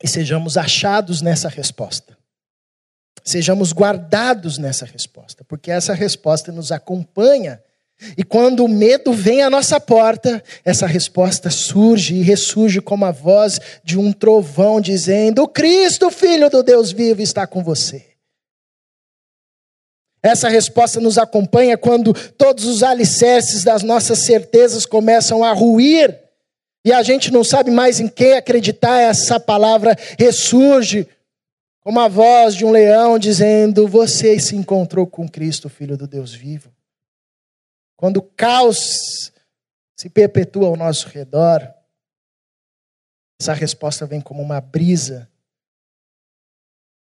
e 0.01 0.07
sejamos 0.07 0.57
achados 0.57 1.21
nessa 1.21 1.49
resposta. 1.49 2.17
Sejamos 3.23 3.71
guardados 3.71 4.57
nessa 4.57 4.85
resposta, 4.85 5.45
porque 5.45 5.71
essa 5.71 5.93
resposta 5.93 6.51
nos 6.51 6.71
acompanha. 6.71 7.61
E 8.17 8.23
quando 8.23 8.65
o 8.65 8.67
medo 8.67 9.13
vem 9.13 9.41
à 9.43 9.49
nossa 9.49 9.79
porta, 9.79 10.43
essa 10.65 10.85
resposta 10.85 11.49
surge 11.49 12.15
e 12.15 12.21
ressurge 12.21 12.81
como 12.81 13.05
a 13.05 13.11
voz 13.11 13.59
de 13.83 13.97
um 13.97 14.11
trovão 14.11 14.81
dizendo: 14.81 15.47
Cristo, 15.47 16.09
Filho 16.09 16.49
do 16.49 16.61
Deus 16.61 16.91
vivo, 16.91 17.21
está 17.21 17.47
com 17.47 17.63
você. 17.63 18.12
Essa 20.23 20.47
resposta 20.47 21.01
nos 21.01 21.17
acompanha 21.17 21.77
quando 21.77 22.13
todos 22.13 22.63
os 22.63 22.81
alicerces 22.81 23.65
das 23.65 23.83
nossas 23.83 24.19
certezas 24.19 24.85
começam 24.85 25.43
a 25.43 25.51
ruir 25.51 26.17
e 26.85 26.93
a 26.93 27.03
gente 27.03 27.29
não 27.29 27.43
sabe 27.43 27.69
mais 27.69 27.99
em 27.99 28.07
quem 28.07 28.33
acreditar. 28.33 28.99
Essa 28.99 29.37
palavra 29.37 29.97
ressurge 30.17 31.05
como 31.81 31.99
a 31.99 32.07
voz 32.07 32.55
de 32.55 32.63
um 32.63 32.71
leão 32.71 33.19
dizendo: 33.19 33.85
Você 33.85 34.39
se 34.39 34.55
encontrou 34.55 35.05
com 35.05 35.27
Cristo, 35.27 35.67
Filho 35.67 35.97
do 35.97 36.07
Deus 36.07 36.33
vivo. 36.33 36.73
Quando 37.97 38.17
o 38.17 38.21
caos 38.21 39.31
se 39.97 40.09
perpetua 40.09 40.67
ao 40.67 40.77
nosso 40.77 41.09
redor, 41.09 41.61
essa 43.41 43.53
resposta 43.53 44.05
vem 44.05 44.21
como 44.21 44.41
uma 44.41 44.61
brisa 44.61 45.29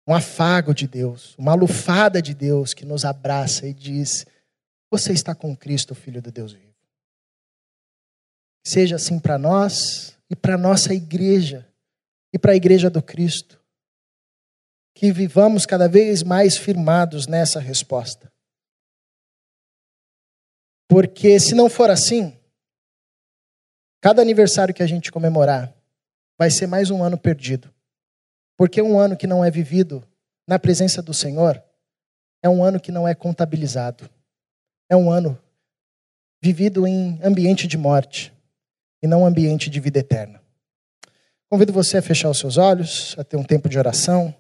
um 0.07 0.15
afago 0.15 0.75
de 0.75 0.87
Deus, 0.87 1.35
uma 1.39 1.55
lufada 1.55 2.21
de 2.21 2.35
Deus 2.35 2.75
que 2.75 2.85
nos 2.85 3.05
abraça 3.05 3.67
e 3.67 3.73
diz: 3.73 4.27
Você 4.91 5.13
está 5.13 5.35
com 5.35 5.57
Cristo, 5.57 5.95
Filho 5.95 6.21
do 6.21 6.31
Deus 6.31 6.53
vivo. 6.53 6.75
Seja 8.67 8.97
assim 8.97 9.19
para 9.19 9.39
nós 9.39 10.17
e 10.29 10.37
para 10.37 10.57
nossa 10.57 10.95
igreja 10.95 11.69
e 12.33 12.39
para 12.39 12.53
a 12.53 12.57
igreja 12.57 12.89
do 12.89 13.03
Cristo. 13.03 13.63
Que 14.95 15.13
vivamos 15.13 15.67
cada 15.67 15.89
vez 15.89 16.23
mais 16.23 16.57
firmados 16.57 17.27
nessa 17.27 17.59
resposta. 17.59 18.33
Porque 20.89 21.41
se 21.41 21.55
não 21.55 21.69
for 21.69 21.91
assim, 21.91 22.39
cada 24.01 24.23
aniversário 24.23 24.73
que 24.73 24.83
a 24.83 24.87
gente 24.87 25.11
comemorar 25.11 25.75
vai 26.39 26.51
ser 26.51 26.67
mais 26.67 26.91
um 26.91 27.03
ano 27.03 27.19
perdido. 27.19 27.74
Porque 28.57 28.81
um 28.81 28.99
ano 28.99 29.17
que 29.17 29.27
não 29.27 29.45
é 29.45 29.51
vivido 29.51 30.03
na 30.47 30.59
presença 30.59 31.03
do 31.03 31.13
Senhor 31.13 31.63
é 32.43 32.49
um 32.49 32.63
ano 32.63 32.79
que 32.79 32.93
não 32.93 33.09
é 33.09 33.15
contabilizado. 33.15 34.09
É 34.89 34.97
um 34.97 35.11
ano 35.11 35.39
vivido 36.43 36.87
em 36.87 37.19
ambiente 37.23 37.67
de 37.67 37.79
morte 37.79 38.33
e 39.03 39.07
não 39.07 39.25
ambiente 39.25 39.71
de 39.71 39.81
vida 39.81 39.99
eterna. 39.99 40.43
Convido 41.49 41.73
você 41.73 41.99
a 41.99 42.03
fechar 42.03 42.29
os 42.29 42.39
seus 42.39 42.59
olhos, 42.59 43.15
a 43.19 43.25
ter 43.25 43.37
um 43.37 43.45
tempo 43.45 43.69
de 43.69 43.79
oração. 43.79 44.35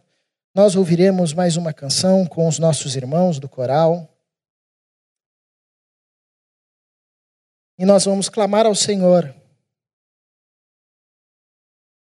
Nós 0.54 0.76
ouviremos 0.76 1.32
mais 1.32 1.56
uma 1.56 1.72
canção 1.72 2.26
com 2.26 2.46
os 2.46 2.58
nossos 2.58 2.94
irmãos 2.94 3.38
do 3.38 3.48
coral. 3.48 4.08
E 7.78 7.84
nós 7.84 8.04
vamos 8.04 8.28
clamar 8.28 8.66
ao 8.66 8.74
Senhor 8.74 9.34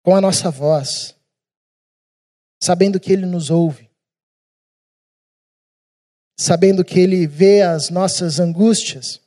com 0.03 0.15
a 0.15 0.21
nossa 0.21 0.51
voz, 0.51 1.16
sabendo 2.61 2.99
que 2.99 3.13
Ele 3.13 3.27
nos 3.27 3.51
ouve, 3.51 3.91
sabendo 6.39 6.85
que 6.85 6.99
Ele 6.99 7.27
vê 7.27 7.63
as 7.63 7.91
nossas 7.91 8.39
angústias, 8.39 9.21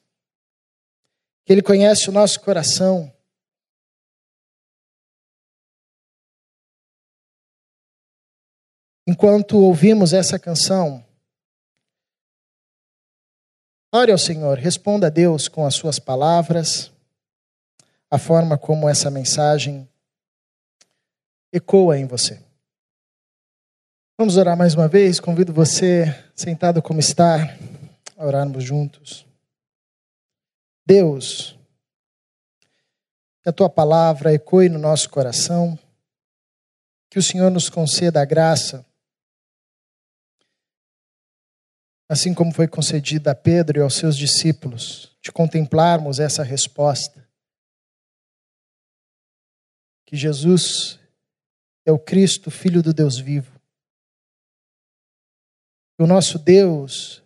que 1.46 1.54
Ele 1.54 1.62
conhece 1.62 2.10
o 2.10 2.14
nosso 2.14 2.40
coração. 2.42 3.14
Enquanto 9.08 9.58
ouvimos 9.58 10.14
essa 10.14 10.38
canção, 10.38 11.04
ore 13.92 14.12
ao 14.12 14.18
Senhor, 14.20 14.58
responda 14.58 15.08
a 15.08 15.10
Deus 15.10 15.48
com 15.48 15.66
as 15.66 15.74
suas 15.74 15.98
palavras, 15.98 16.92
a 18.12 18.20
forma 18.20 18.58
como 18.58 18.88
essa 18.88 19.10
mensagem 19.10 19.90
ecoa 21.52 21.98
em 21.98 22.06
você. 22.06 22.49
Vamos 24.20 24.36
orar 24.36 24.58
mais 24.58 24.76
uma 24.76 24.86
vez. 24.86 25.18
Convido 25.18 25.54
você, 25.54 26.08
sentado 26.36 26.82
como 26.82 27.00
está, 27.00 27.58
a 28.18 28.26
orarmos 28.26 28.66
juntos. 28.66 29.26
Deus, 30.86 31.58
que 33.42 33.48
a 33.48 33.54
tua 33.54 33.70
palavra 33.70 34.34
ecoe 34.34 34.68
no 34.68 34.78
nosso 34.78 35.10
coração, 35.10 35.80
que 37.10 37.18
o 37.18 37.24
Senhor 37.24 37.50
nos 37.50 37.70
conceda 37.70 38.22
a 38.22 38.26
graça, 38.26 38.86
assim 42.10 42.34
como 42.34 42.54
foi 42.54 42.68
concedida 42.68 43.32
a 43.32 43.36
Pedro 43.36 43.80
e 43.80 43.82
aos 43.82 43.96
seus 43.96 44.18
discípulos, 44.18 45.16
de 45.22 45.32
contemplarmos 45.32 46.20
essa 46.20 46.44
resposta. 46.44 47.26
Que 50.06 50.18
Jesus 50.18 51.00
é 51.86 51.92
o 51.94 51.98
Cristo, 51.98 52.52
Filho 52.52 52.84
do 52.84 52.94
Deus 52.94 53.18
vivo. 53.18 53.59
O 56.00 56.08
nosso 56.08 56.40
Deus, 56.40 57.22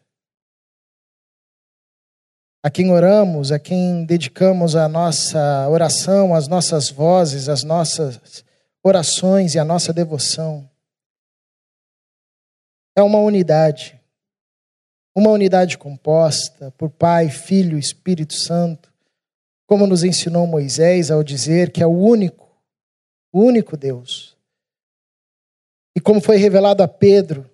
a 2.64 2.72
quem 2.72 2.92
oramos, 2.92 3.52
a 3.52 3.60
quem 3.60 4.04
dedicamos 4.06 4.76
a 4.76 4.90
nossa 4.90 5.70
oração, 5.70 6.34
as 6.34 6.48
nossas 6.48 6.90
vozes, 6.90 7.48
as 7.48 7.64
nossas 7.64 8.44
orações 8.84 9.54
e 9.54 9.60
a 9.60 9.64
nossa 9.64 9.94
devoção, 9.94 10.68
é 12.96 13.04
uma 13.04 13.20
unidade. 13.20 14.00
Uma 15.16 15.30
unidade 15.30 15.78
composta 15.78 16.72
por 16.72 16.90
Pai, 16.90 17.30
Filho 17.30 17.78
e 17.78 17.80
Espírito 17.80 18.34
Santo, 18.34 18.92
como 19.68 19.86
nos 19.86 20.04
ensinou 20.04 20.48
Moisés 20.48 21.12
ao 21.12 21.24
dizer 21.24 21.72
que 21.72 21.84
é 21.84 21.86
o 21.86 21.92
único, 21.92 22.50
o 23.32 23.42
único 23.42 23.78
Deus 23.78 24.34
e 25.96 26.02
como 26.02 26.20
foi 26.20 26.38
revelado 26.38 26.82
a 26.82 26.88
Pedro, 26.88 27.50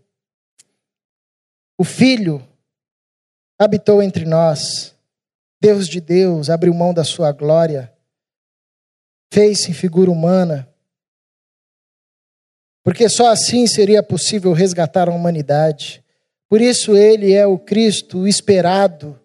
o 1.80 1.86
Filho 1.86 2.46
habitou 3.58 4.04
entre 4.04 4.26
nós, 4.26 4.94
Deus 5.62 5.88
de 5.88 6.02
Deus, 6.02 6.50
abriu 6.50 6.74
mão 6.74 6.94
da 6.94 7.06
sua 7.06 7.32
glória, 7.32 7.90
fez-se 9.32 9.72
em 9.72 9.74
figura 9.74 10.12
humana, 10.12 10.68
porque 12.84 13.08
só 13.08 13.32
assim 13.32 13.66
seria 13.66 14.04
possível 14.04 14.52
resgatar 14.52 15.08
a 15.08 15.14
humanidade. 15.14 16.04
Por 16.50 16.60
isso 16.60 16.98
ele 16.98 17.32
é 17.32 17.48
o 17.48 17.58
Cristo 17.58 18.28
esperado, 18.28 19.18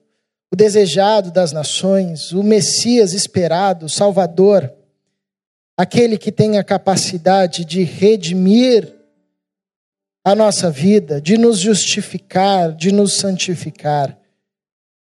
o 0.52 0.54
desejado 0.54 1.32
das 1.32 1.50
nações, 1.50 2.30
o 2.30 2.44
Messias 2.44 3.12
esperado, 3.12 3.86
o 3.86 3.90
Salvador, 3.90 4.72
aquele 5.76 6.16
que 6.16 6.30
tem 6.30 6.56
a 6.56 6.62
capacidade 6.62 7.64
de 7.64 7.82
redimir 7.82 8.93
a 10.24 10.34
nossa 10.34 10.70
vida, 10.70 11.20
de 11.20 11.36
nos 11.36 11.60
justificar, 11.60 12.72
de 12.72 12.90
nos 12.90 13.18
santificar. 13.18 14.18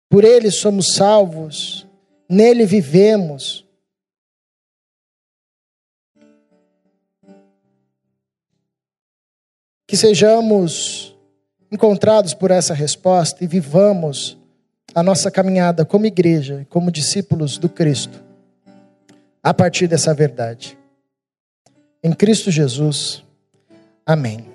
Por 0.10 0.24
Ele 0.24 0.50
somos 0.50 0.96
salvos, 0.96 1.88
nele 2.28 2.66
vivemos. 2.66 3.64
Que 9.86 9.96
sejamos 9.96 11.16
encontrados 11.72 12.34
por 12.34 12.50
essa 12.50 12.74
resposta 12.74 13.44
e 13.44 13.48
vivamos 13.48 14.38
a 14.96 15.04
nossa 15.04 15.30
caminhada 15.30 15.86
como 15.86 16.06
igreja, 16.06 16.66
como 16.70 16.92
discípulos 16.92 17.58
do 17.58 17.70
Cristo, 17.70 18.22
a 19.44 19.54
partir 19.54 19.88
dessa 19.88 20.14
verdade. 20.14 20.78
Em 22.04 22.12
Cristo 22.12 22.50
Jesus. 22.50 23.24
Amém. 24.06 24.51